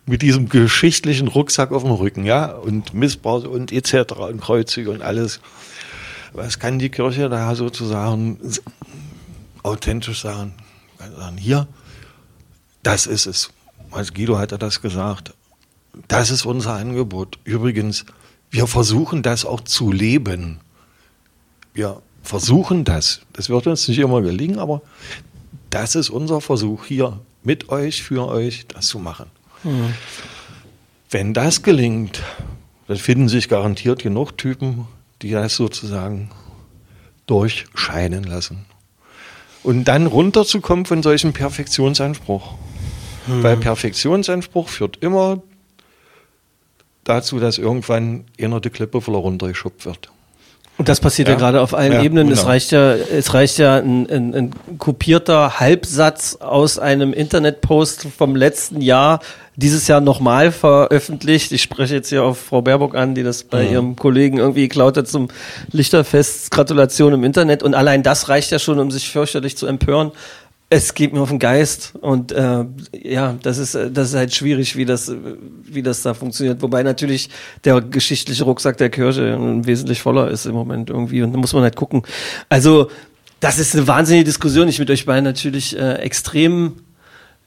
mit 0.07 0.23
diesem 0.23 0.49
geschichtlichen 0.49 1.29
Rucksack 1.29 1.73
auf 1.73 1.83
dem 1.83 1.93
Rücken, 1.93 2.25
ja, 2.25 2.53
und 2.53 2.95
Missbrauch 2.95 3.45
und 3.45 3.73
etc. 3.73 4.13
und 4.13 4.41
Kreuzzüge 4.41 4.91
und 4.91 5.03
alles. 5.03 5.41
Was 6.33 6.59
kann 6.59 6.79
die 6.79 6.91
Kirche 6.91 7.29
da 7.29 7.55
sozusagen 7.55 8.39
authentisch 9.63 10.23
sagen? 10.23 10.55
sagen, 10.99 11.37
hier, 11.37 11.69
das 12.83 13.07
ist 13.07 13.27
es. 13.27 13.51
Als 13.91 14.13
Guido 14.15 14.39
hat 14.39 14.53
er 14.53 14.59
das 14.59 14.81
gesagt. 14.81 15.35
Das 16.09 16.31
ist 16.31 16.45
unser 16.45 16.75
Angebot. 16.75 17.39
Übrigens, 17.45 18.05
wir 18.51 18.67
versuchen 18.67 19.23
das 19.23 19.45
auch 19.45 19.61
zu 19.63 19.93
leben. 19.93 20.61
wir 21.75 22.01
versuchen 22.23 22.85
das. 22.85 23.21
Das 23.33 23.49
wird 23.49 23.67
uns 23.67 23.87
nicht 23.89 23.99
immer 23.99 24.21
gelingen, 24.23 24.59
aber 24.59 24.83
das 25.71 25.95
ist 25.95 26.11
unser 26.11 26.41
Versuch 26.41 26.85
hier 26.85 27.21
mit 27.43 27.69
euch, 27.69 28.03
für 28.03 28.27
euch, 28.27 28.67
das 28.67 28.89
zu 28.89 28.99
machen. 28.99 29.31
Mhm. 29.67 29.95
Wenn 31.11 31.35
das 31.35 31.63
gelingt, 31.63 32.23
dann 32.89 32.97
finden 32.97 33.29
sich 33.29 33.49
garantiert 33.49 34.03
genug 34.03 34.39
Typen, 34.39 34.87
die 35.23 35.31
das 35.31 35.57
sozusagen 35.57 36.31
durchscheinen 37.27 38.25
lassen. 38.25 38.65
Und 39.63 39.85
dann 39.85 40.07
runterzukommen 40.07 40.87
von 40.87 41.03
solchem 41.03 41.33
Perfektionsanspruch. 41.33 42.55
Mhm. 43.27 43.43
Weil 43.43 43.57
Perfektionsanspruch 43.57 44.69
führt 44.69 44.99
immer 45.03 45.43
dazu, 47.03 47.41
dass 47.41 47.59
irgendwann 47.59 48.25
einer 48.41 48.61
die 48.61 48.71
Klippe 48.71 49.01
voller 49.01 49.19
runtergeschubbt 49.19 49.85
wird. 49.85 50.11
Und 50.79 50.89
das 50.89 51.01
passiert 51.01 51.29
ja, 51.29 51.35
ja 51.35 51.41
gerade 51.41 51.63
auf 51.63 51.73
allen 51.75 51.93
ja, 51.93 52.03
Ebenen. 52.03 52.29
Genau. 52.29 52.39
Es 52.39 52.47
reicht 52.47 52.71
ja, 52.71 52.93
es 52.95 53.33
reicht 53.33 53.59
ja 53.59 53.77
ein, 53.77 54.09
ein, 54.11 54.35
ein 54.35 54.79
kopierter 54.79 55.59
Halbsatz 55.59 56.37
aus 56.37 56.79
einem 56.79 57.13
Internetpost 57.13 58.07
vom 58.17 58.37
letzten 58.37 58.83
Jahr, 58.83 59.21
dieses 59.57 59.89
Jahr 59.89 60.01
nochmal 60.01 60.53
veröffentlicht. 60.53 61.51
Ich 61.53 61.63
spreche 61.63 61.95
jetzt 61.95 62.11
hier 62.11 62.23
auf 62.23 62.39
Frau 62.39 62.63
Baerbock 62.63 62.95
an, 62.95 63.15
die 63.15 63.23
das 63.23 63.43
bei 63.43 63.65
mhm. 63.65 63.73
ihrem 63.73 63.97
Kollegen 63.97 64.39
irgendwie 64.39 64.69
geklaut 64.69 64.97
hat 64.97 65.09
zum 65.09 65.29
Lichterfest. 65.73 66.51
Gratulation 66.51 67.15
im 67.15 67.25
Internet. 67.25 67.63
Und 67.63 67.75
allein 67.75 68.03
das 68.03 68.29
reicht 68.29 68.51
ja 68.51 68.59
schon, 68.59 68.79
um 68.79 68.91
sich 68.91 69.09
fürchterlich 69.09 69.57
zu 69.57 69.67
empören. 69.67 70.13
Es 70.69 70.95
geht 70.95 71.13
mir 71.13 71.21
auf 71.21 71.29
den 71.29 71.39
Geist 71.39 71.93
und 72.01 72.33
äh, 72.33 72.65
ja, 72.93 73.37
das 73.41 73.59
ist 73.59 73.77
das 73.77 74.09
ist 74.09 74.15
halt 74.17 74.35
schwierig, 74.35 74.75
wie 74.75 74.85
das 74.85 75.13
wie 75.63 75.81
das 75.81 76.03
da 76.03 76.13
funktioniert. 76.13 76.61
Wobei 76.61 76.83
natürlich 76.83 77.31
der 77.65 77.81
geschichtliche 77.81 78.43
Rucksack 78.43 78.77
der 78.77 78.91
Kirche 78.91 79.39
wesentlich 79.65 80.03
voller 80.03 80.29
ist 80.29 80.45
im 80.45 80.55
Moment 80.55 80.91
irgendwie 80.91 81.23
und 81.23 81.33
da 81.33 81.39
muss 81.39 81.53
man 81.53 81.63
halt 81.63 81.77
gucken. 81.77 82.03
Also 82.49 82.91
das 83.39 83.61
ist 83.61 83.77
eine 83.77 83.87
wahnsinnige 83.87 84.25
Diskussion. 84.25 84.67
Ich 84.67 84.81
mit 84.81 84.91
euch 84.91 85.07
beiden 85.07 85.23
natürlich 85.23 85.79
äh, 85.79 85.99
extrem 85.99 86.73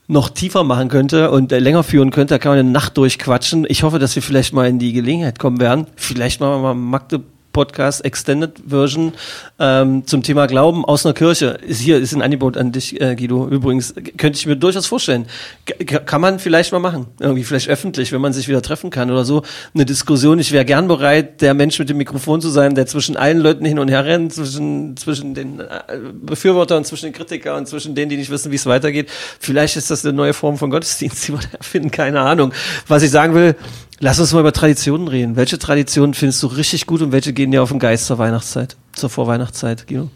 noch 0.09 0.29
tiefer 0.29 0.63
machen 0.63 0.89
könnte 0.89 1.31
und 1.31 1.51
äh, 1.51 1.59
länger 1.59 1.83
führen 1.83 2.09
könnte. 2.09 2.33
Da 2.33 2.39
kann 2.39 2.51
man 2.51 2.59
eine 2.59 2.71
Nacht 2.71 2.97
durchquatschen. 2.97 3.65
Ich 3.69 3.83
hoffe, 3.83 3.99
dass 3.99 4.15
wir 4.15 4.23
vielleicht 4.23 4.53
mal 4.53 4.67
in 4.67 4.79
die 4.79 4.91
Gelegenheit 4.91 5.39
kommen 5.39 5.59
werden. 5.59 5.85
Vielleicht 5.95 6.41
machen 6.41 6.55
wir 6.55 6.59
mal 6.59 6.73
Magdeburg 6.73 7.38
Podcast 7.59 8.05
Extended 8.05 8.53
Version 8.65 9.11
ähm, 9.59 10.07
zum 10.07 10.23
Thema 10.23 10.47
Glauben 10.47 10.85
aus 10.85 11.05
einer 11.05 11.13
Kirche. 11.13 11.57
Ist 11.61 11.81
hier 11.81 11.97
ist 11.97 12.13
ein 12.13 12.21
Angebot 12.21 12.55
an 12.55 12.71
dich, 12.71 13.01
äh, 13.01 13.17
Guido. 13.17 13.49
Übrigens 13.49 13.93
könnte 14.15 14.39
ich 14.39 14.45
mir 14.45 14.55
durchaus 14.55 14.85
vorstellen. 14.85 15.25
G 15.65 15.73
kann 15.83 16.21
man 16.21 16.39
vielleicht 16.39 16.71
mal 16.71 16.79
machen, 16.79 17.07
irgendwie 17.19 17.43
vielleicht 17.43 17.67
öffentlich, 17.67 18.13
wenn 18.13 18.21
man 18.21 18.31
sich 18.31 18.47
wieder 18.47 18.61
treffen 18.61 18.91
kann 18.91 19.11
oder 19.11 19.25
so. 19.25 19.43
Eine 19.73 19.85
Diskussion. 19.85 20.39
Ich 20.39 20.53
wäre 20.53 20.63
gern 20.63 20.87
bereit, 20.87 21.41
der 21.41 21.53
Mensch 21.53 21.77
mit 21.79 21.89
dem 21.89 21.97
Mikrofon 21.97 22.39
zu 22.39 22.47
sein, 22.47 22.75
der 22.75 22.85
zwischen 22.85 23.17
allen 23.17 23.39
Leuten 23.39 23.65
hin 23.65 23.77
und 23.77 23.89
her 23.89 24.05
rennt, 24.05 24.31
zwischen 24.31 24.95
zwischen 24.95 25.33
den 25.33 25.59
äh, 25.59 25.65
Befürwortern, 26.13 26.85
zwischen 26.85 27.07
den 27.07 27.13
Kritikern 27.13 27.57
und 27.57 27.67
zwischen 27.67 27.93
denen, 27.93 28.09
die 28.09 28.15
nicht 28.15 28.29
wissen, 28.29 28.53
wie 28.53 28.55
es 28.55 28.67
weitergeht. 28.67 29.09
Vielleicht 29.41 29.75
ist 29.75 29.91
das 29.91 30.05
eine 30.05 30.13
neue 30.13 30.33
Form 30.33 30.57
von 30.57 30.69
Gottesdienst, 30.69 31.23
die 31.27 31.33
wir 31.33 31.41
erfinden. 31.57 31.91
Keine 31.91 32.21
Ahnung. 32.21 32.53
Was 32.87 33.03
ich 33.03 33.11
sagen 33.11 33.35
will 33.35 33.57
Lass 34.01 34.17
uns 34.17 34.31
mal 34.31 34.39
über 34.39 34.53
Traditionen 34.53 35.09
reden. 35.09 35.35
Welche 35.35 35.59
Traditionen 35.59 36.13
findest 36.13 36.41
du 36.41 36.47
richtig 36.47 36.85
gut 36.85 37.01
und 37.01 37.11
welche 37.11 37.33
gehen 37.33 37.51
dir 37.51 37.61
auf 37.61 37.69
den 37.69 37.79
Geist 37.79 38.05
zur 38.05 38.17
Weihnachtszeit, 38.17 38.77
zur 38.93 39.09
Vorweihnachtszeit, 39.09 39.87
Guido? 39.87 40.09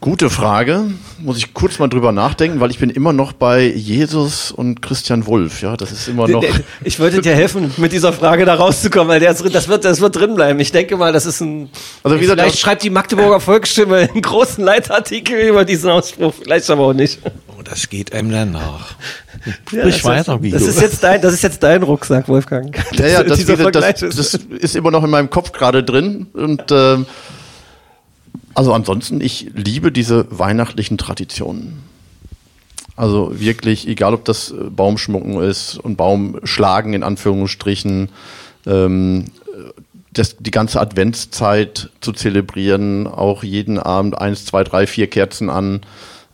Gute 0.00 0.30
Frage. 0.30 0.86
Muss 1.18 1.36
ich 1.36 1.52
kurz 1.52 1.78
mal 1.78 1.88
drüber 1.88 2.10
nachdenken, 2.10 2.58
weil 2.60 2.70
ich 2.70 2.78
bin 2.78 2.88
immer 2.88 3.12
noch 3.12 3.34
bei 3.34 3.64
Jesus 3.66 4.50
und 4.50 4.80
Christian 4.80 5.26
Wulff. 5.26 5.60
Ja, 5.60 5.76
das 5.76 5.92
ist 5.92 6.08
immer 6.08 6.26
noch. 6.26 6.42
Ich 6.82 6.98
wollte 6.98 7.20
dir 7.20 7.34
helfen, 7.34 7.70
mit 7.76 7.92
dieser 7.92 8.14
Frage 8.14 8.46
da 8.46 8.54
rauszukommen, 8.54 9.08
weil 9.08 9.20
der, 9.20 9.34
das 9.34 9.68
wird, 9.68 9.84
das 9.84 10.00
wird 10.00 10.16
drin 10.16 10.34
bleiben. 10.34 10.58
Ich 10.58 10.72
denke 10.72 10.96
mal, 10.96 11.12
das 11.12 11.26
ist 11.26 11.42
ein. 11.42 11.68
Also 12.02 12.16
wie 12.16 12.22
gesagt, 12.22 12.40
vielleicht 12.40 12.58
schreibt 12.58 12.82
die 12.82 12.88
Magdeburger 12.88 13.40
Volksstimme 13.40 14.08
einen 14.10 14.22
großen 14.22 14.64
Leitartikel 14.64 15.38
über 15.38 15.66
diesen 15.66 15.90
Ausspruch. 15.90 16.32
Vielleicht 16.32 16.70
aber 16.70 16.84
auch 16.84 16.94
nicht. 16.94 17.18
Oh, 17.48 17.60
das 17.62 17.90
geht 17.90 18.14
einem 18.14 18.30
dann 18.30 18.52
nach. 18.52 18.94
Ja, 19.44 19.82
Sprich 19.82 20.02
weiter, 20.04 20.38
Guido. 20.38 20.56
Das 20.56 20.66
ist 20.66 20.80
jetzt 20.80 21.04
dein, 21.04 21.20
das 21.20 21.34
ist 21.34 21.42
jetzt 21.42 21.62
dein 21.62 21.82
Rucksack, 21.82 22.26
Wolfgang. 22.26 22.74
Ja, 22.92 23.06
ja, 23.06 23.22
das, 23.22 23.44
das, 23.44 23.72
das, 23.72 24.16
das 24.16 24.34
ist 24.34 24.76
immer 24.76 24.90
noch 24.90 25.04
in 25.04 25.10
meinem 25.10 25.28
Kopf 25.28 25.52
gerade 25.52 25.84
drin 25.84 26.28
und. 26.32 26.72
Ähm, 26.72 27.04
also 28.54 28.72
ansonsten, 28.72 29.20
ich 29.20 29.50
liebe 29.54 29.92
diese 29.92 30.26
weihnachtlichen 30.30 30.98
Traditionen. 30.98 31.78
Also 32.96 33.40
wirklich, 33.40 33.88
egal 33.88 34.14
ob 34.14 34.24
das 34.24 34.50
äh, 34.50 34.54
Baumschmucken 34.68 35.40
ist 35.40 35.78
und 35.78 35.96
Baumschlagen 35.96 36.92
in 36.92 37.02
Anführungsstrichen, 37.02 38.10
ähm, 38.66 39.26
das, 40.12 40.36
die 40.38 40.50
ganze 40.50 40.80
Adventszeit 40.80 41.90
zu 42.00 42.12
zelebrieren, 42.12 43.06
auch 43.06 43.44
jeden 43.44 43.78
Abend 43.78 44.18
eins, 44.18 44.44
zwei, 44.44 44.64
drei, 44.64 44.86
vier 44.86 45.06
Kerzen 45.06 45.50
an, 45.50 45.80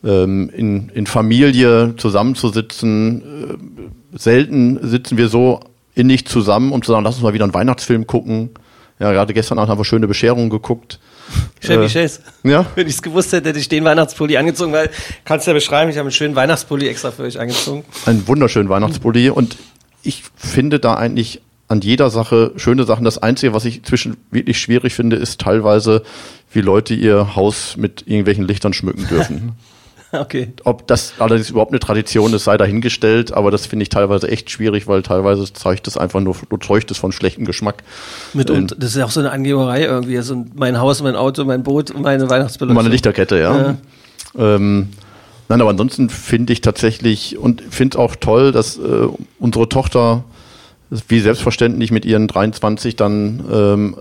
ähm, 0.03 0.49
in, 0.49 0.89
in 0.89 1.07
Familie 1.07 1.95
zusammenzusitzen. 1.97 3.21
Äh, 4.13 4.17
selten 4.17 4.79
sitzen 4.87 5.17
wir 5.17 5.27
so 5.27 5.59
innig 5.93 6.27
zusammen, 6.27 6.71
um 6.71 6.81
zu 6.81 6.91
sagen, 6.91 7.03
lass 7.03 7.15
uns 7.15 7.23
mal 7.23 7.33
wieder 7.33 7.45
einen 7.45 7.53
Weihnachtsfilm 7.53 8.07
gucken. 8.07 8.49
Ja, 8.99 9.11
gerade 9.11 9.33
gestern 9.33 9.59
Abend 9.59 9.69
haben 9.69 9.79
wir 9.79 9.85
schöne 9.85 10.07
Bescherungen 10.07 10.49
geguckt. 10.49 10.99
Chevy 11.61 11.85
äh, 11.85 11.89
Chase. 11.89 12.21
Ja. 12.43 12.65
Wenn 12.75 12.87
ich 12.87 12.95
es 12.95 13.01
gewusst 13.01 13.31
hätte, 13.33 13.49
hätte 13.49 13.59
ich 13.59 13.69
den 13.69 13.83
Weihnachtspulli 13.83 14.37
angezogen, 14.37 14.73
weil, 14.73 14.89
kannst 15.25 15.47
du 15.47 15.51
ja 15.51 15.55
beschreiben, 15.55 15.89
ich 15.89 15.97
habe 15.97 16.07
einen 16.07 16.11
schönen 16.11 16.35
Weihnachtspulli 16.35 16.87
extra 16.87 17.11
für 17.11 17.23
euch 17.23 17.39
angezogen. 17.39 17.83
Einen 18.05 18.27
wunderschönen 18.27 18.69
Weihnachtspulli 18.69 19.29
und 19.29 19.57
ich 20.03 20.23
finde 20.35 20.79
da 20.79 20.95
eigentlich 20.95 21.41
an 21.67 21.81
jeder 21.81 22.09
Sache 22.09 22.53
schöne 22.55 22.85
Sachen. 22.85 23.03
Das 23.03 23.17
Einzige, 23.17 23.53
was 23.53 23.65
ich 23.65 23.83
zwischen 23.83 24.17
wirklich 24.31 24.59
schwierig 24.59 24.93
finde, 24.93 25.17
ist 25.17 25.41
teilweise, 25.41 26.03
wie 26.51 26.61
Leute 26.61 26.93
ihr 26.93 27.35
Haus 27.35 27.75
mit 27.77 28.03
irgendwelchen 28.07 28.45
Lichtern 28.45 28.73
schmücken 28.73 29.07
dürfen. 29.07 29.51
Okay. 30.11 30.53
Ob 30.63 30.87
das 30.87 31.13
allerdings 31.19 31.49
überhaupt 31.49 31.71
eine 31.71 31.79
Tradition 31.79 32.33
ist, 32.33 32.45
sei 32.45 32.57
dahingestellt, 32.57 33.33
aber 33.33 33.51
das 33.51 33.65
finde 33.65 33.83
ich 33.83 33.89
teilweise 33.89 34.29
echt 34.29 34.49
schwierig, 34.49 34.87
weil 34.87 35.03
teilweise 35.03 35.51
zeigt 35.51 35.87
es 35.87 35.97
einfach 35.97 36.19
nur, 36.21 36.35
zeugt 36.61 36.91
es 36.91 36.97
von 36.97 37.11
schlechtem 37.11 37.45
Geschmack. 37.45 37.83
Mit 38.33 38.49
und 38.49 38.75
das 38.77 38.91
ist 38.91 38.95
ja 38.97 39.05
auch 39.05 39.11
so 39.11 39.19
eine 39.19 39.31
Angeberei 39.31 39.83
irgendwie. 39.83 40.17
Also 40.17 40.45
mein 40.55 40.79
Haus, 40.79 41.01
mein 41.01 41.15
Auto, 41.15 41.43
mein 41.43 41.63
Boot, 41.63 41.93
meine 41.99 42.29
Weihnachtsbeleuchtung. 42.29 42.75
Meine 42.75 42.89
Lichterkette, 42.89 43.37
ja. 43.37 43.57
ja. 43.57 43.77
Ähm, 44.37 44.89
nein, 45.49 45.61
aber 45.61 45.71
ansonsten 45.71 46.09
finde 46.09 46.53
ich 46.53 46.61
tatsächlich 46.61 47.37
und 47.37 47.61
finde 47.69 47.97
es 47.97 47.99
auch 47.99 48.15
toll, 48.15 48.51
dass 48.51 48.77
äh, 48.77 49.07
unsere 49.39 49.67
Tochter 49.67 50.23
wie 51.09 51.19
selbstverständlich 51.19 51.91
mit 51.91 52.05
ihren 52.05 52.27
23 52.27 52.95
dann 52.95 53.43
ähm, 53.51 53.95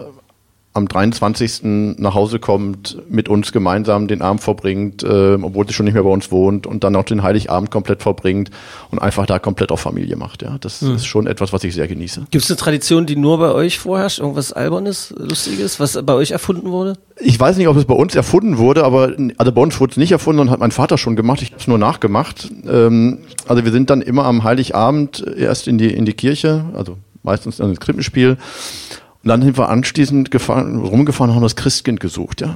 am 0.76 0.88
23. 0.88 1.96
nach 1.98 2.14
Hause 2.14 2.38
kommt, 2.38 2.98
mit 3.08 3.28
uns 3.28 3.52
gemeinsam 3.52 4.08
den 4.08 4.22
Abend 4.22 4.42
verbringt, 4.42 5.02
äh, 5.02 5.34
obwohl 5.40 5.66
sie 5.66 5.72
schon 5.72 5.84
nicht 5.84 5.94
mehr 5.94 6.02
bei 6.02 6.10
uns 6.10 6.30
wohnt 6.30 6.66
und 6.66 6.84
dann 6.84 6.94
auch 6.96 7.04
den 7.04 7.22
Heiligabend 7.22 7.70
komplett 7.70 8.02
verbringt 8.02 8.50
und 8.90 9.00
einfach 9.00 9.26
da 9.26 9.38
komplett 9.38 9.72
auf 9.72 9.80
Familie 9.80 10.16
macht. 10.16 10.42
Ja, 10.42 10.56
das 10.60 10.82
hm. 10.82 10.96
ist 10.96 11.06
schon 11.06 11.26
etwas, 11.26 11.52
was 11.52 11.64
ich 11.64 11.74
sehr 11.74 11.88
genieße. 11.88 12.26
Gibt 12.30 12.44
es 12.44 12.50
eine 12.50 12.58
Tradition, 12.58 13.06
die 13.06 13.16
nur 13.16 13.38
bei 13.38 13.52
euch 13.52 13.78
vorherrscht? 13.78 14.18
Irgendwas 14.18 14.52
Albernes, 14.52 15.14
Lustiges, 15.16 15.80
was 15.80 16.00
bei 16.04 16.12
euch 16.12 16.30
erfunden 16.30 16.70
wurde? 16.70 16.96
Ich 17.18 17.40
weiß 17.40 17.56
nicht, 17.56 17.68
ob 17.68 17.76
es 17.76 17.86
bei 17.86 17.94
uns 17.94 18.14
erfunden 18.14 18.58
wurde, 18.58 18.84
aber 18.84 19.12
also 19.38 19.52
bei 19.52 19.60
uns 19.62 19.80
wurde 19.80 19.92
es 19.92 19.96
nicht 19.96 20.12
erfunden 20.12 20.40
und 20.40 20.50
hat 20.50 20.60
mein 20.60 20.70
Vater 20.70 20.98
schon 20.98 21.16
gemacht. 21.16 21.40
Ich 21.40 21.50
habe 21.50 21.60
es 21.60 21.66
nur 21.66 21.78
nachgemacht. 21.78 22.50
Ähm, 22.68 23.18
also 23.48 23.64
wir 23.64 23.72
sind 23.72 23.90
dann 23.90 24.02
immer 24.02 24.24
am 24.24 24.44
Heiligabend 24.44 25.24
erst 25.36 25.66
in 25.66 25.78
die 25.78 25.92
in 25.92 26.04
die 26.04 26.12
Kirche, 26.12 26.66
also 26.74 26.98
meistens 27.22 27.56
dann 27.56 27.70
ins 27.70 27.80
Krippenspiel 27.80 28.36
und 29.26 29.30
dann 29.30 29.42
sind 29.42 29.58
wir 29.58 29.68
anschließend 29.70 30.30
gefahren, 30.30 30.78
rumgefahren 30.78 31.30
und 31.30 31.34
haben 31.34 31.42
das 31.42 31.56
Christkind 31.56 31.98
gesucht, 31.98 32.42
ja. 32.42 32.54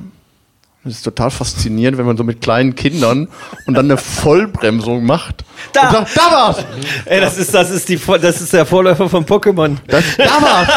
Das 0.85 0.93
ist 0.93 1.03
total 1.03 1.33
faszinierend, 1.33 1.99
wenn 1.99 2.07
man 2.07 2.17
so 2.17 2.23
mit 2.23 2.41
kleinen 2.41 2.77
Kindern 2.77 3.27
und 3.67 3.75
dann 3.75 3.87
eine 3.87 3.97
Vollbremsung 3.97 5.05
macht. 5.05 5.45
Da, 5.73 5.91
sagt, 5.91 6.17
da 6.17 6.31
war's! 6.31 6.65
Ey, 7.07 7.21
das 7.21 7.39
ist, 7.39 7.53
das 7.53 7.71
ist 7.71 7.89
die, 7.89 8.01
das 8.23 8.41
ist 8.41 8.53
der 8.53 8.65
Vorläufer 8.65 9.09
von 9.09 9.27
Pokémon. 9.27 9.79
Das, 9.89 10.05
da 10.17 10.25
war's! 10.41 10.69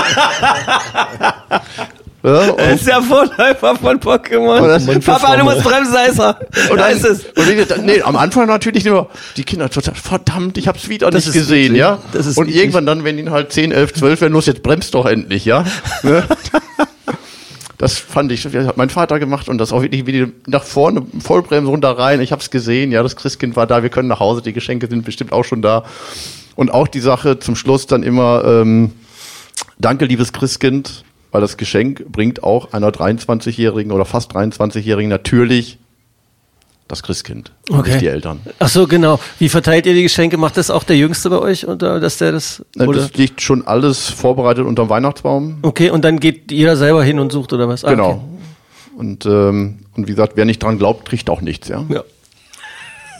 Ja, 2.23 2.53
ist 2.73 2.87
der 2.87 3.01
Vorläufer 3.01 3.75
von 3.75 3.99
Pokémon. 3.99 5.05
Papa, 5.05 5.35
du 5.35 5.43
musst 5.43 5.61
Bremseißer. 5.61 6.39
Und 6.71 6.77
da 6.77 6.87
ist 6.87 7.03
es. 7.03 7.25
Und 7.25 7.49
ich, 7.49 7.77
nee, 7.83 8.01
am 8.01 8.15
Anfang 8.15 8.47
natürlich 8.47 8.85
nur 8.85 9.09
die 9.35 9.43
Kinder 9.43 9.69
total, 9.69 9.95
verdammt, 9.95 10.57
ich 10.57 10.69
hab's 10.69 10.87
wieder 10.87 11.11
das 11.11 11.25
nicht 11.25 11.33
gesehen, 11.33 11.75
ja. 11.75 11.99
Das 12.13 12.25
ist 12.25 12.37
und 12.37 12.47
wichtig. 12.47 12.61
irgendwann 12.61 12.85
dann, 12.85 13.03
wenn 13.03 13.17
die 13.17 13.29
halt 13.29 13.51
10, 13.51 13.73
11, 13.73 13.95
12 13.95 14.21
werden, 14.21 14.33
los, 14.33 14.45
jetzt 14.45 14.63
bremst 14.63 14.93
doch 14.93 15.05
endlich, 15.05 15.43
ja. 15.43 15.65
Ne? 16.03 16.23
das 17.77 17.97
fand 17.97 18.31
ich, 18.31 18.43
das 18.43 18.53
hat 18.53 18.77
mein 18.77 18.89
Vater 18.89 19.19
gemacht 19.19 19.49
und 19.49 19.57
das 19.57 19.73
auch 19.73 19.81
wirklich 19.81 20.05
wie 20.05 20.11
die 20.13 20.33
nach 20.47 20.63
vorne 20.63 21.05
Vollbremse 21.19 21.69
runter 21.69 21.91
rein. 21.91 22.21
Ich 22.21 22.31
hab's 22.31 22.49
gesehen, 22.49 22.93
ja, 22.93 23.03
das 23.03 23.17
Christkind 23.17 23.57
war 23.57 23.67
da, 23.67 23.83
wir 23.83 23.89
können 23.89 24.07
nach 24.07 24.21
Hause, 24.21 24.41
die 24.41 24.53
Geschenke 24.53 24.87
sind 24.87 25.03
bestimmt 25.03 25.33
auch 25.33 25.43
schon 25.43 25.61
da. 25.61 25.83
Und 26.55 26.71
auch 26.71 26.87
die 26.87 27.01
Sache 27.01 27.39
zum 27.39 27.57
Schluss 27.57 27.85
dann 27.85 28.03
immer, 28.03 28.45
ähm, 28.45 28.93
danke, 29.77 30.05
liebes 30.05 30.31
Christkind, 30.31 31.03
weil 31.33 31.41
das 31.41 31.57
Geschenk 31.57 32.05
bringt 32.09 32.43
auch 32.43 32.71
einer 32.71 32.89
23-Jährigen 32.91 33.91
oder 33.91 34.05
fast 34.05 34.31
23-Jährigen 34.33 35.09
natürlich 35.09 35.79
das 36.87 37.01
Christkind, 37.01 37.51
Okay. 37.71 37.91
nicht 37.91 38.01
die 38.01 38.07
Eltern. 38.07 38.41
Ach 38.59 38.67
so, 38.67 38.85
genau. 38.87 39.19
Wie 39.39 39.49
verteilt 39.49 39.85
ihr 39.87 39.93
die 39.93 40.03
Geschenke? 40.03 40.37
Macht 40.37 40.57
das 40.57 40.69
auch 40.69 40.83
der 40.83 40.95
Jüngste 40.97 41.29
bei 41.29 41.39
euch? 41.39 41.67
Oder 41.67 41.99
dass 41.99 42.17
der 42.19 42.33
das, 42.33 42.63
Äh, 42.77 42.85
oder? 42.85 42.99
Das 43.01 43.13
liegt 43.15 43.41
schon 43.41 43.65
alles 43.65 44.09
vorbereitet 44.09 44.65
unterm 44.65 44.89
Weihnachtsbaum. 44.89 45.59
Okay, 45.63 45.89
und 45.89 46.03
dann 46.05 46.19
geht 46.19 46.51
jeder 46.51 46.75
selber 46.77 47.03
hin 47.03 47.19
und 47.19 47.31
sucht 47.31 47.51
oder 47.53 47.67
was? 47.67 47.83
Ah, 47.83 47.91
Genau. 47.91 48.09
Okay. 48.11 48.19
Und, 48.97 49.25
ähm, 49.25 49.79
und 49.95 50.07
wie 50.07 50.11
gesagt, 50.11 50.33
wer 50.35 50.45
nicht 50.45 50.61
dran 50.61 50.77
glaubt, 50.77 51.05
kriegt 51.07 51.29
auch 51.31 51.41
nichts, 51.41 51.67
ja. 51.67 51.83
Ja. 51.89 52.03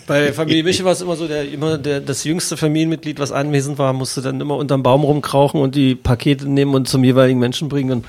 Bei 0.06 0.34
Familie 0.34 0.64
Miche 0.64 0.84
war 0.84 0.92
es 0.92 1.02
immer 1.02 1.16
so, 1.16 1.28
der, 1.28 1.50
immer 1.50 1.78
der, 1.78 2.02
das 2.02 2.24
jüngste 2.24 2.58
Familienmitglied, 2.58 3.20
was 3.20 3.32
anwesend 3.32 3.78
war, 3.78 3.94
musste 3.94 4.22
dann 4.22 4.42
immer 4.42 4.58
unterm 4.58 4.84
Baum 4.84 5.04
rumkrauchen 5.04 5.62
und 5.62 5.76
die 5.76 5.96
Pakete 5.96 6.50
nehmen 6.50 6.76
und 6.76 6.90
zum 6.90 7.04
jeweiligen 7.04 7.40
Menschen 7.40 7.70
bringen. 7.70 7.92
Und 7.92 8.06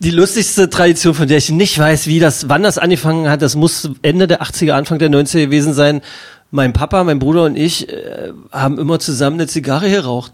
die 0.00 0.10
lustigste 0.10 0.68
Tradition, 0.68 1.14
von 1.14 1.28
der 1.28 1.38
ich 1.38 1.50
nicht 1.50 1.78
weiß, 1.78 2.06
wie 2.06 2.18
das, 2.18 2.48
wann 2.48 2.62
das 2.62 2.78
angefangen 2.78 3.28
hat, 3.28 3.42
das 3.42 3.54
muss 3.54 3.90
Ende 4.02 4.26
der 4.26 4.42
80er, 4.42 4.72
Anfang 4.72 4.98
der 4.98 5.10
90er 5.10 5.44
gewesen 5.44 5.74
sein. 5.74 6.00
Mein 6.50 6.72
Papa, 6.72 7.04
mein 7.04 7.18
Bruder 7.18 7.44
und 7.44 7.56
ich 7.56 7.88
äh, 7.88 8.32
haben 8.50 8.78
immer 8.78 8.98
zusammen 8.98 9.36
eine 9.36 9.46
Zigarre 9.46 9.90
geraucht. 9.90 10.32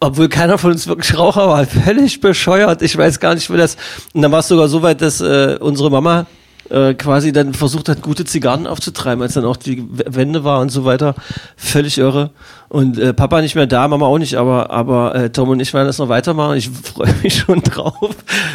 Obwohl 0.00 0.28
keiner 0.28 0.58
von 0.58 0.72
uns 0.72 0.86
wirklich 0.86 1.16
Raucher 1.16 1.48
war, 1.48 1.64
völlig 1.66 2.20
bescheuert. 2.20 2.82
Ich 2.82 2.96
weiß 2.96 3.20
gar 3.20 3.34
nicht, 3.34 3.52
wie 3.52 3.56
das. 3.56 3.76
Und 4.14 4.22
dann 4.22 4.32
war 4.32 4.40
es 4.40 4.48
sogar 4.48 4.68
so 4.68 4.82
weit, 4.82 5.00
dass 5.00 5.20
äh, 5.20 5.58
unsere 5.60 5.90
Mama 5.90 6.26
äh, 6.70 6.94
quasi 6.94 7.32
dann 7.32 7.54
versucht 7.54 7.88
hat, 7.88 8.02
gute 8.02 8.24
Zigarren 8.24 8.66
aufzutreiben, 8.66 9.22
als 9.22 9.34
dann 9.34 9.44
auch 9.44 9.56
die 9.56 9.84
Wende 9.90 10.44
war 10.44 10.60
und 10.60 10.70
so 10.70 10.84
weiter. 10.84 11.14
Völlig 11.56 11.98
irre. 11.98 12.30
Und 12.68 12.98
äh, 12.98 13.12
Papa 13.12 13.40
nicht 13.40 13.56
mehr 13.56 13.66
da, 13.66 13.88
Mama 13.88 14.06
auch 14.06 14.18
nicht, 14.18 14.36
aber, 14.36 14.70
aber 14.70 15.14
äh, 15.14 15.30
Tom 15.30 15.48
und 15.48 15.58
ich 15.58 15.74
werden 15.74 15.86
das 15.86 15.98
noch 15.98 16.08
weitermachen. 16.08 16.56
Ich 16.56 16.70
freue 16.94 17.12
mich 17.22 17.38
schon 17.38 17.62
drauf, 17.62 18.14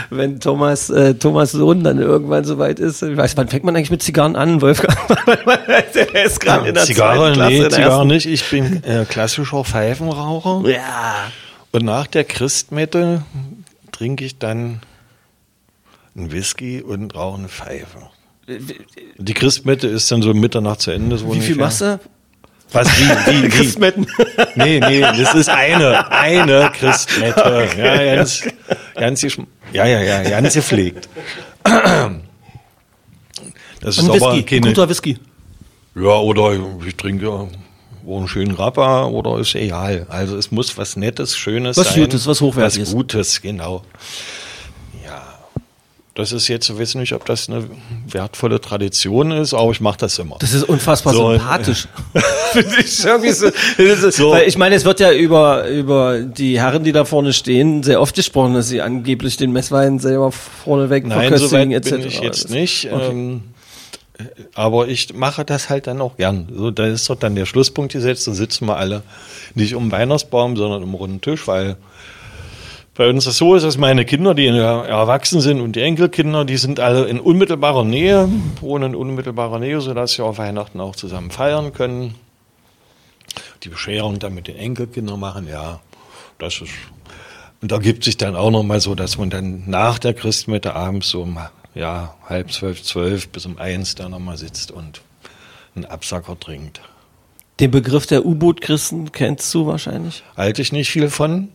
wenn 0.10 0.40
Thomas, 0.40 0.90
äh, 0.90 1.16
Thomas 1.16 1.52
Sohn 1.52 1.84
dann 1.84 2.00
irgendwann 2.00 2.46
so 2.46 2.58
weit 2.58 2.80
ist. 2.80 3.04
Ich 3.04 3.18
weiß, 3.18 3.36
wann 3.36 3.50
fängt 3.50 3.66
man 3.66 3.76
eigentlich 3.76 3.92
mit 3.92 4.02
Zigarren 4.02 4.36
an, 4.36 4.62
Wolfgang? 4.62 4.98
der 5.94 6.26
ist 6.26 6.40
gerade 6.40 6.70
in 6.70 6.74
der 6.74 6.84
Zigarre, 6.84 7.34
Klasse, 7.34 7.52
nee, 7.52 7.70
Zigarre 7.70 8.06
nicht. 8.06 8.26
Ich 8.26 8.50
bin 8.50 8.84
äh, 8.84 9.06
klassischer 9.06 9.64
Pfeifenraucher. 9.66 10.70
Ja. 10.70 11.16
Und 11.72 11.84
nach 11.84 12.08
der 12.08 12.24
Christmette 12.24 13.24
trinke 13.92 14.24
ich 14.24 14.40
dann 14.40 14.80
einen 16.16 16.32
Whisky 16.32 16.82
und 16.82 17.14
rauche 17.16 17.40
eine 17.40 17.50
Pfeife. 17.50 18.10
Die 19.18 19.34
Christmette 19.34 19.88
ist 19.88 20.12
dann 20.12 20.22
so 20.22 20.34
Mitternacht 20.34 20.82
zu 20.82 20.92
Ende. 20.92 21.18
So 21.18 21.34
Wie 21.34 21.42
viel 21.42 21.56
machst 21.56 21.82
du? 21.82 22.00
Was, 22.72 22.88
wie, 23.00 23.44
wie? 23.44 23.50
Christmetten. 23.50 24.08
Nee, 24.56 24.80
nee, 24.80 25.02
das 25.02 25.34
ist 25.36 25.50
eine, 25.50 26.12
eine 26.12 26.72
Christmette. 26.80 27.70
Ja, 27.78 28.16
ganz, 28.16 28.44
ganz, 28.96 29.22
ja, 29.74 29.86
ja, 29.86 30.02
ja, 30.02 30.30
ganz 30.30 30.54
gepflegt. 30.54 31.10
Das 33.82 33.98
ist 33.98 34.04
Ein 34.04 34.10
aber 34.10 34.34
Whisky, 34.34 34.44
keine, 34.44 34.62
guter 34.62 34.90
Whisky. 34.90 35.18
ja, 35.96 36.18
oder 36.18 36.58
ich 36.86 36.96
trinke 36.96 37.48
einen 38.08 38.28
schönen 38.28 38.56
Rapper 38.56 39.10
oder 39.10 39.40
ist 39.40 39.56
egal. 39.56 40.06
Also 40.10 40.38
es 40.38 40.52
muss 40.52 40.78
was 40.78 40.96
Nettes, 40.96 41.38
Schönes 41.38 41.78
Was 41.78 41.94
sein. 41.94 42.02
Gutes, 42.04 42.26
was 42.28 42.42
Hochwertiges. 42.42 42.90
Was 42.90 42.96
Gutes, 42.96 43.42
genau. 43.42 43.84
Das 46.16 46.32
ist 46.32 46.48
jetzt, 46.48 46.70
ich 46.70 46.80
weiß 46.80 46.96
nicht, 46.96 47.12
ob 47.12 47.26
das 47.26 47.50
eine 47.50 47.68
wertvolle 48.08 48.62
Tradition 48.62 49.32
ist, 49.32 49.54
aber 49.54 49.70
ich 49.72 49.82
mache 49.82 49.98
das 49.98 50.18
immer. 50.18 50.38
Das 50.40 50.54
ist 50.54 50.64
unfassbar 50.64 51.14
So, 51.14 51.32
sympathisch. 51.32 51.90
Finde 52.54 52.76
ich 52.80 53.04
irgendwie 53.04 53.32
so. 53.32 53.50
So. 54.12 54.32
Weil 54.32 54.48
ich 54.48 54.58
meine, 54.58 54.76
es 54.76 54.86
wird 54.86 55.02
ja 55.02 55.12
über, 55.12 55.68
über 55.68 56.22
die 56.22 56.58
Herren, 56.58 56.86
die 56.86 56.94
da 56.94 57.04
vorne 57.04 57.34
stehen, 57.34 57.84
sehr 57.84 58.00
oft 58.00 58.16
gesprochen, 58.16 58.54
dass 58.54 58.70
sie 58.70 58.82
angeblich 58.82 59.36
den 59.36 59.52
Messwein 59.52 60.00
selber 60.00 60.32
vorneweg 60.32 61.06
Nein, 61.06 61.12
so 61.12 61.18
weit 61.18 61.28
verköstigen, 61.28 61.70
bin 61.70 62.02
etc. 62.02 62.06
ich 62.06 62.22
jetzt 62.22 62.50
nicht. 62.50 62.90
Okay. 62.90 63.10
Ähm, 63.10 63.42
aber 64.54 64.88
ich 64.88 65.14
mache 65.14 65.44
das 65.44 65.70
halt 65.70 65.88
dann 65.88 66.00
auch 66.00 66.16
gern. 66.16 66.48
So, 66.56 66.72
da 66.72 66.86
ist 66.86 67.10
doch 67.10 67.18
dann 67.18 67.36
der 67.36 67.46
Schlusspunkt 67.46 67.92
gesetzt. 67.92 68.26
Dann 68.28 68.36
sitzen 68.36 68.68
wir 68.68 68.78
alle 68.78 69.04
nicht 69.54 69.76
um 69.76 69.88
den 69.88 69.92
Weihnachtsbaum, 69.92 70.56
sondern 70.56 70.82
um 70.82 70.94
runden 70.94 71.20
Tisch, 71.20 71.46
weil 71.46 71.76
bei 72.96 73.10
uns 73.10 73.28
ist 73.28 73.38
so 73.38 73.56
ist, 73.56 73.64
dass 73.64 73.78
meine 73.78 74.06
Kinder, 74.06 74.34
die 74.34 74.48
erwachsen 74.48 75.42
sind 75.42 75.60
und 75.60 75.76
die 75.76 75.82
Enkelkinder, 75.82 76.46
die 76.46 76.56
sind 76.56 76.80
alle 76.80 77.06
in 77.06 77.20
unmittelbarer 77.20 77.84
Nähe, 77.84 78.30
wohnen 78.62 78.94
in 78.94 78.96
unmittelbarer 78.96 79.60
Nähe, 79.60 79.82
sodass 79.82 80.18
wir 80.18 80.26
auf 80.26 80.38
Weihnachten 80.38 80.80
auch 80.80 80.96
zusammen 80.96 81.30
feiern 81.30 81.74
können. 81.74 82.16
Die 83.64 83.70
Bescherung 83.70 84.20
dann 84.20 84.34
mit 84.34 84.48
den 84.48 84.56
Enkelkindern 84.56 85.20
machen, 85.20 85.48
ja, 85.50 85.82
das 86.40 86.62
ist. 86.62 86.72
Und 87.62 87.72
da 87.72 87.80
gibt 87.80 88.06
sich 88.06 88.16
dann 88.16 88.36
auch 88.36 88.52
nochmal 88.52 88.80
so, 88.80 88.96
dass 88.96 89.18
man 89.18 89.30
dann 89.30 89.64
nach 89.68 90.00
der 90.00 90.14
Christmette 90.14 90.74
abends 90.76 91.10
so 91.10 91.24
um 91.24 91.38
ja, 91.74 92.16
halb 92.30 92.52
zwölf, 92.52 92.82
zwölf 92.82 93.28
bis 93.30 93.46
um 93.46 93.58
eins 93.58 93.96
da 93.96 94.08
nochmal 94.08 94.38
sitzt 94.38 94.72
und 94.72 95.02
einen 95.76 95.86
Absacker 95.86 96.40
trinkt. 96.40 96.82
Den 97.60 97.72
Begriff 97.72 98.06
der 98.06 98.26
U-Boot-Christen 98.26 99.12
kennst 99.12 99.54
du 99.54 99.66
wahrscheinlich? 99.66 100.24
Halte 100.38 100.62
ich 100.62 100.72
nicht 100.72 100.90
viel 100.90 101.10
von, 101.10 101.50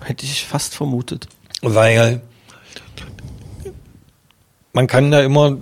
Hätte 0.00 0.24
ich 0.24 0.44
fast 0.44 0.74
vermutet. 0.74 1.26
weil 1.62 2.20
man 4.72 4.86
kann 4.86 5.10
da 5.10 5.20
immer, 5.22 5.56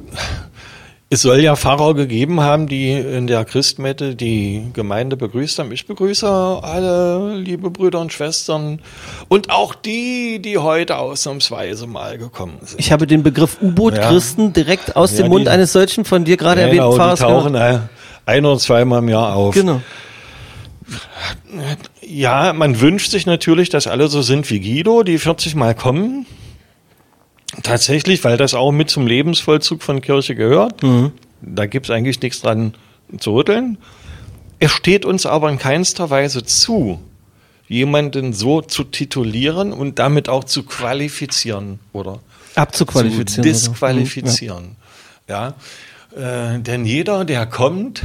es 1.09 1.23
soll 1.23 1.39
ja 1.41 1.57
Pfarrer 1.57 1.95
gegeben 1.95 2.41
haben, 2.43 2.67
die 2.67 2.91
in 2.93 3.27
der 3.27 3.45
Christmette 3.47 4.15
die 4.15 4.69
Gemeinde 4.75 5.17
begrüßt 5.17 5.59
haben. 5.59 5.73
Ich 5.73 5.87
begrüße 5.87 6.29
alle 6.29 7.37
liebe 7.37 7.71
Brüder 7.71 8.01
und 8.01 8.13
Schwestern 8.13 8.81
und 9.29 9.51
auch 9.51 9.75
die, 9.75 10.41
die 10.43 10.59
heute 10.59 10.99
ausnahmsweise 10.99 11.87
mal 11.87 12.19
gekommen 12.19 12.59
sind. 12.63 12.79
Ich 12.81 12.93
habe 12.93 13.07
den 13.07 13.23
Begriff 13.23 13.57
U-Boot-Christen 13.63 14.53
direkt 14.53 14.97
aus 14.97 15.13
Ja, 15.13 15.23
dem 15.25 15.29
Mund 15.31 15.47
die- 15.47 15.51
eines 15.51 15.73
solchen 15.73 16.05
von 16.05 16.25
dir 16.25 16.37
gerade 16.37 16.61
erwähnten 16.61 16.79
Genau, 16.83 16.91
die 16.93 16.97
Pfarrers 16.99 17.21
tauchen 17.21 17.53
gehört. 17.55 17.89
ein 18.27 18.45
oder 18.45 18.59
zweimal 18.59 18.99
im 18.99 19.09
Jahr 19.09 19.35
auf. 19.35 19.55
Genau. 19.55 19.81
Ja, 22.09 22.53
man 22.53 22.81
wünscht 22.81 23.11
sich 23.11 23.27
natürlich, 23.27 23.69
dass 23.69 23.87
alle 23.87 24.09
so 24.09 24.23
sind 24.23 24.49
wie 24.51 24.61
Guido, 24.61 25.03
die 25.03 25.19
40 25.19 25.55
Mal 25.57 25.75
kommen. 25.75 26.25
Tatsächlich, 27.63 28.23
weil 28.23 28.37
das 28.37 28.55
auch 28.55 28.71
mit 28.71 28.91
zum 28.91 29.07
Lebensvollzug 29.07 29.83
von 29.83 30.01
Kirche 30.01 30.35
gehört. 30.35 30.83
Da 31.43 31.67
gibt's 31.67 31.91
eigentlich 31.91 32.21
nichts 32.21 32.43
dran 32.43 32.75
zu 33.19 33.35
rütteln. 33.35 33.79
Es 34.59 34.71
steht 34.73 35.05
uns 35.05 35.27
aber 35.27 35.51
in 35.51 35.59
keinster 35.59 36.09
Weise 36.11 36.45
zu, 36.45 37.01
jemanden 37.69 38.33
so 38.33 38.61
zu 38.63 38.85
titulieren 38.85 39.73
und 39.73 39.99
damit 39.99 40.29
auch 40.29 40.45
zu 40.45 40.63
qualifizieren 40.63 41.79
oder 41.93 42.21
Abzuqualifizieren. 42.55 43.27
zu 43.27 43.43
disqualifizieren. 43.43 44.77
Ja, 45.29 45.55
Äh, 46.17 46.61
denn 46.61 46.87
jeder, 46.87 47.27
der 47.27 47.45
kommt, 47.45 48.05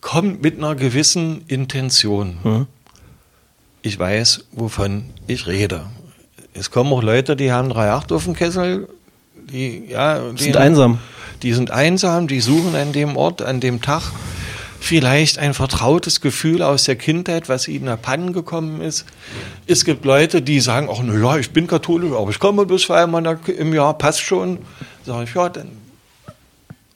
kommt 0.00 0.42
mit 0.42 0.58
einer 0.58 0.74
gewissen 0.74 1.44
Intention. 1.46 2.38
Mhm. 2.42 2.66
Ich 3.82 3.98
weiß, 3.98 4.46
wovon 4.52 5.04
ich 5.26 5.46
rede. 5.46 5.86
Es 6.52 6.70
kommen 6.70 6.92
auch 6.92 7.02
Leute, 7.02 7.36
die 7.36 7.52
haben 7.52 7.72
3,8 7.72 8.14
auf 8.14 8.24
dem 8.24 8.34
Kessel, 8.34 8.88
die, 9.34 9.84
ja, 9.88 10.30
die 10.32 10.42
Sind 10.42 10.56
einsam. 10.56 10.98
Die 11.42 11.52
sind 11.54 11.70
einsam, 11.70 12.28
die 12.28 12.40
suchen 12.40 12.74
an 12.74 12.92
dem 12.92 13.16
Ort, 13.16 13.40
an 13.40 13.60
dem 13.60 13.80
Tag 13.80 14.12
vielleicht 14.80 15.38
ein 15.38 15.54
vertrautes 15.54 16.20
Gefühl 16.20 16.62
aus 16.62 16.84
der 16.84 16.96
Kindheit, 16.96 17.48
was 17.48 17.68
ihnen 17.68 17.88
abhanden 17.88 18.32
gekommen 18.32 18.80
ist. 18.80 19.04
Es 19.66 19.84
gibt 19.84 20.04
Leute, 20.04 20.42
die 20.42 20.60
sagen, 20.60 20.88
ach, 20.90 21.00
na 21.02 21.14
ja, 21.14 21.36
ich 21.36 21.50
bin 21.50 21.66
katholisch, 21.66 22.12
aber 22.12 22.30
ich 22.30 22.38
komme 22.38 22.66
bis 22.66 22.82
zweimal 22.82 23.38
im 23.46 23.74
Jahr, 23.74 23.96
passt 23.96 24.20
schon. 24.20 24.58
Sag 25.04 25.24
ich, 25.24 25.34
ja, 25.34 25.48
dann 25.48 25.68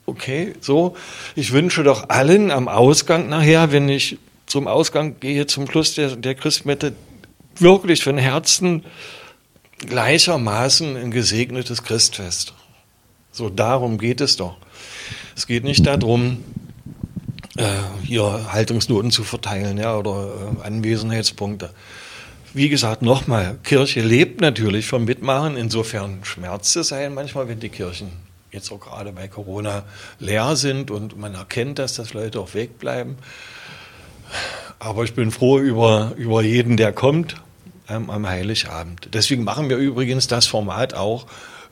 okay, 0.07 0.55
so. 0.61 0.97
Ich 1.35 1.53
wünsche 1.53 1.83
doch 1.83 2.09
allen 2.09 2.51
am 2.51 2.69
Ausgang 2.69 3.29
nachher, 3.29 3.73
wenn 3.73 3.89
ich 3.89 4.19
zum 4.47 4.69
Ausgang 4.69 5.19
gehe, 5.21 5.47
zum 5.47 5.69
Schluss 5.69 5.95
der, 5.95 6.17
der 6.17 6.35
Christmette, 6.35 6.95
wirklich 7.57 8.03
von 8.03 8.19
Herzen 8.19 8.85
gleichermaßen 9.79 10.97
ein 10.97 11.11
gesegnetes 11.11 11.83
Christfest. 11.83 12.55
So 13.33 13.49
darum 13.49 13.99
geht 13.99 14.21
es 14.21 14.37
doch. 14.37 14.57
Es 15.37 15.47
geht 15.47 15.65
nicht 15.65 15.87
darum, 15.87 16.45
äh, 17.57 17.65
hier 18.05 18.53
Haltungsnoten 18.53 19.11
zu 19.11 19.25
verteilen 19.25 19.79
ja, 19.79 19.97
oder 19.97 20.57
äh, 20.63 20.67
Anwesenheitspunkte. 20.67 21.71
Wie 22.53 22.69
gesagt, 22.69 23.03
nochmal, 23.03 23.59
Kirche 23.65 24.01
lebt 24.01 24.41
natürlich 24.41 24.87
vom 24.87 25.05
Mitmachen. 25.05 25.57
Insofern 25.57 26.21
schmerzt 26.25 26.77
es 26.77 26.93
ein 26.93 27.15
manchmal, 27.15 27.49
wenn 27.49 27.59
die 27.59 27.69
Kirchen 27.69 28.24
jetzt 28.55 28.71
auch 28.73 28.81
gerade 28.81 29.13
bei 29.13 29.29
Corona 29.29 29.83
leer 30.19 30.57
sind 30.57 30.91
und 30.91 31.19
man 31.19 31.35
erkennt, 31.35 31.79
dass 31.79 31.95
das 31.95 32.15
Leute 32.15 32.41
auch 32.41 32.55
wegbleiben. 32.55 33.17
Aber 34.79 35.05
ich 35.05 35.15
bin 35.15 35.31
froh 35.31 35.59
über, 35.59 36.13
über 36.17 36.43
jeden, 36.43 36.77
der 36.77 36.93
kommt 36.93 37.37
ähm, 37.89 38.11
am 38.11 38.27
Heiligabend. 38.29 39.09
Deswegen 39.13 39.45
machen 39.45 39.69
wir 39.69 39.77
übrigens 39.77 40.27
das 40.27 40.47
Format 40.47 40.95
auch, 40.95 41.27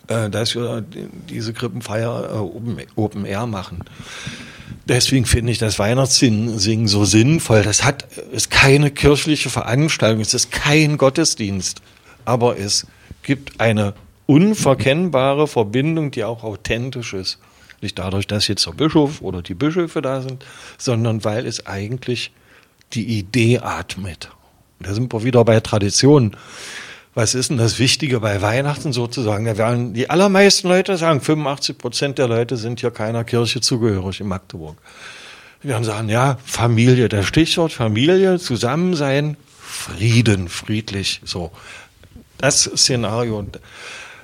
äh, 0.09 0.29
dass 0.31 0.55
wir 0.55 0.81
die- 0.83 1.09
diese 1.29 1.53
Krippenfeier 1.53 2.31
äh, 2.33 2.37
Open, 2.39 2.77
Open 2.97 3.25
Air 3.25 3.47
machen. 3.47 3.85
Deswegen 4.87 5.27
finde 5.27 5.53
ich 5.53 5.59
das 5.59 5.79
Weihnachtssingen 5.79 6.89
so 6.89 7.05
sinnvoll. 7.05 7.63
Das 7.63 7.85
hat, 7.85 8.05
ist 8.33 8.51
keine 8.51 8.91
kirchliche 8.91 9.49
Veranstaltung, 9.51 10.21
es 10.21 10.35
ist 10.35 10.51
kein 10.51 10.99
Gottesdienst, 10.99 11.81
aber 12.25 12.59
es 12.59 12.87
gibt 13.23 13.61
eine 13.61 13.95
unverkennbare 14.27 15.47
Verbindung, 15.47 16.11
die 16.11 16.25
auch 16.25 16.45
authentisch 16.45 17.15
ist. 17.15 17.39
Nicht 17.81 17.99
dadurch, 17.99 18.27
dass 18.27 18.47
jetzt 18.47 18.67
der 18.67 18.73
Bischof 18.73 19.21
oder 19.23 19.43
die 19.43 19.55
Bischöfe 19.55 20.03
da 20.03 20.23
sind, 20.23 20.45
sondern 20.79 21.25
weil 21.25 21.47
es 21.47 21.67
eigentlich 21.67 22.31
die 22.93 23.19
Idee 23.19 23.59
atmet. 23.59 24.31
Da 24.79 24.95
sind 24.95 25.13
wir 25.13 25.25
wieder 25.25 25.45
bei 25.45 25.61
Tradition. 25.61 26.37
Was 27.15 27.35
ist 27.35 27.51
denn 27.51 27.59
das 27.59 27.79
Wichtige 27.79 28.21
bei 28.21 28.41
Weihnachten 28.41 28.93
sozusagen? 28.93 29.45
Da 29.45 29.59
werden 29.59 29.95
die 29.95 30.09
allermeisten 30.09 30.69
Leute 30.69 30.97
sagen, 30.97 31.21
85 31.21 31.77
Prozent 31.77 32.19
der 32.19 32.29
Leute 32.29 32.57
sind 32.57 32.81
hier 32.81 32.91
keiner 32.91 33.25
Kirche 33.25 33.61
zugehörig 33.61 34.21
in 34.21 34.29
Magdeburg. 34.29 34.79
Die 35.63 35.69
werden 35.69 35.85
sagen, 35.85 36.09
ja, 36.09 36.39
Familie, 36.45 37.09
das 37.09 37.27
Stichwort 37.27 37.73
Familie, 37.73 38.39
Zusammensein, 38.39 39.37
Frieden, 39.61 40.49
friedlich, 40.49 41.21
so. 41.25 41.51
Das 42.39 42.65
Szenario, 42.65 43.47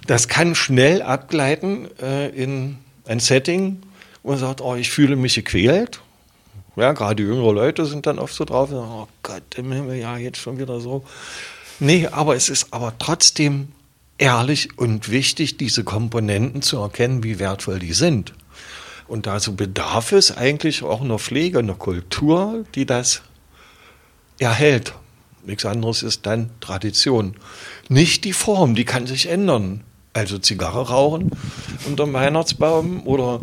das 0.08 0.26
kann 0.26 0.54
schnell 0.54 1.02
abgleiten 1.02 1.86
äh, 2.00 2.30
in 2.30 2.78
ein 3.06 3.20
Setting, 3.20 3.82
wo 4.22 4.30
man 4.30 4.38
sagt, 4.38 4.62
oh, 4.62 4.74
ich 4.74 4.90
fühle 4.90 5.16
mich 5.16 5.34
gequält. 5.34 6.00
Ja, 6.76 6.92
gerade 6.92 7.22
jüngere 7.22 7.52
Leute 7.52 7.84
sind 7.84 8.06
dann 8.06 8.18
oft 8.18 8.34
so 8.34 8.46
drauf, 8.46 8.70
oh 8.72 9.06
Gott, 9.22 9.42
ja, 9.56 10.16
jetzt 10.16 10.38
schon 10.38 10.58
wieder 10.58 10.80
so. 10.80 11.04
Nee, 11.78 12.08
aber 12.10 12.36
es 12.36 12.48
ist 12.48 12.72
aber 12.72 12.94
trotzdem 12.98 13.68
ehrlich 14.16 14.78
und 14.78 15.10
wichtig, 15.10 15.58
diese 15.58 15.84
Komponenten 15.84 16.62
zu 16.62 16.78
erkennen, 16.78 17.22
wie 17.22 17.38
wertvoll 17.38 17.78
die 17.78 17.92
sind. 17.92 18.32
Und 19.08 19.26
dazu 19.26 19.56
bedarf 19.56 20.12
es 20.12 20.34
eigentlich 20.34 20.82
auch 20.82 21.02
einer 21.02 21.18
Pflege, 21.18 21.58
einer 21.58 21.74
Kultur, 21.74 22.64
die 22.74 22.86
das 22.86 23.20
erhält. 24.38 24.94
Nichts 25.44 25.66
anderes 25.66 26.02
ist 26.02 26.24
dann 26.24 26.50
Tradition. 26.60 27.34
Nicht 27.90 28.24
die 28.24 28.32
Form, 28.32 28.74
die 28.74 28.84
kann 28.86 29.06
sich 29.06 29.26
ändern. 29.26 29.84
Also 30.12 30.38
Zigarre 30.38 30.88
rauchen 30.88 31.30
unter 31.86 32.04
dem 32.04 32.12
Weihnachtsbaum 32.12 33.06
oder 33.06 33.40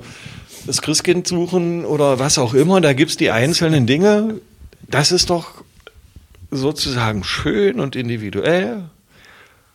das 0.65 0.81
Christkind 0.81 1.27
suchen 1.27 1.85
oder 1.85 2.19
was 2.19 2.37
auch 2.37 2.53
immer. 2.53 2.81
Da 2.81 2.93
gibt 2.93 3.11
es 3.11 3.17
die 3.17 3.31
einzelnen 3.31 3.85
Dinge. 3.85 4.41
Das 4.87 5.11
ist 5.11 5.29
doch 5.29 5.63
sozusagen 6.51 7.23
schön 7.23 7.79
und 7.79 7.95
individuell, 7.95 8.83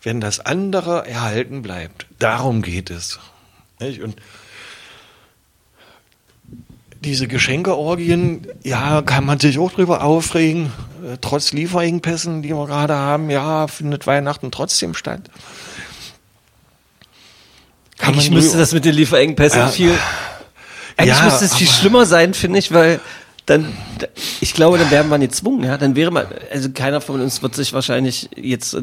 wenn 0.03 0.20
das 0.20 0.41
andere 0.41 1.07
erhalten 1.07 1.62
bleibt. 1.62 2.07
Darum 2.18 2.62
geht 2.62 2.91
es. 2.91 3.18
Und 3.80 4.16
diese 7.03 7.28
Geschenkeorgien, 7.28 8.47
ja, 8.62 9.01
kann 9.03 9.24
man 9.24 9.41
sich 9.41 9.59
auch 9.59 9.72
drüber 9.72 10.05
aufregen. 10.05 10.66
Äh, 11.03 11.16
trotz 11.20 11.53
Lieferengpässen, 11.53 12.43
die 12.43 12.51
wir 12.51 12.66
gerade 12.66 12.95
haben, 12.95 13.30
ja, 13.30 13.68
findet 13.68 14.07
Weihnachten 14.07 14.51
trotzdem 14.51 14.95
statt. 14.95 15.22
Kann 18.01 18.14
Eigentlich 18.14 18.30
müsste 18.30 18.59
das 18.59 18.72
mit 18.72 18.84
den 18.84 18.94
Lieferengpässen 18.94 19.61
ja, 19.61 19.68
viel. 19.68 19.94
Eigentlich 20.96 21.18
ja, 21.18 21.24
müsste 21.24 21.44
es 21.44 21.55
viel 21.55 21.68
schlimmer 21.68 22.07
sein, 22.07 22.34
finde 22.34 22.59
ich, 22.59 22.72
weil 22.72 23.01
dann, 23.51 23.66
ich 24.40 24.55
glaube, 24.55 24.78
dann 24.78 24.92
wäre 24.92 25.03
man 25.03 25.20
gezwungen, 25.20 25.64
ja. 25.64 25.76
Dann 25.76 25.96
wäre 25.96 26.12
man, 26.12 26.24
also 26.53 26.70
keiner 26.72 27.01
von 27.01 27.20
uns 27.20 27.42
wird 27.42 27.57
sich 27.57 27.72
wahrscheinlich 27.72 28.28
jetzt 28.36 28.74
äh, 28.74 28.80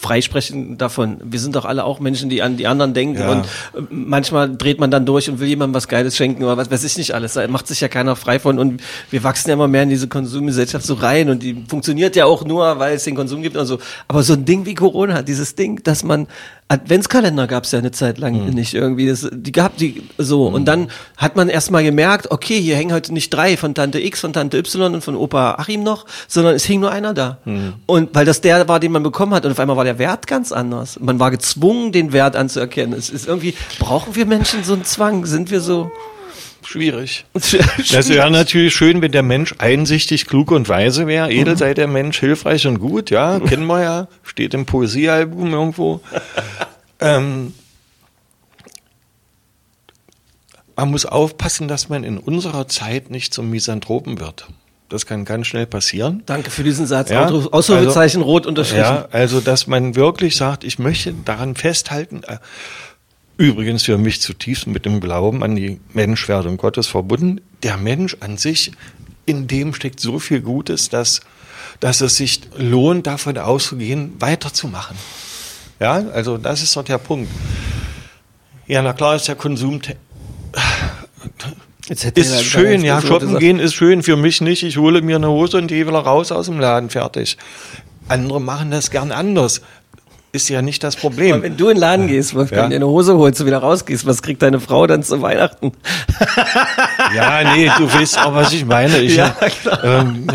freisprechen 0.00 0.78
davon. 0.78 1.18
Wir 1.24 1.40
sind 1.40 1.56
doch 1.56 1.64
alle 1.64 1.82
auch 1.82 1.98
Menschen, 1.98 2.28
die 2.30 2.40
an 2.40 2.56
die 2.56 2.68
anderen 2.68 2.94
denken 2.94 3.18
ja. 3.20 3.32
und 3.32 3.46
äh, 3.46 3.82
manchmal 3.90 4.56
dreht 4.56 4.78
man 4.78 4.92
dann 4.92 5.06
durch 5.06 5.28
und 5.28 5.40
will 5.40 5.48
jemandem 5.48 5.74
was 5.74 5.88
Geiles 5.88 6.16
schenken 6.16 6.44
oder 6.44 6.56
was 6.56 6.70
weiß 6.70 6.84
ich 6.84 6.96
nicht 6.98 7.14
alles. 7.14 7.32
Da 7.32 7.48
macht 7.48 7.66
sich 7.66 7.80
ja 7.80 7.88
keiner 7.88 8.14
frei 8.14 8.38
von 8.38 8.60
und 8.60 8.80
wir 9.10 9.24
wachsen 9.24 9.48
ja 9.48 9.54
immer 9.54 9.66
mehr 9.66 9.82
in 9.82 9.90
diese 9.90 10.06
Konsumgesellschaft 10.06 10.86
so 10.86 10.94
rein 10.94 11.28
und 11.28 11.42
die 11.42 11.64
funktioniert 11.66 12.14
ja 12.14 12.26
auch 12.26 12.44
nur, 12.44 12.78
weil 12.78 12.94
es 12.94 13.04
den 13.04 13.16
Konsum 13.16 13.42
gibt 13.42 13.56
und 13.56 13.66
so. 13.66 13.78
Aber 14.06 14.22
so 14.22 14.34
ein 14.34 14.44
Ding 14.44 14.66
wie 14.66 14.74
Corona, 14.74 15.22
dieses 15.22 15.56
Ding, 15.56 15.82
dass 15.82 16.04
man 16.04 16.28
Adventskalender 16.68 17.46
gab 17.46 17.62
es 17.62 17.70
ja 17.70 17.78
eine 17.78 17.92
Zeit 17.92 18.18
lang 18.18 18.46
mhm. 18.46 18.50
nicht 18.50 18.74
irgendwie. 18.74 19.06
Das, 19.06 19.28
die 19.30 19.52
gab 19.52 19.76
die 19.76 20.02
so. 20.18 20.48
Mhm. 20.48 20.54
Und 20.54 20.64
dann 20.64 20.90
hat 21.16 21.36
man 21.36 21.48
erstmal 21.48 21.84
gemerkt, 21.84 22.32
okay, 22.32 22.60
hier 22.60 22.74
hängen 22.74 22.92
heute 22.92 23.14
nicht 23.14 23.30
drei 23.30 23.56
von 23.56 23.74
Tante 23.74 24.00
X, 24.00 24.20
von 24.20 24.32
Tante 24.32 24.58
Y 24.58 24.94
und 24.94 25.04
von 25.04 25.14
Opa 25.14 25.54
Achim 25.58 25.84
noch, 25.84 26.06
sondern 26.26 26.56
es 26.56 26.64
hing 26.64 26.80
nur 26.80 26.90
einer 26.90 27.14
da. 27.14 27.38
Mhm. 27.44 27.74
Und 27.86 28.14
weil 28.14 28.24
das 28.24 28.40
der 28.40 28.66
war, 28.66 28.80
den 28.80 28.90
man 28.90 29.04
bekommen 29.04 29.32
hat, 29.32 29.44
und 29.44 29.52
auf 29.52 29.60
einmal 29.60 29.76
war 29.76 29.84
der 29.84 30.00
Wert 30.00 30.26
ganz 30.26 30.50
anders. 30.50 30.98
Man 30.98 31.20
war 31.20 31.30
gezwungen, 31.30 31.92
den 31.92 32.12
Wert 32.12 32.34
anzuerkennen. 32.34 32.98
Es 32.98 33.10
ist 33.10 33.28
irgendwie, 33.28 33.54
brauchen 33.78 34.16
wir 34.16 34.26
Menschen 34.26 34.64
so 34.64 34.72
einen 34.72 34.84
Zwang? 34.84 35.24
Sind 35.24 35.52
wir 35.52 35.60
so. 35.60 35.92
Schwierig. 36.66 37.24
Das 37.92 38.08
wäre 38.08 38.30
natürlich 38.30 38.74
schön, 38.74 39.00
wenn 39.02 39.12
der 39.12 39.22
Mensch 39.22 39.54
einsichtig, 39.58 40.26
klug 40.26 40.50
und 40.50 40.68
weise 40.68 41.06
wäre. 41.06 41.30
Edel 41.30 41.54
mhm. 41.54 41.58
sei 41.58 41.74
der 41.74 41.86
Mensch, 41.86 42.18
hilfreich 42.18 42.66
und 42.66 42.78
gut, 42.78 43.10
ja, 43.10 43.38
kennen 43.40 43.66
wir 43.66 43.82
ja, 43.82 44.08
steht 44.22 44.52
im 44.54 44.66
Poesiealbum 44.66 45.52
irgendwo. 45.52 46.00
ähm, 47.00 47.54
man 50.74 50.90
muss 50.90 51.06
aufpassen, 51.06 51.68
dass 51.68 51.88
man 51.88 52.04
in 52.04 52.18
unserer 52.18 52.68
Zeit 52.68 53.10
nicht 53.10 53.32
zum 53.32 53.50
Misanthropen 53.50 54.20
wird. 54.20 54.46
Das 54.88 55.06
kann 55.06 55.24
ganz 55.24 55.48
schnell 55.48 55.66
passieren. 55.66 56.22
Danke 56.26 56.50
für 56.50 56.62
diesen 56.62 56.86
Satz. 56.86 57.10
Ja, 57.10 57.26
Ausrufezeichen 57.26 58.20
also, 58.20 58.30
rot 58.30 58.46
unterstrichen. 58.46 58.84
Ja, 58.84 59.08
also 59.10 59.40
dass 59.40 59.66
man 59.66 59.96
wirklich 59.96 60.36
sagt, 60.36 60.62
ich 60.62 60.78
möchte 60.78 61.12
daran 61.24 61.56
festhalten, 61.56 62.22
äh, 62.24 62.38
Übrigens 63.38 63.82
für 63.82 63.98
mich 63.98 64.20
zutiefst 64.20 64.66
mit 64.66 64.86
dem 64.86 65.00
Glauben 65.00 65.42
an 65.42 65.56
die 65.56 65.78
Menschwerdung 65.92 66.56
Gottes 66.56 66.86
verbunden. 66.86 67.40
Der 67.62 67.76
Mensch 67.76 68.16
an 68.20 68.38
sich, 68.38 68.72
in 69.26 69.46
dem 69.46 69.74
steckt 69.74 70.00
so 70.00 70.18
viel 70.18 70.40
Gutes, 70.40 70.88
dass, 70.88 71.20
dass 71.80 72.00
es 72.00 72.16
sich 72.16 72.40
lohnt, 72.56 73.06
davon 73.06 73.36
auszugehen, 73.36 74.14
weiterzumachen. 74.20 74.96
Ja, 75.80 75.92
also 76.14 76.38
das 76.38 76.62
ist 76.62 76.74
doch 76.76 76.84
der 76.84 76.98
Punkt. 76.98 77.30
Ja, 78.66 78.80
na 78.82 78.94
klar 78.94 79.16
ist 79.16 79.28
der 79.28 79.36
Konsum 79.36 79.80
ist 81.88 82.42
schön, 82.42 82.82
ja, 82.82 83.00
shoppen 83.00 83.38
gehen 83.38 83.60
ist 83.60 83.74
schön, 83.74 84.02
für 84.02 84.16
mich 84.16 84.40
nicht. 84.40 84.62
Ich 84.64 84.76
hole 84.76 85.02
mir 85.02 85.16
eine 85.16 85.28
Hose 85.28 85.58
und 85.58 85.68
gehe 85.68 85.86
wieder 85.86 85.98
raus 85.98 86.32
aus 86.32 86.46
dem 86.46 86.58
Laden, 86.58 86.90
fertig. 86.90 87.36
Andere 88.08 88.40
machen 88.40 88.70
das 88.70 88.90
gern 88.90 89.12
anders 89.12 89.60
ist 90.32 90.48
ja 90.48 90.62
nicht 90.62 90.82
das 90.84 90.96
Problem. 90.96 91.34
Aber 91.34 91.42
wenn 91.42 91.56
du 91.56 91.68
in 91.68 91.76
den 91.76 91.80
Laden 91.80 92.08
gehst, 92.08 92.34
Wolfgang, 92.34 92.64
ja? 92.64 92.68
dir 92.68 92.76
eine 92.76 92.86
Hose 92.86 93.16
holst 93.16 93.40
und 93.40 93.46
wieder 93.46 93.58
rausgehst, 93.58 94.06
was 94.06 94.22
kriegt 94.22 94.42
deine 94.42 94.60
Frau 94.60 94.86
dann 94.86 95.02
zu 95.02 95.22
Weihnachten? 95.22 95.72
ja, 97.14 97.54
nee, 97.54 97.70
du 97.78 97.92
weißt 97.92 98.18
auch, 98.18 98.34
was 98.34 98.52
ich 98.52 98.64
meine. 98.64 98.98
Ich, 98.98 99.16
ja, 99.16 99.30
klar. 99.30 99.82
Ähm, 99.82 100.26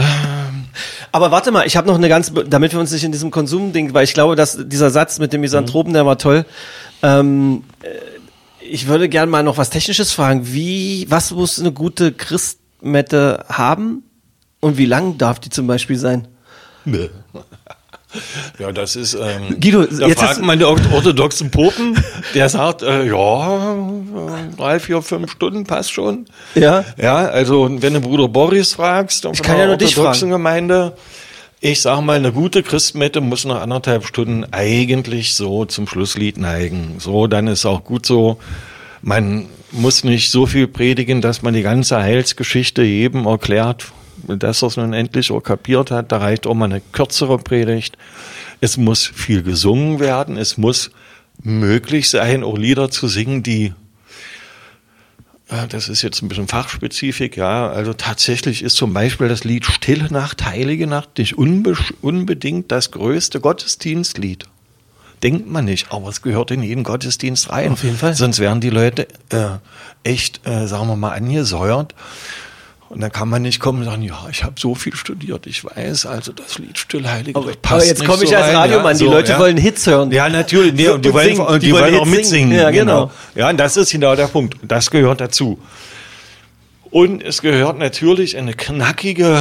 aber 1.11 1.31
warte 1.31 1.51
mal, 1.51 1.67
ich 1.67 1.77
habe 1.77 1.87
noch 1.87 1.95
eine 1.95 2.09
ganz, 2.09 2.31
damit 2.47 2.73
wir 2.73 2.79
uns 2.79 2.91
nicht 2.91 3.03
in 3.03 3.11
diesem 3.11 3.31
Konsumding, 3.31 3.93
weil 3.93 4.03
ich 4.03 4.13
glaube, 4.13 4.35
dass 4.35 4.57
dieser 4.59 4.89
Satz 4.89 5.19
mit 5.19 5.33
dem 5.33 5.41
Misanthropen, 5.41 5.93
der 5.93 6.05
war 6.05 6.17
toll. 6.17 6.45
Ähm, 7.03 7.63
äh, 7.81 7.87
ich 8.59 8.87
würde 8.87 9.09
gerne 9.09 9.29
mal 9.29 9.43
noch 9.43 9.57
was 9.57 9.69
Technisches 9.69 10.11
fragen. 10.11 10.47
Wie, 10.53 11.05
was 11.09 11.31
muss 11.31 11.59
eine 11.59 11.71
gute 11.71 12.13
Christmette 12.13 13.45
haben 13.49 14.03
und 14.61 14.77
wie 14.77 14.85
lang 14.85 15.17
darf 15.17 15.39
die 15.39 15.49
zum 15.49 15.67
Beispiel 15.67 15.97
sein? 15.97 16.27
Nee. 16.85 17.09
Ja, 18.59 18.71
das 18.71 18.95
ist. 18.95 19.13
Ähm, 19.13 19.59
Guido, 19.59 19.83
da 19.85 20.07
jetzt 20.07 20.41
man 20.41 20.59
die 20.59 20.65
orthodoxen 20.65 21.51
Popen, 21.51 21.97
der 22.35 22.49
sagt, 22.49 22.81
äh, 22.81 23.05
ja, 23.05 23.75
drei, 24.57 24.79
vier, 24.79 25.01
fünf 25.01 25.31
Stunden 25.31 25.65
passt 25.65 25.91
schon. 25.91 26.25
Ja. 26.55 26.83
Ja, 26.97 27.25
also 27.25 27.69
wenn 27.81 27.93
du 27.93 28.01
Bruder 28.01 28.27
Boris 28.27 28.73
fragst, 28.73 29.25
ich 29.31 29.41
kann 29.41 29.57
ja 29.57 29.67
nur 29.67 29.77
dich 29.77 29.95
fragen. 29.95 30.29
Gemeinde, 30.29 30.93
ich 31.59 31.81
sag 31.81 32.01
mal, 32.01 32.17
eine 32.17 32.31
gute 32.31 32.63
Christmette 32.63 33.21
muss 33.21 33.45
nach 33.45 33.61
anderthalb 33.61 34.05
Stunden 34.05 34.45
eigentlich 34.51 35.35
so 35.35 35.65
zum 35.65 35.87
Schlusslied 35.87 36.37
neigen. 36.37 36.95
So, 36.97 37.27
dann 37.27 37.47
ist 37.47 37.65
auch 37.65 37.83
gut 37.83 38.05
so. 38.05 38.37
Man 39.01 39.47
muss 39.71 40.03
nicht 40.03 40.31
so 40.31 40.45
viel 40.45 40.67
predigen, 40.67 41.21
dass 41.21 41.41
man 41.43 41.53
die 41.53 41.61
ganze 41.61 41.97
Heilsgeschichte 41.97 42.83
jedem 42.83 43.25
erklärt, 43.25 43.91
dass 44.27 44.63
er 44.63 44.67
es 44.67 44.77
nun 44.77 44.93
endlich 44.93 45.31
auch 45.31 45.41
kapiert 45.41 45.91
hat, 45.91 46.11
da 46.11 46.17
reicht 46.17 46.47
auch 46.47 46.53
mal 46.53 46.65
eine 46.65 46.81
kürzere 46.91 47.37
Predigt. 47.37 47.97
Es 48.59 48.77
muss 48.77 49.05
viel 49.07 49.43
gesungen 49.43 49.99
werden, 49.99 50.37
es 50.37 50.57
muss 50.57 50.91
möglich 51.43 52.09
sein, 52.09 52.43
auch 52.43 52.57
Lieder 52.57 52.91
zu 52.91 53.07
singen, 53.07 53.43
die 53.43 53.73
das 55.69 55.89
ist 55.89 56.01
jetzt 56.01 56.21
ein 56.21 56.29
bisschen 56.29 56.47
Fachspezifik, 56.47 57.35
ja. 57.35 57.69
Also 57.69 57.91
tatsächlich 57.91 58.63
ist 58.63 58.77
zum 58.77 58.93
Beispiel 58.93 59.27
das 59.27 59.43
Lied 59.43 59.65
Stille 59.65 60.07
Nacht, 60.09 60.45
Heilige 60.45 60.87
Nacht 60.87 61.17
nicht 61.17 61.37
unbe 61.37 61.75
unbedingt 62.01 62.71
das 62.71 62.91
größte 62.91 63.41
Gottesdienstlied. 63.41 64.45
Denkt 65.23 65.49
man 65.49 65.65
nicht, 65.65 65.91
aber 65.91 66.07
es 66.07 66.21
gehört 66.21 66.51
in 66.51 66.63
jeden 66.63 66.83
Gottesdienst 66.83 67.51
rein. 67.51 67.73
Auf 67.73 67.83
jeden 67.83 67.97
Fall. 67.97 68.15
Sonst 68.15 68.39
wären 68.39 68.61
die 68.61 68.69
Leute 68.69 69.07
äh, 69.29 69.57
echt, 70.03 70.47
äh, 70.47 70.67
sagen 70.67 70.87
wir 70.87 70.95
mal, 70.95 71.11
angesäuert. 71.11 71.95
Und 72.91 72.99
dann 72.99 73.11
kann 73.11 73.29
man 73.29 73.41
nicht 73.41 73.61
kommen 73.61 73.79
und 73.79 73.85
sagen, 73.85 74.01
ja, 74.01 74.27
ich 74.29 74.43
habe 74.43 74.55
so 74.59 74.75
viel 74.75 74.93
studiert, 74.93 75.47
ich 75.47 75.63
weiß, 75.63 76.05
also 76.05 76.33
das 76.33 76.59
Lied 76.59 76.77
Stillheilige 76.77 77.39
aber, 77.39 77.53
passt 77.53 77.73
aber 77.73 77.85
jetzt 77.85 78.05
komme 78.05 78.25
ich 78.25 78.31
so 78.31 78.35
als 78.35 78.53
Radiomann, 78.53 78.97
ja, 78.97 79.05
die 79.05 79.05
Leute 79.05 79.31
ja. 79.31 79.39
wollen 79.39 79.55
Hits 79.55 79.87
hören. 79.87 80.11
Ja, 80.11 80.27
natürlich, 80.27 80.73
nee, 80.73 80.89
und 80.89 81.05
die, 81.05 81.07
und 81.07 81.15
wollen, 81.15 81.35
singen, 81.37 81.59
die, 81.61 81.67
die 81.67 81.71
wollen, 81.71 81.95
auch 81.95 82.05
mitsingen. 82.05 82.51
Ja, 82.51 82.69
genau. 82.69 83.05
genau. 83.05 83.11
Ja, 83.35 83.49
und 83.49 83.57
das 83.57 83.77
ist 83.77 83.93
genau 83.93 84.13
der 84.17 84.27
Punkt. 84.27 84.57
Das 84.61 84.91
gehört 84.91 85.21
dazu. 85.21 85.57
Und 86.89 87.23
es 87.23 87.41
gehört 87.41 87.79
natürlich 87.79 88.35
eine 88.35 88.53
knackige, 88.53 89.39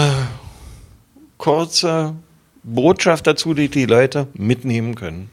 kurze 1.37 2.15
Botschaft 2.63 3.27
dazu, 3.27 3.53
die 3.53 3.69
die 3.69 3.87
Leute 3.87 4.29
mitnehmen 4.35 4.95
können. 4.95 5.29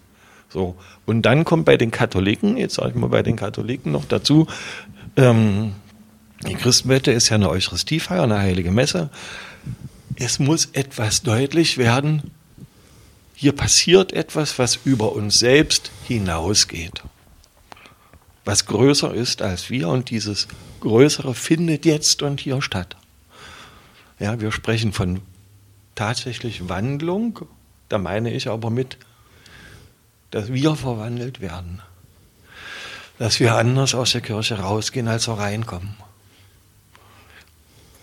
So. 0.49 0.73
Und 1.05 1.21
dann 1.21 1.45
kommt 1.45 1.65
bei 1.65 1.77
den 1.77 1.91
Katholiken, 1.91 2.57
jetzt 2.57 2.75
sage 2.75 2.89
ich 2.89 2.95
mal 2.95 3.09
bei 3.09 3.21
den 3.21 3.35
Katholiken 3.35 3.91
noch 3.91 4.05
dazu, 4.05 4.47
ähm, 5.17 5.73
die 6.45 6.55
Christenwette 6.55 7.11
ist 7.11 7.29
ja 7.29 7.35
eine 7.35 7.49
Eucharistiefeier, 7.49 8.23
eine 8.23 8.39
heilige 8.39 8.71
Messe. 8.71 9.09
Es 10.15 10.39
muss 10.39 10.67
etwas 10.73 11.23
deutlich 11.23 11.77
werden. 11.77 12.31
Hier 13.33 13.53
passiert 13.53 14.13
etwas, 14.13 14.59
was 14.59 14.79
über 14.83 15.13
uns 15.13 15.39
selbst 15.39 15.91
hinausgeht. 16.07 17.03
Was 18.45 18.65
größer 18.65 19.13
ist 19.13 19.41
als 19.41 19.69
wir 19.69 19.89
und 19.89 20.09
dieses 20.09 20.47
Größere 20.79 21.33
findet 21.33 21.85
jetzt 21.85 22.21
und 22.21 22.39
hier 22.39 22.61
statt. 22.61 22.95
Ja, 24.19 24.39
wir 24.39 24.51
sprechen 24.51 24.93
von 24.93 25.21
tatsächlich 25.95 26.69
Wandlung. 26.69 27.39
Da 27.89 27.97
meine 27.97 28.31
ich 28.33 28.47
aber 28.47 28.69
mit, 28.69 28.97
dass 30.31 30.51
wir 30.51 30.75
verwandelt 30.75 31.41
werden. 31.41 31.81
Dass 33.19 33.39
wir 33.39 33.55
anders 33.55 33.95
aus 33.95 34.11
der 34.11 34.21
Kirche 34.21 34.59
rausgehen, 34.59 35.07
als 35.07 35.27
wir 35.27 35.37
reinkommen. 35.37 35.95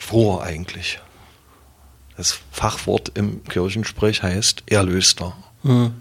Froh 0.04 0.38
eigentlich. 0.38 1.00
Das 2.18 2.38
Fachwort 2.52 3.12
im 3.14 3.42
Kirchensprech 3.44 4.22
heißt 4.22 4.64
Erlöster. 4.66 5.34
Mhm. 5.62 5.94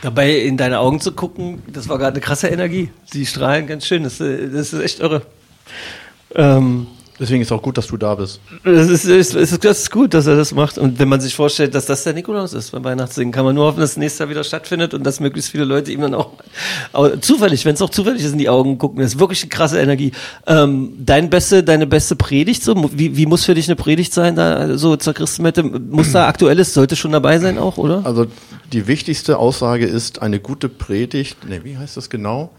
Dabei 0.00 0.38
in 0.38 0.56
deine 0.56 0.78
Augen 0.78 1.00
zu 1.00 1.10
gucken, 1.12 1.62
das 1.66 1.88
war 1.88 1.98
gerade 1.98 2.12
eine 2.12 2.20
krasse 2.20 2.46
Energie. 2.48 2.90
Die 3.12 3.26
strahlen 3.26 3.66
ganz 3.66 3.86
schön. 3.86 4.04
Das, 4.04 4.18
das 4.18 4.72
ist 4.72 4.74
echt 4.74 5.00
irre. 5.00 5.22
Ähm, 6.36 6.86
Deswegen 7.18 7.42
ist 7.42 7.48
es 7.48 7.52
auch 7.52 7.62
gut, 7.62 7.78
dass 7.78 7.86
du 7.86 7.96
da 7.96 8.16
bist. 8.16 8.40
Das 8.64 8.88
ist, 8.88 9.04
ist, 9.04 9.34
ist, 9.34 9.64
das 9.64 9.78
ist 9.82 9.90
gut, 9.90 10.14
dass 10.14 10.26
er 10.26 10.36
das 10.36 10.52
macht. 10.52 10.78
Und 10.78 10.98
wenn 10.98 11.08
man 11.08 11.20
sich 11.20 11.34
vorstellt, 11.34 11.74
dass 11.74 11.86
das 11.86 12.02
der 12.02 12.12
Nikolaus 12.12 12.52
ist 12.52 12.72
beim 12.72 12.82
Weihnachtssingen, 12.82 13.32
kann 13.32 13.44
man 13.44 13.54
nur 13.54 13.66
hoffen, 13.66 13.78
dass 13.78 13.92
es 13.92 13.96
nächstes 13.96 14.18
Jahr 14.18 14.28
wieder 14.30 14.42
stattfindet 14.42 14.94
und 14.94 15.04
dass 15.04 15.20
möglichst 15.20 15.50
viele 15.50 15.64
Leute 15.64 15.92
ihm 15.92 16.00
dann 16.00 16.14
auch, 16.14 16.32
auch 16.92 17.10
zufällig, 17.20 17.64
wenn 17.64 17.74
es 17.74 17.82
auch 17.82 17.90
zufällig 17.90 18.24
ist, 18.24 18.32
in 18.32 18.38
die 18.38 18.48
Augen 18.48 18.78
gucken. 18.78 19.00
Das 19.00 19.14
ist 19.14 19.20
wirklich 19.20 19.42
eine 19.42 19.50
krasse 19.50 19.80
Energie. 19.80 20.10
Ähm, 20.46 20.94
dein 20.98 21.30
beste, 21.30 21.62
deine 21.62 21.86
beste 21.86 22.16
Predigt, 22.16 22.64
so, 22.64 22.90
wie, 22.92 23.16
wie 23.16 23.26
muss 23.26 23.44
für 23.44 23.54
dich 23.54 23.68
eine 23.68 23.76
Predigt 23.76 24.12
sein, 24.12 24.34
da 24.34 24.76
so 24.76 24.96
zur 24.96 25.14
Christenmette? 25.14 25.62
Muss 25.62 26.10
da 26.10 26.26
aktuelles, 26.26 26.74
sollte 26.74 26.96
schon 26.96 27.12
dabei 27.12 27.38
sein 27.38 27.58
auch, 27.58 27.78
oder? 27.78 28.04
Also 28.04 28.26
die 28.72 28.88
wichtigste 28.88 29.38
Aussage 29.38 29.86
ist 29.86 30.20
eine 30.20 30.40
gute 30.40 30.68
Predigt, 30.68 31.48
ne, 31.48 31.62
wie 31.62 31.78
heißt 31.78 31.96
das 31.96 32.10
genau? 32.10 32.50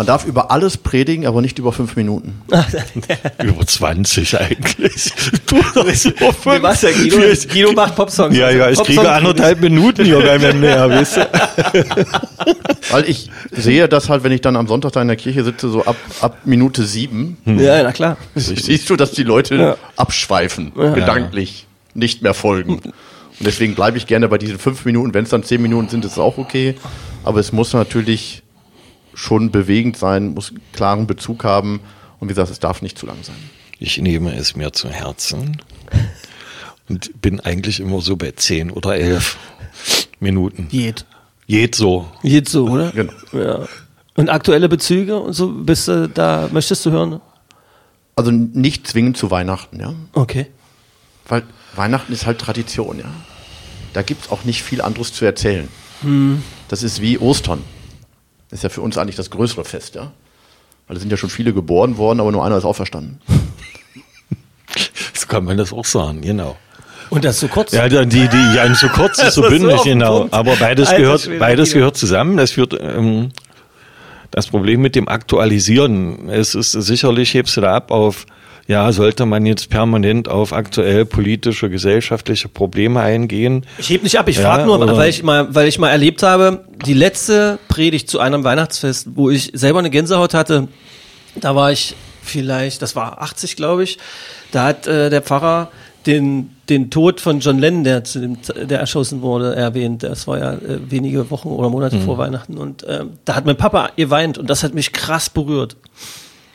Man 0.00 0.06
darf 0.06 0.24
über 0.24 0.50
alles 0.50 0.78
predigen, 0.78 1.26
aber 1.26 1.42
nicht 1.42 1.58
über 1.58 1.74
fünf 1.74 1.94
Minuten. 1.94 2.40
über 3.44 3.66
20 3.66 4.40
eigentlich. 4.40 5.12
Du 5.46 5.60
so 5.92 6.10
fünf. 6.32 6.62
Was 6.62 6.80
ja, 6.80 6.90
Guido, 6.90 7.18
Guido 7.52 7.72
macht 7.72 7.96
Popsongs. 7.96 8.34
Ja, 8.34 8.48
ja, 8.48 8.70
ich 8.70 8.78
Popsong 8.78 8.96
kriege 8.96 9.12
anderthalb 9.12 9.60
Minuten 9.60 10.06
hier 10.06 10.20
beim 10.20 10.40
MDR, 10.40 10.88
weißt 10.88 11.16
du? 11.18 11.20
Weil 12.90 13.10
ich 13.10 13.30
sehe 13.50 13.88
das 13.88 14.08
halt, 14.08 14.24
wenn 14.24 14.32
ich 14.32 14.40
dann 14.40 14.56
am 14.56 14.68
Sonntag 14.68 14.92
da 14.92 15.02
in 15.02 15.08
der 15.08 15.18
Kirche 15.18 15.44
sitze, 15.44 15.68
so 15.68 15.84
ab, 15.84 15.96
ab 16.22 16.38
Minute 16.46 16.86
sieben. 16.86 17.36
Hm. 17.44 17.60
Ja, 17.60 17.82
na 17.82 17.92
klar. 17.92 18.16
Siehst 18.34 18.88
du, 18.88 18.96
dass 18.96 19.12
die 19.12 19.24
Leute 19.24 19.56
ja. 19.56 19.76
abschweifen, 19.96 20.72
ja. 20.78 20.94
gedanklich 20.94 21.66
nicht 21.92 22.22
mehr 22.22 22.32
folgen. 22.32 22.76
Und 22.78 22.94
deswegen 23.38 23.74
bleibe 23.74 23.98
ich 23.98 24.06
gerne 24.06 24.28
bei 24.28 24.38
diesen 24.38 24.58
fünf 24.58 24.86
Minuten. 24.86 25.12
Wenn 25.12 25.24
es 25.24 25.30
dann 25.30 25.42
zehn 25.42 25.60
Minuten 25.60 25.90
sind, 25.90 26.06
ist 26.06 26.12
es 26.12 26.18
auch 26.18 26.38
okay. 26.38 26.76
Aber 27.22 27.38
es 27.38 27.52
muss 27.52 27.74
natürlich 27.74 28.42
schon 29.14 29.50
bewegend 29.50 29.96
sein, 29.96 30.34
muss 30.34 30.50
einen 30.50 30.60
klaren 30.72 31.06
Bezug 31.06 31.44
haben. 31.44 31.80
Und 32.18 32.28
wie 32.28 32.32
gesagt, 32.32 32.50
es 32.50 32.60
darf 32.60 32.82
nicht 32.82 32.98
zu 32.98 33.06
lang 33.06 33.18
sein. 33.22 33.36
Ich 33.78 33.98
nehme 33.98 34.34
es 34.34 34.56
mir 34.56 34.72
zu 34.72 34.88
Herzen 34.90 35.62
und 36.88 37.22
bin 37.22 37.40
eigentlich 37.40 37.80
immer 37.80 38.00
so 38.00 38.16
bei 38.16 38.32
zehn 38.32 38.70
oder 38.70 38.96
elf 38.96 39.38
Minuten. 40.18 40.68
Jed. 40.70 41.06
Jed 41.46 41.74
so. 41.74 42.06
Jed 42.22 42.48
so, 42.48 42.68
oder? 42.68 42.90
Genau. 42.90 43.12
Ja. 43.32 43.66
Und 44.16 44.28
aktuelle 44.28 44.68
Bezüge 44.68 45.18
und 45.18 45.32
so, 45.32 45.48
bist 45.48 45.88
du 45.88 46.08
da, 46.08 46.48
möchtest 46.52 46.84
du 46.84 46.90
hören? 46.90 47.20
Also 48.16 48.30
nicht 48.30 48.86
zwingend 48.86 49.16
zu 49.16 49.30
Weihnachten, 49.30 49.80
ja. 49.80 49.94
Okay. 50.12 50.46
Weil 51.26 51.44
Weihnachten 51.74 52.12
ist 52.12 52.26
halt 52.26 52.38
Tradition, 52.38 52.98
ja. 52.98 53.10
Da 53.92 54.02
gibt 54.02 54.26
es 54.26 54.30
auch 54.30 54.44
nicht 54.44 54.62
viel 54.62 54.82
anderes 54.82 55.12
zu 55.12 55.24
erzählen. 55.24 55.68
Hm. 56.02 56.42
Das 56.68 56.82
ist 56.82 57.00
wie 57.00 57.18
Ostern. 57.18 57.62
Das 58.50 58.58
ist 58.58 58.62
ja 58.64 58.68
für 58.68 58.80
uns 58.80 58.98
eigentlich 58.98 59.16
das 59.16 59.30
größere 59.30 59.64
Fest, 59.64 59.94
ja. 59.94 60.12
Weil 60.86 60.96
es 60.96 61.02
sind 61.02 61.10
ja 61.10 61.16
schon 61.16 61.30
viele 61.30 61.52
geboren 61.52 61.96
worden, 61.98 62.20
aber 62.20 62.32
nur 62.32 62.44
einer 62.44 62.56
ist 62.56 62.64
auferstanden. 62.64 63.20
so 65.14 65.26
kann 65.28 65.44
man 65.44 65.56
das 65.56 65.72
auch 65.72 65.84
sagen, 65.84 66.20
genau. 66.20 66.56
Und 67.10 67.24
das 67.24 67.40
so 67.40 67.48
kurz? 67.48 67.72
Ja, 67.72 67.88
die, 67.88 68.06
die, 68.06 68.54
ja, 68.54 68.72
so 68.74 68.88
kurz 68.88 69.22
ist 69.22 69.34
so 69.34 69.42
bündig, 69.42 69.82
genau. 69.82 70.28
Aber 70.30 70.56
beides 70.56 70.88
Alter, 70.88 71.00
gehört, 71.00 71.30
beides 71.38 71.72
gehört 71.72 71.96
zusammen. 71.96 72.36
Das 72.36 72.52
führt, 72.52 72.76
ähm, 72.80 73.30
das 74.30 74.46
Problem 74.46 74.80
mit 74.80 74.94
dem 74.94 75.08
Aktualisieren. 75.08 76.28
Es 76.28 76.54
ist 76.54 76.72
sicherlich, 76.72 77.34
hebst 77.34 77.56
du 77.56 77.60
da 77.60 77.74
ab 77.74 77.90
auf 77.90 78.26
ja, 78.70 78.92
sollte 78.92 79.26
man 79.26 79.46
jetzt 79.46 79.68
permanent 79.68 80.28
auf 80.28 80.52
aktuell 80.52 81.04
politische, 81.04 81.68
gesellschaftliche 81.68 82.48
Probleme 82.48 83.00
eingehen? 83.00 83.66
Ich 83.78 83.90
heb 83.90 84.04
nicht 84.04 84.16
ab, 84.16 84.28
ich 84.28 84.36
ja, 84.36 84.42
frage 84.42 84.64
nur, 84.64 84.78
weil 84.96 85.10
ich 85.10 85.24
mal, 85.24 85.52
weil 85.52 85.66
ich 85.66 85.80
mal 85.80 85.88
erlebt 85.90 86.22
habe, 86.22 86.64
die 86.86 86.94
letzte 86.94 87.58
Predigt 87.66 88.08
zu 88.08 88.20
einem 88.20 88.44
Weihnachtsfest, 88.44 89.08
wo 89.16 89.28
ich 89.28 89.50
selber 89.54 89.80
eine 89.80 89.90
Gänsehaut 89.90 90.34
hatte, 90.34 90.68
da 91.34 91.56
war 91.56 91.72
ich 91.72 91.96
vielleicht, 92.22 92.80
das 92.80 92.94
war 92.94 93.20
80, 93.20 93.56
glaube 93.56 93.82
ich, 93.82 93.98
da 94.52 94.66
hat 94.66 94.86
äh, 94.86 95.10
der 95.10 95.22
Pfarrer 95.22 95.72
den, 96.06 96.54
den 96.68 96.92
Tod 96.92 97.20
von 97.20 97.40
John 97.40 97.58
Lennon, 97.58 97.82
der, 97.82 98.04
zu 98.04 98.20
dem, 98.20 98.38
der 98.54 98.78
erschossen 98.78 99.20
wurde, 99.20 99.56
erwähnt. 99.56 100.04
Das 100.04 100.28
war 100.28 100.38
ja 100.38 100.52
äh, 100.52 100.78
wenige 100.88 101.28
Wochen 101.32 101.48
oder 101.48 101.70
Monate 101.70 101.96
mhm. 101.96 102.02
vor 102.02 102.18
Weihnachten. 102.18 102.56
Und 102.56 102.84
äh, 102.84 103.04
da 103.24 103.34
hat 103.34 103.46
mein 103.46 103.56
Papa 103.56 103.90
geweint 103.96 104.38
und 104.38 104.48
das 104.48 104.62
hat 104.62 104.74
mich 104.74 104.92
krass 104.92 105.28
berührt. 105.28 105.76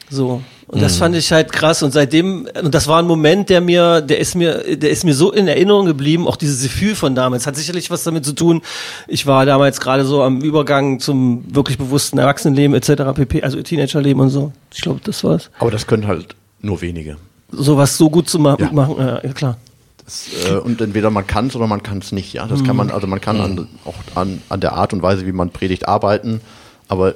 So. 0.09 0.41
Und 0.67 0.81
das 0.81 0.95
mhm. 0.95 0.99
fand 0.99 1.15
ich 1.15 1.31
halt 1.31 1.51
krass. 1.51 1.83
Und 1.83 1.91
seitdem, 1.91 2.47
und 2.63 2.73
das 2.73 2.87
war 2.87 2.99
ein 2.99 3.05
Moment, 3.05 3.49
der 3.49 3.61
mir, 3.61 4.01
der 4.01 4.19
ist 4.19 4.35
mir, 4.35 4.77
der 4.77 4.89
ist 4.89 5.03
mir 5.03 5.13
so 5.13 5.31
in 5.31 5.47
Erinnerung 5.47 5.85
geblieben, 5.85 6.27
auch 6.27 6.37
dieses 6.37 6.63
Gefühl 6.63 6.95
von 6.95 7.13
damals. 7.13 7.45
Hat 7.45 7.55
sicherlich 7.55 7.91
was 7.91 8.03
damit 8.03 8.25
zu 8.25 8.33
tun. 8.33 8.61
Ich 9.07 9.27
war 9.27 9.45
damals 9.45 9.79
gerade 9.79 10.05
so 10.05 10.23
am 10.23 10.41
Übergang 10.41 10.99
zum 10.99 11.43
wirklich 11.53 11.77
bewussten 11.77 12.17
Erwachsenenleben 12.17 12.75
etc. 12.75 13.13
pp, 13.13 13.43
also 13.43 13.61
Teenagerleben 13.61 14.21
und 14.21 14.29
so. 14.29 14.51
Ich 14.73 14.81
glaube, 14.81 15.01
das 15.03 15.23
war's. 15.23 15.51
Aber 15.59 15.71
das 15.71 15.85
können 15.85 16.07
halt 16.07 16.35
nur 16.61 16.81
wenige. 16.81 17.17
Sowas 17.51 17.97
so 17.97 18.09
gut 18.09 18.27
zu 18.27 18.39
ma 18.39 18.57
ja. 18.59 18.71
machen, 18.71 18.95
ja, 18.97 19.23
ja 19.23 19.33
klar. 19.33 19.57
Das, 20.03 20.29
äh, 20.49 20.55
und 20.55 20.81
entweder 20.81 21.09
man 21.09 21.25
kann 21.25 21.47
es 21.47 21.55
oder 21.55 21.67
man 21.67 21.83
kann 21.83 21.99
es 21.99 22.11
nicht, 22.11 22.33
ja. 22.33 22.47
Das 22.47 22.61
mhm. 22.61 22.65
kann 22.65 22.75
man, 22.75 22.91
also 22.91 23.07
man 23.07 23.21
kann 23.21 23.37
mhm. 23.37 23.43
an, 23.43 23.67
auch 23.85 23.95
an, 24.15 24.41
an 24.49 24.59
der 24.59 24.73
Art 24.73 24.93
und 24.93 25.01
Weise, 25.01 25.25
wie 25.25 25.31
man 25.31 25.51
predigt, 25.51 25.87
arbeiten, 25.87 26.41
aber 26.87 27.15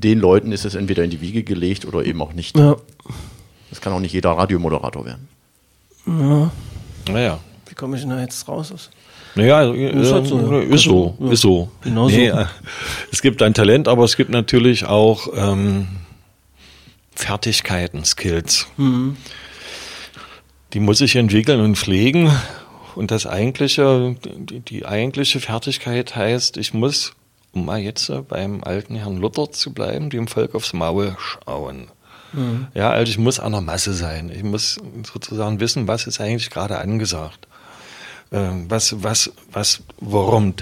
den 0.00 0.20
Leuten 0.20 0.52
ist 0.52 0.64
es 0.64 0.74
entweder 0.74 1.04
in 1.04 1.10
die 1.10 1.20
Wiege 1.20 1.42
gelegt 1.42 1.84
oder 1.84 2.04
eben 2.04 2.20
auch 2.22 2.32
nicht. 2.32 2.56
Ja. 2.56 2.76
Das 3.70 3.80
kann 3.80 3.92
auch 3.92 4.00
nicht 4.00 4.12
jeder 4.12 4.30
Radiomoderator 4.30 5.04
werden. 5.04 5.28
Ja. 6.06 6.50
Naja. 7.12 7.38
Wie 7.68 7.74
komme 7.74 7.96
ich 7.96 8.02
denn 8.02 8.10
da 8.10 8.20
jetzt 8.20 8.46
raus? 8.48 8.90
Naja, 9.34 9.70
ist, 9.72 10.12
halt 10.12 10.26
so, 10.26 10.38
ja. 10.38 10.60
ist 10.60 10.82
so, 10.82 11.16
ja. 11.20 11.30
ist 11.30 11.40
so. 11.40 11.68
Genau 11.82 12.08
nee, 12.08 12.30
so. 12.30 12.36
Äh, 12.38 12.46
es 13.12 13.20
gibt 13.20 13.42
ein 13.42 13.52
Talent, 13.52 13.86
aber 13.88 14.04
es 14.04 14.16
gibt 14.16 14.30
natürlich 14.30 14.86
auch 14.86 15.28
ähm, 15.36 15.88
Fertigkeiten, 17.14 18.04
Skills. 18.04 18.66
Mhm. 18.76 19.16
Die 20.72 20.80
muss 20.80 21.00
ich 21.00 21.16
entwickeln 21.16 21.60
und 21.60 21.76
pflegen. 21.76 22.30
Und 22.94 23.10
das 23.10 23.26
eigentliche, 23.26 24.16
die, 24.24 24.60
die 24.60 24.86
eigentliche 24.86 25.40
Fertigkeit 25.40 26.16
heißt, 26.16 26.56
ich 26.56 26.72
muss 26.72 27.12
um 27.56 27.64
mal 27.64 27.80
jetzt 27.80 28.12
beim 28.28 28.62
alten 28.62 28.96
Herrn 28.96 29.16
Luther 29.16 29.50
zu 29.50 29.72
bleiben, 29.72 30.10
dem 30.10 30.28
Volk 30.28 30.54
aufs 30.54 30.74
Maul 30.74 31.16
schauen. 31.18 31.88
Mhm. 32.34 32.66
Ja, 32.74 32.90
also 32.90 33.10
ich 33.10 33.18
muss 33.18 33.40
an 33.40 33.52
der 33.52 33.62
Masse 33.62 33.94
sein. 33.94 34.30
Ich 34.30 34.42
muss 34.42 34.78
sozusagen 35.10 35.58
wissen, 35.58 35.88
was 35.88 36.06
ist 36.06 36.20
eigentlich 36.20 36.50
gerade 36.50 36.78
angesagt. 36.78 37.48
Ähm, 38.30 38.66
was, 38.68 39.02
was, 39.02 39.32
was, 39.50 39.82
warum. 40.00 40.54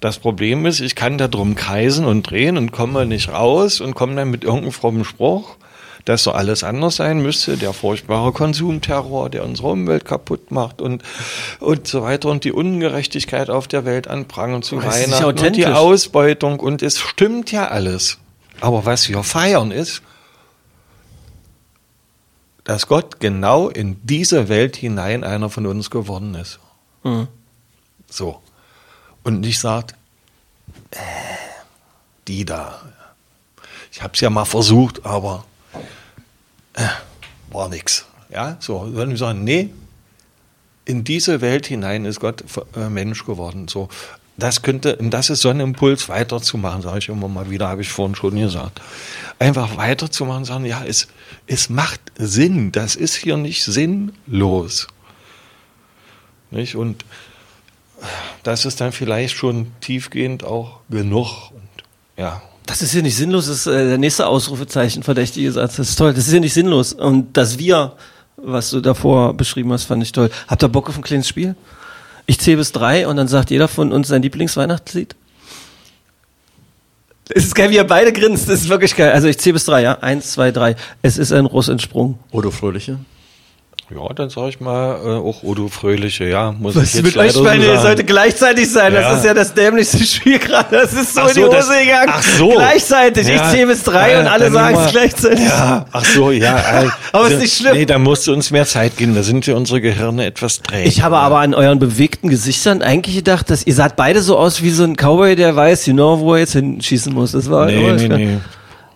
Das 0.00 0.18
Problem 0.18 0.66
ist, 0.66 0.80
ich 0.80 0.96
kann 0.96 1.18
da 1.18 1.28
drum 1.28 1.54
kreisen 1.54 2.04
und 2.04 2.28
drehen 2.28 2.58
und 2.58 2.72
komme 2.72 3.06
nicht 3.06 3.28
raus 3.28 3.80
und 3.80 3.94
komme 3.94 4.16
dann 4.16 4.30
mit 4.30 4.42
irgendeinem 4.42 4.72
frommen 4.72 5.04
Spruch 5.04 5.56
dass 6.04 6.24
so 6.24 6.32
alles 6.32 6.64
anders 6.64 6.96
sein 6.96 7.20
müsste, 7.20 7.56
der 7.56 7.72
furchtbare 7.72 8.32
Konsumterror, 8.32 9.30
der 9.30 9.44
unsere 9.44 9.68
Umwelt 9.68 10.04
kaputt 10.04 10.50
macht 10.50 10.80
und, 10.80 11.02
und 11.60 11.86
so 11.86 12.02
weiter 12.02 12.28
und 12.28 12.44
die 12.44 12.52
Ungerechtigkeit 12.52 13.50
auf 13.50 13.68
der 13.68 13.84
Welt 13.84 14.08
anprangern 14.08 14.62
zu 14.62 14.82
Weihnachten 14.82 15.24
und 15.24 15.56
die 15.56 15.66
Ausbeutung 15.66 16.60
und 16.60 16.82
es 16.82 16.98
stimmt 16.98 17.52
ja 17.52 17.68
alles. 17.68 18.18
Aber 18.60 18.84
was 18.84 19.08
wir 19.08 19.22
feiern 19.22 19.70
ist, 19.70 20.02
dass 22.64 22.86
Gott 22.86 23.20
genau 23.20 23.68
in 23.68 23.96
diese 24.04 24.48
Welt 24.48 24.76
hinein 24.76 25.24
einer 25.24 25.50
von 25.50 25.66
uns 25.66 25.90
geworden 25.90 26.34
ist. 26.34 26.60
Mhm. 27.02 27.28
So. 28.08 28.40
Und 29.24 29.40
nicht 29.40 29.58
sagt, 29.58 29.94
äh, 30.92 30.96
die 32.28 32.44
da. 32.44 32.80
Ich 33.92 34.02
habe 34.02 34.12
es 34.14 34.20
ja 34.20 34.30
mal 34.30 34.44
versucht, 34.44 35.04
aber 35.04 35.44
äh, 36.74 36.86
war 37.50 37.68
nix. 37.68 38.06
Ja, 38.30 38.56
so, 38.60 38.92
würden 38.92 39.10
wir 39.10 39.16
sagen, 39.16 39.44
nee, 39.44 39.70
in 40.84 41.04
diese 41.04 41.40
Welt 41.40 41.66
hinein 41.66 42.04
ist 42.04 42.20
Gott 42.20 42.44
äh, 42.76 42.88
Mensch 42.88 43.24
geworden. 43.24 43.68
So, 43.68 43.88
das 44.36 44.62
könnte, 44.62 44.96
das 45.00 45.30
ist 45.30 45.42
so 45.42 45.50
ein 45.50 45.60
Impuls, 45.60 46.08
weiterzumachen, 46.08 46.82
sage 46.82 46.98
ich 46.98 47.08
immer 47.08 47.28
mal 47.28 47.50
wieder, 47.50 47.68
habe 47.68 47.82
ich 47.82 47.90
vorhin 47.90 48.14
schon 48.14 48.36
gesagt. 48.36 48.80
Einfach 49.38 49.76
weiterzumachen, 49.76 50.44
sagen, 50.44 50.64
ja, 50.64 50.84
es, 50.84 51.08
es 51.46 51.68
macht 51.68 52.00
Sinn, 52.16 52.72
das 52.72 52.96
ist 52.96 53.14
hier 53.14 53.36
nicht 53.36 53.64
sinnlos. 53.64 54.86
Nicht? 56.50 56.74
Und 56.74 57.04
das 58.42 58.64
ist 58.64 58.80
dann 58.80 58.92
vielleicht 58.92 59.36
schon 59.36 59.72
tiefgehend 59.80 60.44
auch 60.44 60.80
genug. 60.88 61.50
Und, 61.50 61.84
ja. 62.16 62.42
Das 62.70 62.82
ist 62.82 62.92
hier 62.92 63.02
nicht 63.02 63.16
sinnlos, 63.16 63.48
das 63.48 63.56
ist 63.56 63.66
äh, 63.66 63.88
der 63.88 63.98
nächste 63.98 64.28
Ausrufezeichen, 64.28 65.02
verdächtige 65.02 65.50
Satz. 65.50 65.74
Das 65.74 65.88
ist 65.88 65.96
toll, 65.96 66.14
das 66.14 66.26
ist 66.26 66.30
hier 66.30 66.40
nicht 66.40 66.54
sinnlos. 66.54 66.92
Und 66.92 67.36
das 67.36 67.58
Wir, 67.58 67.94
was 68.36 68.70
du 68.70 68.80
davor 68.80 69.34
beschrieben 69.34 69.72
hast, 69.72 69.84
fand 69.84 70.04
ich 70.04 70.12
toll. 70.12 70.30
Habt 70.46 70.62
ihr 70.62 70.68
Bock 70.68 70.88
auf 70.88 70.96
ein 70.96 71.02
kleines 71.02 71.26
Spiel? 71.26 71.56
Ich 72.26 72.38
zähle 72.38 72.58
bis 72.58 72.70
drei 72.70 73.08
und 73.08 73.16
dann 73.16 73.26
sagt 73.26 73.50
jeder 73.50 73.66
von 73.66 73.92
uns 73.92 74.06
sein 74.06 74.22
Lieblingsweihnachtslied. 74.22 75.16
Es 77.28 77.44
ist 77.44 77.56
geil, 77.56 77.70
wie 77.70 77.74
ihr 77.74 77.84
beide 77.84 78.12
grinst. 78.12 78.48
Das 78.48 78.60
ist 78.60 78.68
wirklich 78.68 78.94
geil. 78.94 79.10
Also 79.10 79.26
ich 79.26 79.38
zähle 79.38 79.54
bis 79.54 79.64
drei, 79.64 79.82
ja. 79.82 79.98
Eins, 79.98 80.30
zwei, 80.30 80.52
drei. 80.52 80.76
Es 81.02 81.18
ist 81.18 81.32
ein 81.32 81.46
Ross 81.46 81.66
entsprungen. 81.66 82.20
Odo 82.30 82.52
Fröhliche. 82.52 83.00
Ja, 83.92 84.08
dann 84.14 84.30
sage 84.30 84.50
ich 84.50 84.60
mal, 84.60 85.00
äh, 85.04 85.08
auch 85.18 85.42
Odo 85.42 85.66
Fröhliche, 85.66 86.24
ja, 86.24 86.52
muss 86.52 86.76
Was 86.76 86.84
ich 86.84 86.88
ist 86.90 86.94
jetzt 86.94 87.04
mit 87.06 87.16
euch 87.16 87.34
leider 87.34 87.60
so 87.60 87.60
Ihr 87.62 87.66
sagen. 87.72 87.82
sollte 87.82 88.04
gleichzeitig 88.04 88.70
sein. 88.70 88.94
Ja. 88.94 89.00
Das 89.00 89.18
ist 89.18 89.24
ja 89.24 89.34
das 89.34 89.52
dämlichste 89.52 90.04
Spiel 90.04 90.38
gerade. 90.38 90.68
Das 90.70 90.92
ist 90.92 91.12
so 91.14 91.22
Ach 91.22 91.28
in 91.28 91.34
die 91.34 91.40
so, 91.40 91.46
Hose 91.48 91.56
das- 91.56 91.68
gegangen. 91.70 92.08
ach 92.12 92.22
so. 92.22 92.48
Gleichzeitig. 92.50 93.28
Ich 93.28 93.34
Ja. 93.34 93.50
zähle 93.50 93.66
bis 93.66 93.82
drei 93.82 94.12
Ja, 94.12 94.20
und 94.20 94.26
alle 94.28 94.50
sagen 94.52 94.76
es 94.76 94.84
wir- 94.84 94.92
gleichzeitig. 94.92 95.44
Ja, 95.44 95.86
ach 95.90 96.04
so, 96.04 96.30
ja. 96.30 96.56
äh, 96.82 96.88
Aber 97.12 97.24
ist 97.26 97.32
also, 97.32 97.36
nicht 97.38 97.56
schlimm. 97.56 97.72
Nee, 97.72 97.84
da 97.86 97.98
musst 97.98 98.26
du 98.28 98.32
uns 98.32 98.52
mehr 98.52 98.64
Zeit 98.66 98.96
geben, 98.96 99.16
da 99.16 99.24
sind 99.24 99.44
ja 99.48 99.56
unsere 99.56 99.80
Gehirne 99.80 100.24
etwas 100.24 100.62
träge. 100.62 100.88
Ich 100.88 101.02
habe 101.02 101.16
aber 101.18 101.40
an 101.40 101.52
euren 101.54 101.80
bewegten 101.80 102.28
Gesichtern 102.28 102.82
eigentlich 102.82 103.16
gedacht, 103.16 103.50
dass 103.50 103.66
ihr 103.66 103.74
saht 103.74 103.96
beide 103.96 104.22
so 104.22 104.38
aus 104.38 104.62
wie 104.62 104.70
so 104.70 104.84
ein 104.84 104.94
Cowboy, 104.96 105.34
der 105.34 105.56
weiß, 105.56 105.84
genau, 105.86 106.20
wo 106.20 106.34
er 106.34 106.40
jetzt 106.40 106.52
hinschießen 106.52 107.12
muss. 107.12 107.32
Das 107.32 107.50
war 107.50 107.66
Nee, 107.66 107.92
nee, 107.92 108.08
nee. 108.08 108.38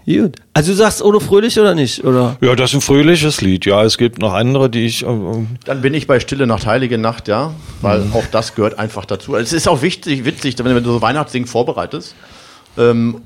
Gut. 0.07 0.37
Also 0.53 0.73
du 0.73 0.77
sagst 0.77 1.03
Odo 1.03 1.19
Fröhlich 1.19 1.59
oder 1.59 1.75
nicht? 1.75 2.05
Oder? 2.05 2.37
Ja, 2.41 2.55
das 2.55 2.71
ist 2.71 2.77
ein 2.77 2.81
fröhliches 2.83 3.41
Lied. 3.41 3.65
Ja, 3.65 3.83
es 3.85 3.97
gibt 3.97 4.19
noch 4.19 4.35
andere, 4.35 4.69
die 4.69 4.85
ich. 4.85 5.03
ähm, 5.03 5.47
Dann 5.65 5.81
bin 5.81 5.95
ich 5.95 6.07
bei 6.07 6.21
Stille 6.21 6.47
Nacht, 6.47 6.67
Heilige 6.67 6.99
Nacht, 6.99 7.27
ja, 7.29 7.55
weil 7.81 8.03
auch 8.13 8.25
das 8.31 8.55
gehört 8.55 8.79
einfach 8.79 9.07
dazu. 9.07 9.35
Also 9.35 9.45
es 9.45 9.53
ist 9.55 9.69
auch 9.69 9.81
wichtig, 9.81 10.25
witzig, 10.25 10.57
wenn 10.63 10.75
du 10.85 10.93
so 10.93 11.01
Weihnachtsding 11.01 11.47
vorbereitest. 11.47 12.15
Ähm, 12.77 13.23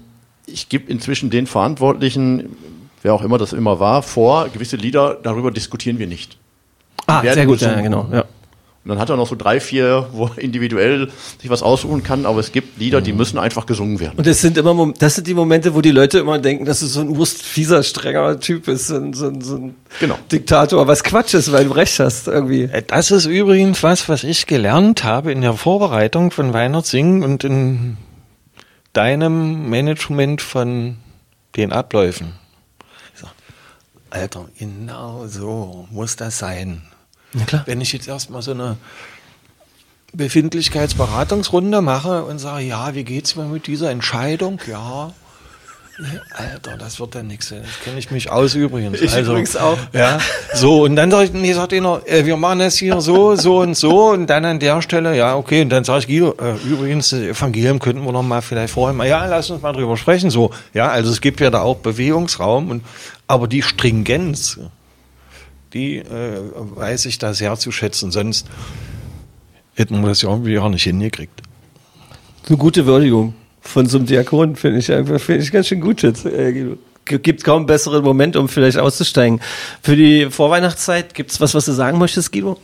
ich 0.46 0.68
gebe 0.68 0.90
inzwischen 0.90 1.30
den 1.30 1.46
Verantwortlichen, 1.46 2.56
wer 3.02 3.12
auch 3.12 3.22
immer 3.22 3.38
das 3.38 3.52
immer 3.52 3.80
war, 3.80 4.02
vor, 4.02 4.48
gewisse 4.48 4.76
Lieder, 4.76 5.18
darüber 5.22 5.50
diskutieren 5.50 5.98
wir 5.98 6.06
nicht. 6.06 6.36
Ah, 7.06 7.22
sehr 7.22 7.46
gut, 7.46 7.60
ja, 7.60 7.80
genau. 7.80 8.08
Ja. 8.12 8.24
Und 8.88 8.94
dann 8.94 9.00
hat 9.00 9.10
er 9.10 9.18
noch 9.18 9.28
so 9.28 9.36
drei, 9.36 9.60
vier, 9.60 10.08
wo 10.12 10.28
er 10.28 10.38
individuell 10.38 11.10
sich 11.38 11.50
was 11.50 11.62
aussuchen 11.62 12.02
kann, 12.02 12.24
aber 12.24 12.40
es 12.40 12.52
gibt 12.52 12.78
Lieder, 12.78 13.02
die 13.02 13.12
müssen 13.12 13.38
einfach 13.38 13.66
gesungen 13.66 14.00
werden. 14.00 14.14
Und 14.16 14.26
das 14.26 14.40
sind 14.40 14.56
immer, 14.56 14.94
das 14.98 15.16
sind 15.16 15.26
die 15.26 15.34
Momente, 15.34 15.74
wo 15.74 15.82
die 15.82 15.90
Leute 15.90 16.20
immer 16.20 16.38
denken, 16.38 16.64
dass 16.64 16.80
du 16.80 16.86
so 16.86 17.00
ein 17.00 17.10
urstfieser, 17.10 17.82
strenger 17.82 18.40
Typ 18.40 18.64
bist, 18.64 18.86
so 18.86 18.96
ein, 18.96 19.12
so 19.12 19.26
ein, 19.26 19.42
so 19.42 19.56
ein 19.56 19.74
Genau. 20.00 20.18
Diktator, 20.32 20.86
was 20.86 21.04
Quatsch 21.04 21.34
ist, 21.34 21.52
weil 21.52 21.66
du 21.66 21.72
recht 21.72 22.00
hast, 22.00 22.28
irgendwie. 22.28 22.62
äh, 22.62 22.82
Das 22.86 23.10
ist 23.10 23.26
übrigens 23.26 23.82
was, 23.82 24.08
was 24.08 24.24
ich 24.24 24.46
gelernt 24.46 25.04
habe 25.04 25.32
in 25.32 25.42
der 25.42 25.52
Vorbereitung 25.52 26.30
von 26.30 26.54
Weihnachtssingen 26.54 27.22
und 27.22 27.44
in 27.44 27.98
deinem 28.94 29.68
Management 29.68 30.40
von 30.40 30.96
den 31.56 31.72
Abläufen. 31.72 32.32
Alter, 34.10 34.46
genau 34.58 35.26
so 35.26 35.86
muss 35.90 36.16
das 36.16 36.38
sein. 36.38 36.84
Wenn 37.66 37.80
ich 37.80 37.92
jetzt 37.92 38.08
erstmal 38.08 38.42
so 38.42 38.52
eine 38.52 38.76
Befindlichkeitsberatungsrunde 40.12 41.82
mache 41.82 42.24
und 42.24 42.38
sage, 42.38 42.64
ja, 42.64 42.94
wie 42.94 43.04
geht's 43.04 43.36
mir 43.36 43.44
mit 43.44 43.66
dieser 43.66 43.90
Entscheidung? 43.90 44.60
Ja. 44.66 45.12
Alter, 46.32 46.76
das 46.76 47.00
wird 47.00 47.16
dann 47.16 47.26
nichts. 47.26 47.48
Das 47.48 47.58
kenne 47.82 47.98
ich 47.98 48.12
mich 48.12 48.30
aus 48.30 48.54
übrigens. 48.54 49.00
Ich 49.00 49.16
übrigens 49.16 49.56
auch. 49.56 49.78
Ja, 49.92 50.20
so, 50.54 50.84
und 50.84 50.94
dann 50.94 51.10
sage 51.10 51.24
ich, 51.24 51.32
nee, 51.32 51.52
sagt 51.52 51.72
einer, 51.72 52.00
äh, 52.06 52.24
wir 52.24 52.36
machen 52.36 52.60
das 52.60 52.76
hier 52.76 53.00
so, 53.00 53.34
so 53.34 53.58
und 53.58 53.76
so 53.76 54.10
und 54.10 54.28
dann 54.28 54.44
an 54.44 54.60
der 54.60 54.80
Stelle, 54.80 55.16
ja, 55.16 55.34
okay, 55.34 55.62
und 55.62 55.70
dann 55.70 55.82
sage 55.82 56.00
ich, 56.00 56.06
Guido, 56.06 56.36
äh, 56.40 56.54
übrigens, 56.64 57.10
das 57.10 57.20
Evangelium 57.20 57.80
könnten 57.80 58.04
wir 58.04 58.12
noch 58.12 58.22
mal 58.22 58.42
vielleicht 58.42 58.74
vorher 58.74 58.94
mal, 58.94 59.08
ja, 59.08 59.26
lass 59.26 59.50
uns 59.50 59.60
mal 59.60 59.72
drüber 59.72 59.96
sprechen, 59.96 60.30
so. 60.30 60.52
Ja, 60.72 60.88
also 60.88 61.10
es 61.10 61.20
gibt 61.20 61.40
ja 61.40 61.50
da 61.50 61.62
auch 61.62 61.78
Bewegungsraum 61.78 62.70
und, 62.70 62.84
aber 63.26 63.48
die 63.48 63.62
Stringenz, 63.62 64.60
die 65.72 65.96
äh, 65.96 66.40
weiß 66.52 67.06
ich 67.06 67.18
da 67.18 67.34
sehr 67.34 67.56
zu 67.56 67.70
schätzen. 67.70 68.10
Sonst 68.10 68.46
hätten 69.74 70.00
wir 70.00 70.08
das 70.08 70.22
ja 70.22 70.30
irgendwie 70.30 70.58
auch 70.58 70.68
nicht 70.68 70.84
hingekriegt. 70.84 71.42
Eine 72.48 72.56
gute 72.56 72.86
Würdigung 72.86 73.34
von 73.60 73.86
so 73.86 73.98
einem 73.98 74.06
Diakon, 74.06 74.56
finde 74.56 74.78
ich 74.78 74.90
einfach, 74.90 75.20
finde 75.20 75.42
ich 75.42 75.52
ganz 75.52 75.68
schön 75.68 75.80
gut 75.80 76.02
jetzt. 76.02 76.24
äh, 76.24 76.76
Gibt 77.04 77.42
kaum 77.42 77.58
einen 77.58 77.66
besseren 77.66 78.04
Moment, 78.04 78.36
um 78.36 78.48
vielleicht 78.48 78.76
auszusteigen. 78.76 79.40
Für 79.82 79.96
die 79.96 80.30
Vorweihnachtszeit 80.30 81.14
gibt's 81.14 81.40
was, 81.40 81.54
was 81.54 81.64
du 81.64 81.72
sagen 81.72 81.98
möchtest, 81.98 82.32
Guido? 82.32 82.60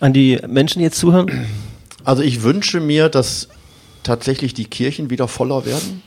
An 0.00 0.12
die 0.12 0.38
Menschen, 0.46 0.80
die 0.80 0.84
jetzt 0.84 0.98
zuhören? 0.98 1.46
Also 2.04 2.22
ich 2.22 2.42
wünsche 2.42 2.80
mir, 2.80 3.08
dass 3.08 3.48
tatsächlich 4.02 4.52
die 4.52 4.66
Kirchen 4.66 5.10
wieder 5.10 5.26
voller 5.26 5.64
werden. 5.64 6.02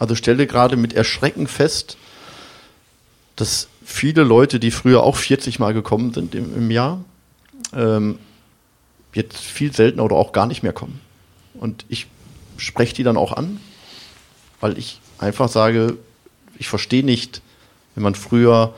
Also 0.00 0.14
stelle 0.14 0.46
gerade 0.46 0.76
mit 0.76 0.94
Erschrecken 0.94 1.46
fest, 1.46 1.96
dass 3.36 3.68
viele 3.90 4.22
Leute, 4.22 4.60
die 4.60 4.70
früher 4.70 5.02
auch 5.02 5.16
40 5.16 5.58
Mal 5.58 5.74
gekommen 5.74 6.12
sind 6.12 6.34
im, 6.34 6.56
im 6.56 6.70
Jahr, 6.70 7.04
ähm, 7.74 8.18
jetzt 9.12 9.38
viel 9.38 9.72
seltener 9.72 10.04
oder 10.04 10.16
auch 10.16 10.32
gar 10.32 10.46
nicht 10.46 10.62
mehr 10.62 10.72
kommen. 10.72 11.00
Und 11.54 11.84
ich 11.88 12.06
spreche 12.56 12.94
die 12.94 13.02
dann 13.02 13.16
auch 13.16 13.32
an, 13.32 13.60
weil 14.60 14.78
ich 14.78 15.00
einfach 15.18 15.48
sage, 15.48 15.96
ich 16.58 16.68
verstehe 16.68 17.04
nicht, 17.04 17.42
wenn 17.94 18.04
man 18.04 18.14
früher 18.14 18.74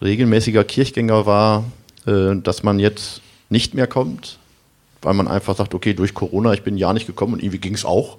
regelmäßiger 0.00 0.64
Kirchgänger 0.64 1.26
war, 1.26 1.64
äh, 2.06 2.34
dass 2.36 2.62
man 2.62 2.78
jetzt 2.78 3.20
nicht 3.50 3.74
mehr 3.74 3.86
kommt, 3.86 4.38
weil 5.02 5.14
man 5.14 5.28
einfach 5.28 5.56
sagt, 5.56 5.74
okay, 5.74 5.92
durch 5.92 6.14
Corona, 6.14 6.54
ich 6.54 6.62
bin 6.62 6.78
Jahr 6.78 6.94
nicht 6.94 7.06
gekommen 7.06 7.34
und 7.34 7.42
irgendwie 7.42 7.58
ging 7.58 7.74
es 7.74 7.84
auch. 7.84 8.16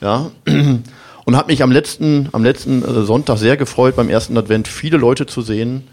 Ja. 0.00 0.30
Und 1.30 1.36
habe 1.36 1.52
mich 1.52 1.62
am 1.62 1.70
letzten, 1.70 2.28
am 2.32 2.42
letzten 2.42 2.82
äh, 2.82 3.04
Sonntag 3.04 3.38
sehr 3.38 3.56
gefreut, 3.56 3.94
beim 3.94 4.08
ersten 4.08 4.36
Advent 4.36 4.66
viele 4.66 4.96
Leute 4.96 5.26
zu 5.26 5.42
sehen, 5.42 5.86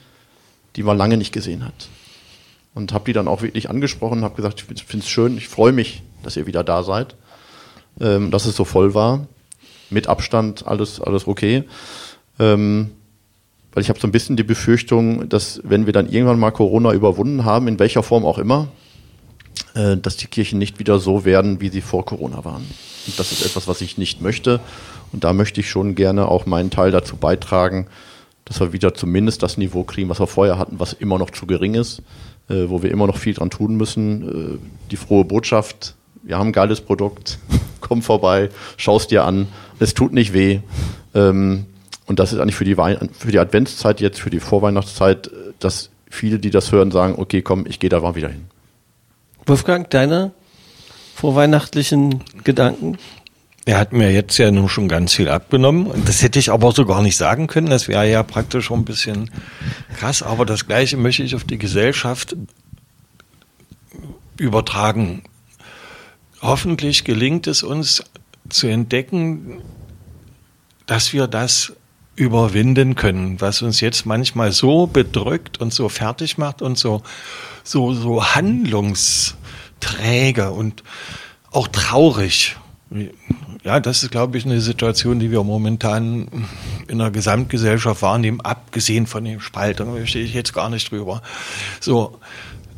die 0.76 0.82
man 0.82 0.98
lange 0.98 1.16
nicht 1.16 1.32
gesehen 1.32 1.64
hat. 1.64 1.90
Und 2.74 2.92
habe 2.92 3.06
die 3.06 3.14
dann 3.14 3.28
auch 3.28 3.44
wirklich 3.44 3.70
angesprochen, 3.70 4.24
habe 4.24 4.36
gesagt, 4.36 4.66
ich 4.74 4.84
finde 4.84 5.04
es 5.04 5.10
schön, 5.12 5.38
ich 5.38 5.48
freue 5.48 5.74
mich, 5.74 6.02
dass 6.24 6.38
ihr 6.38 6.48
wieder 6.48 6.64
da 6.64 6.82
seid, 6.82 7.14
ähm, 8.02 8.32
dass 8.32 8.48
es 8.48 8.56
so 8.56 8.66
voll 8.66 8.96
war. 8.96 9.28
Mit 9.92 10.08
Abstand, 10.08 10.66
alles, 10.66 11.00
alles 11.00 11.28
okay. 11.28 11.66
Ähm, 12.40 12.90
weil 13.74 13.84
ich 13.84 13.90
habe 13.90 14.00
so 14.00 14.08
ein 14.08 14.12
bisschen 14.12 14.38
die 14.38 14.44
Befürchtung, 14.44 15.30
dass 15.30 15.62
wenn 15.64 15.86
wir 15.86 15.94
dann 15.94 16.10
irgendwann 16.10 16.40
mal 16.40 16.50
Corona 16.50 16.94
überwunden 16.94 17.46
haben, 17.46 17.68
in 17.68 17.78
welcher 17.78 18.02
Form 18.02 18.26
auch 18.26 18.40
immer, 18.40 18.70
äh, 19.76 19.98
dass 19.98 20.18
die 20.18 20.26
Kirchen 20.26 20.58
nicht 20.58 20.80
wieder 20.80 20.98
so 20.98 21.26
werden, 21.26 21.62
wie 21.62 21.70
sie 21.70 21.82
vor 21.82 22.06
Corona 22.06 22.44
waren. 22.44 22.66
Und 23.06 23.20
das 23.20 23.32
ist 23.32 23.46
etwas, 23.46 23.68
was 23.68 23.82
ich 23.82 24.00
nicht 24.00 24.20
möchte. 24.20 24.60
Und 25.12 25.24
da 25.24 25.34
möchte 25.34 25.62
ich 25.62 25.70
schon 25.70 25.96
gerne 25.96 26.28
auch 26.28 26.46
meinen 26.46 26.70
Teil 26.70 26.92
dazu 26.92 27.16
beitragen, 27.16 27.88
dass 28.46 28.60
wir 28.60 28.74
wieder 28.74 28.94
zumindest 28.94 29.44
das 29.44 29.58
Niveau 29.58 29.84
kriegen, 29.84 30.10
was 30.10 30.20
wir 30.20 30.28
vorher 30.28 30.58
hatten, 30.58 30.80
was 30.80 30.94
immer 30.94 31.18
noch 31.18 31.32
zu 31.32 31.46
gering 31.46 31.74
ist, 31.74 32.02
äh, 32.50 32.70
wo 32.70 32.82
wir 32.82 32.92
immer 32.92 33.08
noch 33.08 33.18
viel 33.18 33.34
dran 33.34 33.50
tun 33.50 33.76
müssen. 33.76 34.56
Äh, 34.56 34.58
die 34.92 34.98
frohe 34.98 35.26
Botschaft, 35.26 35.96
wir 36.24 36.38
haben 36.38 36.48
ein 36.48 36.54
geiles 36.54 36.82
Produkt, 36.82 37.40
komm 37.82 38.02
vorbei, 38.02 38.50
schau 38.78 38.98
es 38.98 39.08
dir 39.08 39.26
an, 39.26 39.48
es 39.80 39.94
tut 39.94 40.14
nicht 40.14 40.34
weh. 40.34 40.60
Ähm, 41.14 41.66
und 42.06 42.20
das 42.20 42.32
ist 42.32 42.40
eigentlich 42.40 42.56
für 42.56 42.64
die, 42.64 42.78
Wein 42.78 43.10
für 43.18 43.32
die 43.32 43.40
Adventszeit 43.40 44.00
jetzt, 44.00 44.20
für 44.20 44.30
die 44.30 44.40
Vorweihnachtszeit, 44.40 45.28
äh, 45.28 45.32
dass 45.60 45.90
viele, 46.10 46.40
die 46.40 46.50
das 46.50 46.72
hören, 46.72 46.92
sagen, 46.92 47.16
okay, 47.18 47.42
komm, 47.42 47.66
ich 47.68 47.80
gehe 47.80 47.90
da 47.90 48.00
mal 48.00 48.16
wieder 48.16 48.30
hin. 48.30 48.46
Wolfgang, 49.46 49.90
deine 49.90 50.32
vorweihnachtlichen 51.16 52.24
Gedanken? 52.44 52.98
Er 53.68 53.78
hat 53.78 53.92
mir 53.92 54.12
jetzt 54.14 54.38
ja 54.38 54.50
nun 54.50 54.70
schon 54.70 54.88
ganz 54.88 55.14
viel 55.14 55.28
abgenommen 55.28 55.88
und 55.88 56.08
das 56.08 56.24
hätte 56.24 56.40
ich 56.40 56.54
aber 56.54 56.72
so 56.72 56.86
gar 56.86 57.02
nicht 57.02 57.18
sagen 57.18 57.48
können. 57.48 57.70
Das 57.70 57.90
wäre 57.90 58.10
ja 58.10 58.24
praktisch 58.24 58.68
schon 58.68 58.80
ein 58.80 58.86
bisschen 58.86 59.30
krass, 59.98 60.24
aber 60.24 60.46
das 60.46 60.68
Gleiche 60.68 60.96
möchte 60.96 61.24
ich 61.24 61.36
auf 61.36 61.44
die 61.44 61.58
Gesellschaft 61.58 62.38
übertragen. 64.38 65.24
Hoffentlich 66.42 67.04
gelingt 67.04 67.46
es 67.46 67.62
uns 67.62 68.06
zu 68.48 68.68
entdecken, 68.68 69.58
dass 70.86 71.12
wir 71.12 71.28
das 71.28 71.74
überwinden 72.16 72.96
können, 72.96 73.42
was 73.42 73.62
uns 73.62 73.82
jetzt 73.82 74.06
manchmal 74.06 74.54
so 74.54 74.88
bedrückt 74.88 75.60
und 75.60 75.74
so 75.74 75.90
fertig 75.90 76.38
macht 76.38 76.62
und 76.62 76.78
so, 76.78 77.04
so, 77.66 77.94
so 77.94 78.24
handlungsträge 78.24 80.52
und 80.52 80.84
auch 81.52 81.68
traurig. 81.68 82.56
Ja, 83.68 83.82
das 83.82 84.02
ist, 84.02 84.12
glaube 84.12 84.38
ich, 84.38 84.46
eine 84.46 84.62
Situation, 84.62 85.20
die 85.20 85.30
wir 85.30 85.44
momentan 85.44 86.30
in 86.88 87.00
der 87.00 87.12
Gesamtgesellschaft 87.12 88.02
wahrnehmen, 88.02 88.40
abgesehen 88.40 89.08
von 89.08 89.26
den 89.26 89.42
Spaltungen, 89.42 89.94
da 89.94 90.08
stehe 90.08 90.24
ich 90.24 90.34
jetzt 90.34 90.54
gar 90.54 90.70
nicht 90.70 90.90
drüber. 90.90 91.22
So, 91.82 92.18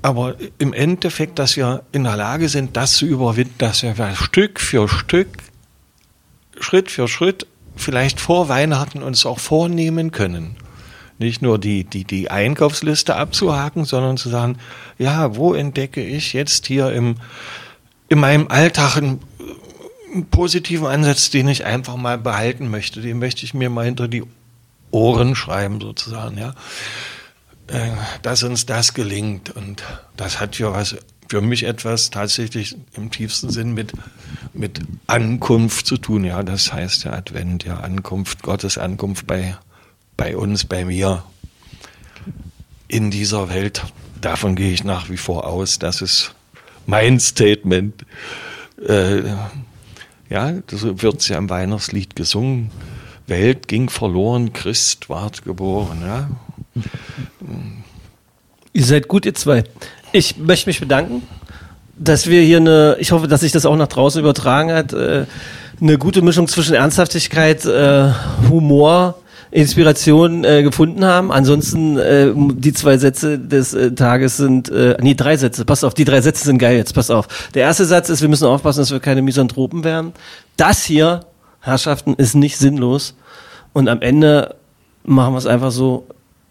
aber 0.01 0.33
im 0.57 0.73
Endeffekt, 0.73 1.37
dass 1.37 1.55
wir 1.57 1.83
in 1.91 2.05
der 2.05 2.17
Lage 2.17 2.49
sind, 2.49 2.75
das 2.75 2.93
zu 2.93 3.05
überwinden, 3.05 3.53
dass 3.59 3.83
wir 3.83 3.93
Stück 4.15 4.59
für 4.59 4.87
Stück, 4.87 5.27
Schritt 6.59 6.89
für 6.89 7.07
Schritt, 7.07 7.45
vielleicht 7.75 8.19
vor 8.19 8.49
Weihnachten 8.49 9.03
uns 9.03 9.27
auch 9.27 9.37
vornehmen 9.37 10.09
können. 10.09 10.55
Nicht 11.19 11.43
nur 11.43 11.59
die, 11.59 11.83
die, 11.83 12.03
die 12.03 12.31
Einkaufsliste 12.31 13.15
abzuhaken, 13.15 13.85
sondern 13.85 14.17
zu 14.17 14.29
sagen, 14.29 14.57
ja, 14.97 15.35
wo 15.35 15.53
entdecke 15.53 16.03
ich 16.03 16.33
jetzt 16.33 16.65
hier 16.65 16.91
im, 16.93 17.17
in 18.07 18.19
meinem 18.19 18.47
Alltag 18.47 18.97
einen, 18.97 19.19
positiven 20.31 20.87
Ansatz, 20.87 21.29
den 21.29 21.47
ich 21.47 21.65
einfach 21.65 21.95
mal 21.95 22.17
behalten 22.17 22.69
möchte. 22.69 23.01
Den 23.01 23.19
möchte 23.19 23.45
ich 23.45 23.53
mir 23.53 23.69
mal 23.69 23.85
hinter 23.85 24.07
die 24.07 24.23
Ohren 24.91 25.35
schreiben, 25.35 25.79
sozusagen, 25.79 26.37
ja. 26.37 26.55
Äh, 27.67 27.91
dass 28.21 28.43
uns 28.43 28.65
das 28.65 28.93
gelingt. 28.93 29.51
Und 29.51 29.83
das 30.17 30.39
hat 30.39 30.57
ja 30.57 30.73
was 30.73 30.95
für 31.29 31.41
mich 31.41 31.63
etwas 31.63 32.09
tatsächlich 32.09 32.75
im 32.95 33.11
tiefsten 33.11 33.51
Sinn 33.51 33.73
mit, 33.73 33.93
mit 34.53 34.81
Ankunft 35.05 35.85
zu 35.85 35.97
tun. 35.97 36.23
Ja, 36.23 36.41
das 36.41 36.73
heißt 36.73 37.03
ja 37.03 37.13
Advent, 37.13 37.63
ja, 37.63 37.77
Ankunft, 37.79 38.41
Gottes 38.41 38.79
Ankunft 38.79 39.27
bei, 39.27 39.55
bei 40.17 40.35
uns, 40.35 40.65
bei 40.65 40.85
mir 40.85 41.23
in 42.87 43.11
dieser 43.11 43.49
Welt. 43.49 43.83
Davon 44.19 44.55
gehe 44.55 44.73
ich 44.73 44.83
nach 44.83 45.09
wie 45.09 45.17
vor 45.17 45.45
aus. 45.45 45.77
Das 45.77 46.01
ist 46.01 46.33
mein 46.87 47.19
Statement. 47.19 48.03
Äh, 48.85 49.35
ja, 50.29 50.53
das 50.67 50.83
wird 50.83 51.27
ja 51.27 51.37
im 51.37 51.49
Weihnachtslied 51.49 52.15
gesungen. 52.15 52.71
Welt 53.27 53.67
ging 53.67 53.89
verloren, 53.89 54.53
Christ 54.53 55.09
ward 55.09 55.43
geboren. 55.43 56.01
Ja. 56.03 56.29
Ihr 58.73 58.83
seid 58.83 59.07
gut, 59.07 59.25
ihr 59.25 59.33
zwei. 59.33 59.63
Ich 60.11 60.37
möchte 60.37 60.69
mich 60.69 60.79
bedanken, 60.79 61.23
dass 61.97 62.27
wir 62.27 62.41
hier 62.41 62.57
eine, 62.57 62.97
ich 62.99 63.11
hoffe, 63.11 63.27
dass 63.27 63.41
sich 63.41 63.51
das 63.51 63.65
auch 63.65 63.75
nach 63.75 63.87
draußen 63.87 64.19
übertragen 64.19 64.71
hat, 64.71 64.93
äh, 64.93 65.25
eine 65.81 65.97
gute 65.97 66.21
Mischung 66.21 66.47
zwischen 66.47 66.75
Ernsthaftigkeit, 66.75 67.65
äh, 67.65 68.11
Humor, 68.49 69.19
Inspiration 69.51 70.43
äh, 70.43 70.63
gefunden 70.63 71.03
haben. 71.03 71.31
Ansonsten 71.31 71.97
äh, 71.97 72.31
die 72.35 72.73
zwei 72.73 72.97
Sätze 72.97 73.39
des 73.39 73.73
äh, 73.73 73.91
Tages 73.93 74.37
sind, 74.37 74.69
äh, 74.69 74.97
nee, 75.01 75.15
drei 75.15 75.37
Sätze. 75.37 75.65
Pass 75.65 75.83
auf, 75.83 75.93
die 75.93 76.05
drei 76.05 76.21
Sätze 76.21 76.45
sind 76.45 76.59
geil 76.59 76.77
jetzt. 76.77 76.93
Pass 76.93 77.09
auf. 77.09 77.27
Der 77.53 77.63
erste 77.63 77.85
Satz 77.85 78.09
ist, 78.09 78.21
wir 78.21 78.29
müssen 78.29 78.45
aufpassen, 78.45 78.79
dass 78.79 78.91
wir 78.91 78.99
keine 78.99 79.21
Misanthropen 79.21 79.83
werden. 79.83 80.13
Das 80.57 80.83
hier, 80.83 81.21
Herrschaften, 81.61 82.13
ist 82.13 82.35
nicht 82.35 82.57
sinnlos. 82.57 83.15
Und 83.73 83.89
am 83.89 84.01
Ende 84.01 84.55
machen 85.03 85.33
wir 85.33 85.39
es 85.39 85.47
einfach 85.47 85.71
so, 85.71 86.07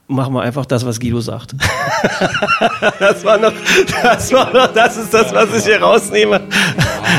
machen 0.08 0.34
wir 0.34 0.42
einfach 0.42 0.66
das, 0.66 0.84
was 0.84 0.98
Guido 0.98 1.20
sagt. 1.20 1.54
das 2.98 3.24
war 3.24 3.38
noch, 3.38 3.52
das 4.02 4.32
war 4.32 4.52
noch, 4.52 4.72
das 4.72 4.96
ist 4.96 5.14
das, 5.14 5.32
was 5.32 5.54
ich 5.54 5.64
hier 5.64 5.80
rausnehme. 5.80 6.40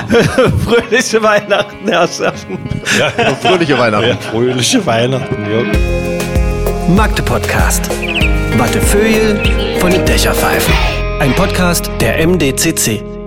fröhliche 0.66 1.22
Weihnachten, 1.22 1.88
Herrschaften. 1.88 2.58
Ja, 2.98 3.10
fröhliche 3.42 3.78
Weihnachten. 3.78 4.10
Ja, 4.10 4.16
fröhliche 4.18 4.86
Weihnachten, 4.86 5.36
ja. 5.52 6.94
Magde 6.96 7.22
Podcast. 7.22 7.90
Wattefeuille 8.58 9.40
von 9.80 9.92
den 9.92 10.04
Dächerpfeifen. 10.06 10.74
Ein 11.20 11.34
Podcast 11.34 11.92
der 12.02 12.26
MDCC. 12.26 13.19